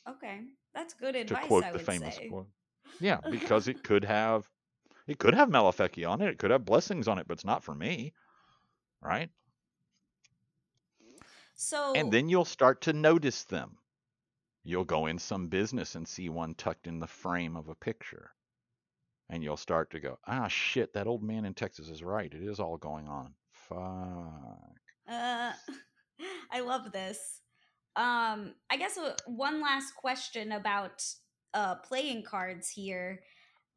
[0.08, 0.42] Okay,
[0.74, 1.42] that's good advice.
[1.42, 2.28] To quote I the famous say.
[2.30, 2.48] quote.
[3.00, 4.50] Yeah, because it could have
[5.08, 6.30] it could have Malefici on it.
[6.30, 8.14] It could have blessings on it, but it's not for me.
[9.02, 9.30] Right?
[11.56, 13.79] So And then you'll start to notice them.
[14.70, 18.30] You'll go in some business and see one tucked in the frame of a picture.
[19.28, 22.32] And you'll start to go, ah, shit, that old man in Texas is right.
[22.32, 23.34] It is all going on.
[23.52, 24.78] Fuck.
[25.10, 25.54] Uh,
[26.52, 27.42] I love this.
[27.96, 31.04] Um, I guess uh, one last question about
[31.56, 33.22] uh playing cards here.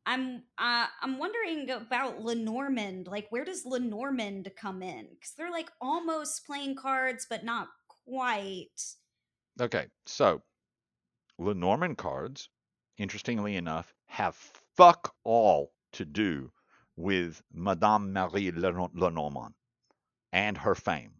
[0.04, 3.06] I'm uh, I'm wondering about Lenormand.
[3.06, 5.06] Like, where does Lenormand come in?
[5.10, 7.68] Because they're like almost playing cards, but not
[8.06, 8.78] quite.
[9.58, 10.42] Okay, so
[11.38, 12.48] Lenormand cards,
[12.98, 14.34] interestingly enough, have
[14.76, 16.52] fuck all to do
[16.96, 19.54] with Madame Marie Lenormand
[20.32, 21.14] and her fame.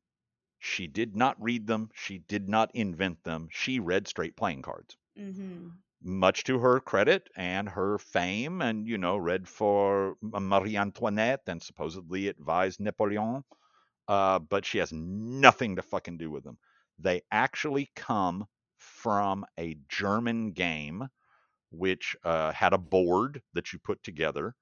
[0.59, 1.91] She did not read them.
[1.95, 3.49] She did not invent them.
[3.51, 4.97] She read straight playing cards.
[5.19, 5.69] Mm-hmm.
[6.05, 11.63] Much to her credit and her fame, and you know, read for Marie Antoinette and
[11.63, 13.45] supposedly advised Napoleon.
[14.09, 16.59] Uh, but she has nothing to fucking do with them.
[16.99, 18.47] They actually come
[19.03, 21.09] from a German game
[21.73, 24.55] which uh, had a board that you put together.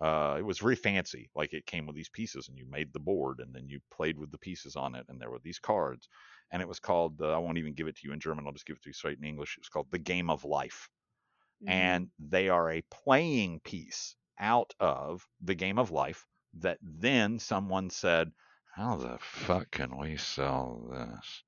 [0.00, 1.30] Uh, it was very fancy.
[1.34, 4.18] Like it came with these pieces, and you made the board, and then you played
[4.18, 6.08] with the pieces on it, and there were these cards.
[6.50, 8.52] And it was called, uh, I won't even give it to you in German, I'll
[8.52, 9.56] just give it to you straight in English.
[9.56, 10.90] It was called The Game of Life.
[11.62, 11.72] Mm-hmm.
[11.72, 16.26] And they are a playing piece out of The Game of Life
[16.58, 18.32] that then someone said,
[18.74, 21.42] How the fuck can we sell this?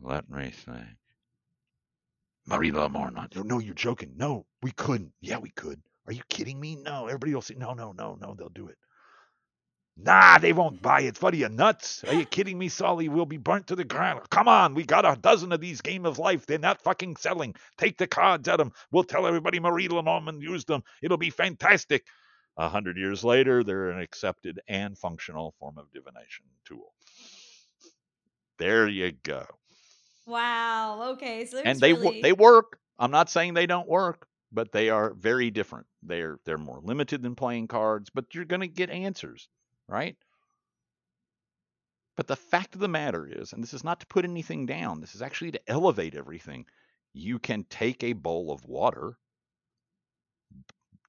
[0.00, 0.98] Let me think.
[2.46, 3.28] Marie Lamorna.
[3.44, 4.12] No, you're joking.
[4.16, 5.12] No, we couldn't.
[5.20, 5.80] Yeah, we could.
[6.06, 6.76] Are you kidding me?
[6.76, 8.76] No, everybody will say, no, no, no, no, they'll do it.
[9.96, 11.22] Nah, they won't buy it.
[11.22, 12.02] What are you nuts?
[12.04, 13.08] Are you kidding me, Solly?
[13.08, 14.28] We'll be burnt to the ground.
[14.28, 16.46] Come on, we got a dozen of these Game of Life.
[16.46, 17.54] They're not fucking selling.
[17.78, 18.72] Take the cards at them.
[18.90, 20.82] We'll tell everybody Marie Lenormand used them.
[21.00, 22.04] It'll be fantastic.
[22.56, 26.92] A hundred years later, they're an accepted and functional form of divination tool.
[28.58, 29.46] There you go.
[30.26, 31.12] Wow.
[31.12, 31.46] Okay.
[31.46, 32.22] So and they really...
[32.22, 32.78] they work.
[32.98, 35.86] I'm not saying they don't work, but they are very different.
[36.02, 39.48] They're they're more limited than playing cards, but you're going to get answers
[39.88, 40.16] right?
[42.16, 45.00] But the fact of the matter is, and this is not to put anything down,
[45.00, 46.66] this is actually to elevate everything.
[47.12, 49.16] You can take a bowl of water,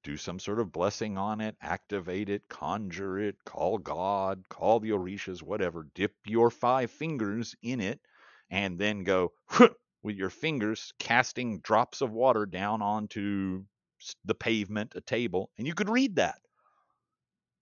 [0.02, 4.90] do some sort of blessing on it, activate it, conjure it, call God, call the
[4.90, 8.00] Orishas, whatever, dip your five fingers in it,
[8.50, 9.32] and then go
[10.02, 13.64] with your fingers casting drops of water down onto
[14.24, 16.38] the pavement, a table, and you could read that.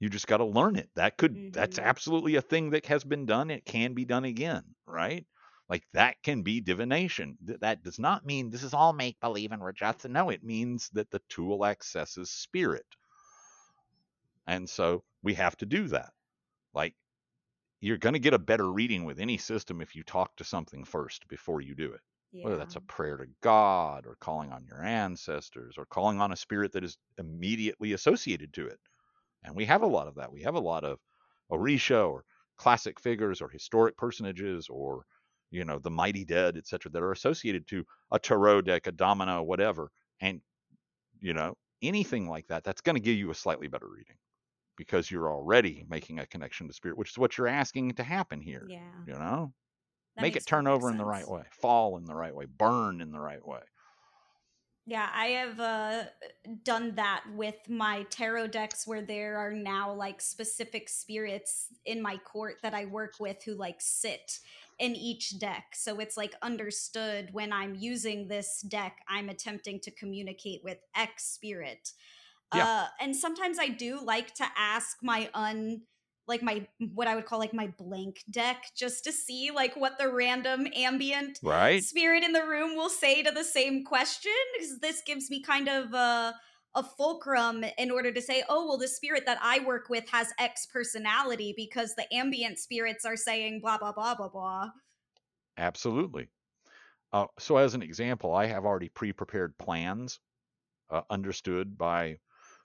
[0.00, 0.90] You just got to learn it.
[0.96, 1.50] That could mm-hmm.
[1.50, 3.50] that's absolutely a thing that has been done.
[3.50, 5.24] It can be done again, right?
[5.68, 7.38] Like that can be divination.
[7.60, 10.28] That does not mean this is all make believe and we're just no.
[10.28, 12.86] It means that the tool accesses spirit,
[14.46, 16.12] and so we have to do that.
[16.74, 16.94] Like
[17.84, 20.84] you're going to get a better reading with any system if you talk to something
[20.84, 22.00] first before you do it.
[22.32, 22.44] Yeah.
[22.44, 26.36] Whether that's a prayer to God or calling on your ancestors or calling on a
[26.36, 28.78] spirit that is immediately associated to it.
[29.44, 30.32] And we have a lot of that.
[30.32, 30.98] We have a lot of
[31.52, 32.24] Orisha or
[32.56, 35.04] classic figures or historic personages or,
[35.50, 39.42] you know, the mighty dead, etc., that are associated to a tarot deck, a domino,
[39.42, 39.90] whatever.
[40.20, 40.40] And,
[41.20, 44.16] you know, anything like that, that's going to give you a slightly better reading
[44.76, 48.40] because you're already making a connection to spirit, which is what you're asking to happen
[48.40, 48.66] here.
[48.68, 48.80] Yeah.
[49.06, 49.52] You know?
[50.16, 50.92] That Make it turn over sense.
[50.92, 53.60] in the right way, fall in the right way, burn in the right way.
[54.86, 56.04] Yeah, I have uh,
[56.62, 62.18] done that with my tarot decks where there are now like specific spirits in my
[62.18, 64.40] court that I work with who like sit
[64.78, 65.64] in each deck.
[65.72, 71.24] So it's like understood when I'm using this deck, I'm attempting to communicate with X
[71.24, 71.92] spirit.
[72.54, 72.66] Yeah.
[72.66, 75.82] Uh, and sometimes I do like to ask my un
[76.26, 79.98] like my what I would call like my blank deck just to see like what
[79.98, 81.84] the random ambient right.
[81.84, 85.68] spirit in the room will say to the same question because this gives me kind
[85.68, 86.34] of a
[86.74, 90.32] a fulcrum in order to say, oh, well, the spirit that I work with has
[90.38, 94.70] X personality because the ambient spirits are saying blah, blah, blah, blah, blah.
[95.56, 96.28] Absolutely.
[97.12, 100.18] Uh, so, as an example, I have already pre prepared plans
[100.90, 102.18] uh, understood by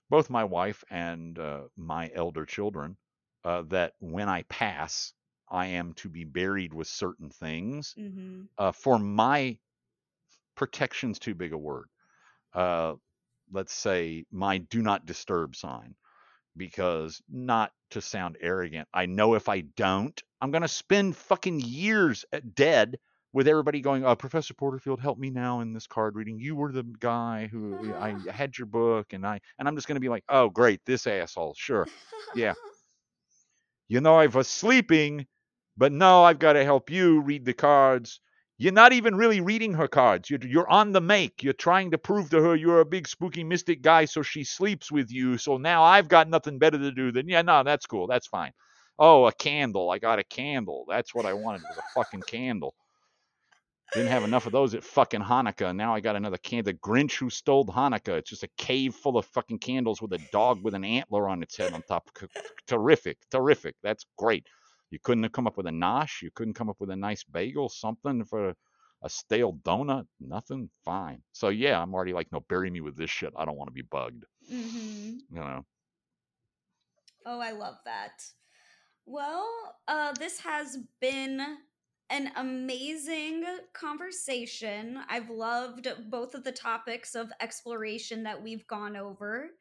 [0.09, 2.97] both my wife and uh, my elder children
[3.43, 5.13] uh, that when I pass,
[5.49, 7.95] I am to be buried with certain things.
[7.97, 8.41] Mm-hmm.
[8.57, 9.57] Uh, for my
[10.55, 11.85] protection's too big a word.
[12.53, 12.95] Uh,
[13.51, 15.95] let's say my do not disturb sign,
[16.57, 22.25] because not to sound arrogant, I know if I don't, I'm gonna spend fucking years
[22.53, 22.99] dead
[23.33, 26.40] with everybody going, uh, Professor Porterfield, help me now in this card reading.
[26.40, 29.99] You were the guy who I had your book, and I and I'm just gonna
[29.99, 31.88] be like, oh great, this asshole, sure,
[32.35, 32.53] yeah.
[33.88, 35.25] You know, I was sleeping,
[35.75, 38.19] but no, I've got to help you read the cards.
[38.59, 40.30] You're not even really reading her cards.
[40.30, 41.41] You're, you're on the make.
[41.41, 44.91] You're trying to prove to her you're a big spooky mystic guy, so she sleeps
[44.91, 45.38] with you.
[45.38, 48.06] So now I've got nothing better to do than, yeah, no, that's cool.
[48.06, 48.51] That's fine.
[48.99, 49.90] Oh, a candle.
[49.90, 50.85] I got a candle.
[50.90, 52.75] That's what I wanted was a fucking candle.
[53.93, 55.76] Didn't have enough of those at fucking Hanukkah.
[55.76, 56.64] Now I got another can.
[56.64, 58.19] The Grinch who stole Hanukkah.
[58.19, 61.42] It's just a cave full of fucking candles with a dog with an antler on
[61.42, 62.09] its head on top.
[62.68, 63.76] terrific, terrific.
[63.82, 64.45] That's great.
[64.92, 66.22] You couldn't have come up with a nosh.
[66.22, 68.53] You couldn't come up with a nice bagel, something for
[69.01, 70.06] a stale donut.
[70.19, 70.69] Nothing.
[70.85, 71.24] Fine.
[71.32, 73.34] So yeah, I'm already like, no, bury me with this shit.
[73.35, 74.26] I don't want to be bugged.
[74.51, 75.35] Mm-hmm.
[75.35, 75.66] You know.
[77.26, 78.24] Oh, I love that.
[79.06, 79.50] Well,
[79.88, 81.58] uh, this has been
[82.09, 84.99] an amazing conversation.
[85.09, 89.51] I've loved both of the topics of exploration that we've gone over.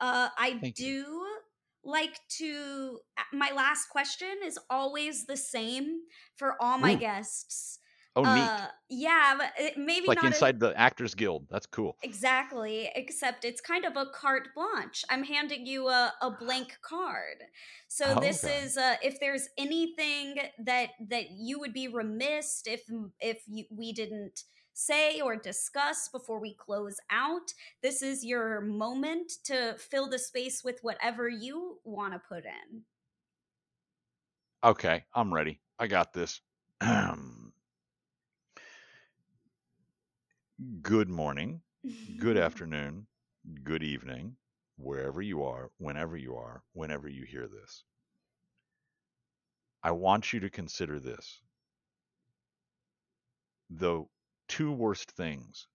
[0.00, 1.26] Uh, I Thank do you.
[1.84, 2.98] like to.
[3.32, 6.00] My last question is always the same
[6.36, 6.98] for all my Ooh.
[6.98, 7.78] guests.
[8.16, 8.42] Oh, neat.
[8.42, 11.46] Uh, yeah, but maybe like inside a, the Actors Guild.
[11.50, 11.98] That's cool.
[12.02, 12.90] Exactly.
[12.94, 15.04] Except it's kind of a carte blanche.
[15.10, 17.44] I'm handing you a, a blank card.
[17.88, 18.62] So oh, this okay.
[18.62, 22.82] is uh, if there's anything that that you would be remiss if
[23.20, 27.52] if you, we didn't say or discuss before we close out.
[27.82, 32.82] This is your moment to fill the space with whatever you want to put in.
[34.64, 35.60] Okay, I'm ready.
[35.78, 36.40] I got this.
[40.80, 41.60] good morning,
[42.18, 43.06] good afternoon,
[43.62, 44.36] good evening,
[44.78, 47.84] wherever you are, whenever you are, whenever you hear this.
[49.82, 51.42] I want you to consider this.
[53.68, 54.04] The
[54.48, 55.68] two worst things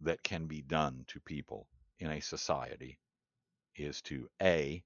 [0.00, 1.68] that can be done to people
[2.00, 2.98] in a society
[3.76, 4.82] is to A,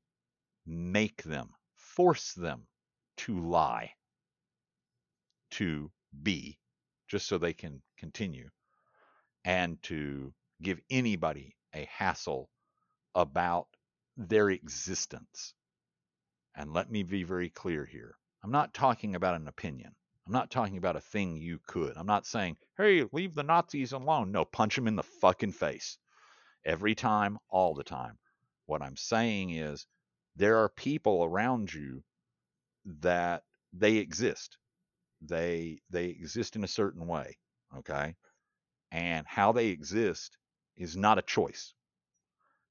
[0.66, 2.66] make them, force them
[3.16, 3.94] to lie,
[5.52, 5.90] to
[6.22, 6.58] B,
[7.08, 8.50] just so they can continue,
[9.44, 12.50] and to give anybody a hassle
[13.14, 13.66] about
[14.16, 15.54] their existence.
[16.56, 18.16] And let me be very clear here.
[18.42, 19.94] I'm not talking about an opinion.
[20.26, 21.96] I'm not talking about a thing you could.
[21.96, 24.32] I'm not saying, hey, leave the Nazis alone.
[24.32, 25.98] No, punch them in the fucking face.
[26.64, 28.18] Every time, all the time.
[28.66, 29.86] What I'm saying is
[30.36, 32.02] there are people around you
[33.00, 34.56] that they exist.
[35.22, 37.36] They they exist in a certain way,
[37.78, 38.14] okay?
[38.90, 40.36] And how they exist
[40.76, 41.74] is not a choice.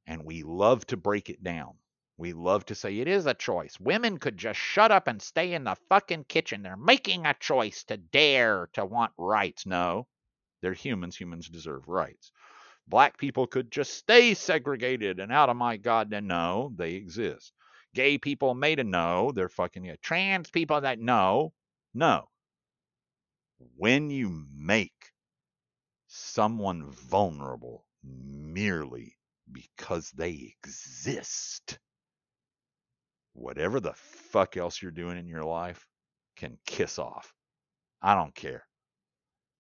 [0.07, 1.75] And we love to break it down.
[2.17, 3.79] We love to say it is a choice.
[3.79, 6.63] Women could just shut up and stay in the fucking kitchen.
[6.63, 9.65] They're making a choice to dare to want rights.
[9.65, 10.07] No,
[10.61, 11.15] they're humans.
[11.15, 12.31] Humans deserve rights.
[12.87, 16.27] Black people could just stay segregated and out of my goddamn.
[16.27, 17.53] No, they exist.
[17.93, 19.31] Gay people made a no.
[19.31, 21.53] They're fucking trans people that no.
[21.93, 22.27] No.
[23.77, 25.11] When you make
[26.09, 29.15] someone vulnerable merely
[29.51, 31.77] because they exist,
[33.33, 35.87] whatever the fuck else you're doing in your life
[36.35, 37.33] can kiss off.
[38.01, 38.65] I don't care.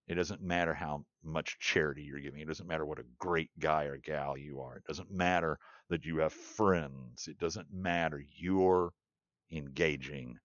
[0.07, 2.41] It doesn't matter how much charity you're giving.
[2.41, 4.77] It doesn't matter what a great guy or gal you are.
[4.77, 7.27] It doesn't matter that you have friends.
[7.27, 8.23] It doesn't matter.
[8.37, 8.91] You're
[9.51, 10.37] engaging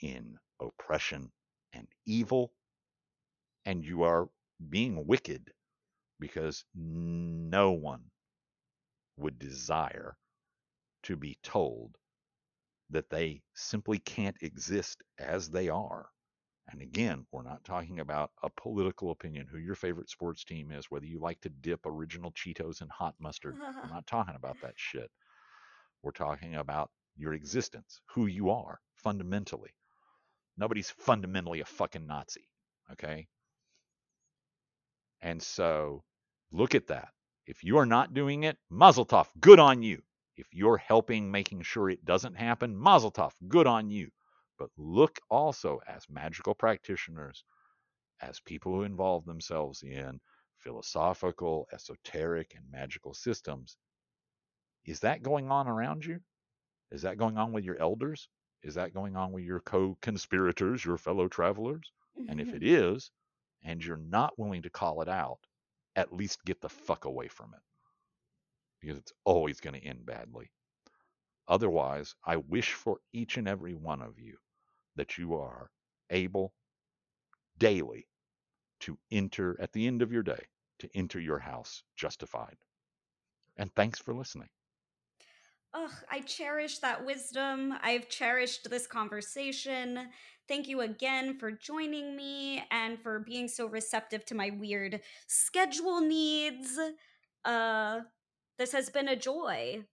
[0.00, 1.32] in oppression
[1.72, 2.52] and evil,
[3.64, 4.28] and you are
[4.70, 5.50] being wicked
[6.20, 8.02] because no one
[9.16, 10.16] would desire
[11.02, 11.96] to be told
[12.90, 16.08] that they simply can't exist as they are.
[16.70, 20.90] And again, we're not talking about a political opinion, who your favorite sports team is,
[20.90, 23.56] whether you like to dip original Cheetos in hot mustard.
[23.58, 25.10] we're not talking about that shit.
[26.02, 29.74] We're talking about your existence, who you are fundamentally.
[30.56, 32.48] Nobody's fundamentally a fucking Nazi,
[32.92, 33.26] okay?
[35.24, 36.04] And so
[36.52, 37.08] look at that.
[37.46, 40.02] If you are not doing it, Mazel tov, good on you.
[40.36, 44.10] If you're helping making sure it doesn't happen, Mazel tov, good on you.
[44.58, 47.42] But look also as magical practitioners,
[48.20, 50.20] as people who involve themselves in
[50.58, 53.78] philosophical, esoteric, and magical systems.
[54.84, 56.20] Is that going on around you?
[56.90, 58.28] Is that going on with your elders?
[58.62, 61.90] Is that going on with your co conspirators, your fellow travelers?
[62.28, 63.10] And if it is,
[63.64, 65.40] and you're not willing to call it out,
[65.96, 67.62] at least get the fuck away from it
[68.80, 70.50] because it's always going to end badly.
[71.48, 74.36] Otherwise, I wish for each and every one of you
[74.96, 75.70] that you are
[76.10, 76.52] able
[77.58, 78.06] daily
[78.80, 80.46] to enter at the end of your day
[80.80, 82.56] to enter your house justified.
[83.56, 84.48] And thanks for listening.
[85.74, 87.74] Ugh, I cherish that wisdom.
[87.82, 90.08] I've cherished this conversation.
[90.46, 96.00] Thank you again for joining me and for being so receptive to my weird schedule
[96.00, 96.78] needs.
[97.44, 98.00] Uh
[98.56, 99.84] this has been a joy.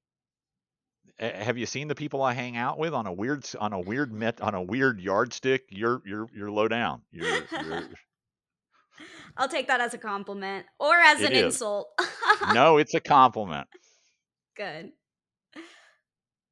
[1.19, 4.13] Have you seen the people I hang out with on a weird on a weird
[4.13, 5.63] met on a weird yardstick?
[5.69, 7.01] You're you're you're low down.
[7.11, 7.83] You're, you're...
[9.37, 11.55] I'll take that as a compliment or as it an is.
[11.55, 11.89] insult.
[12.53, 13.67] no, it's a compliment.
[14.55, 14.91] Good.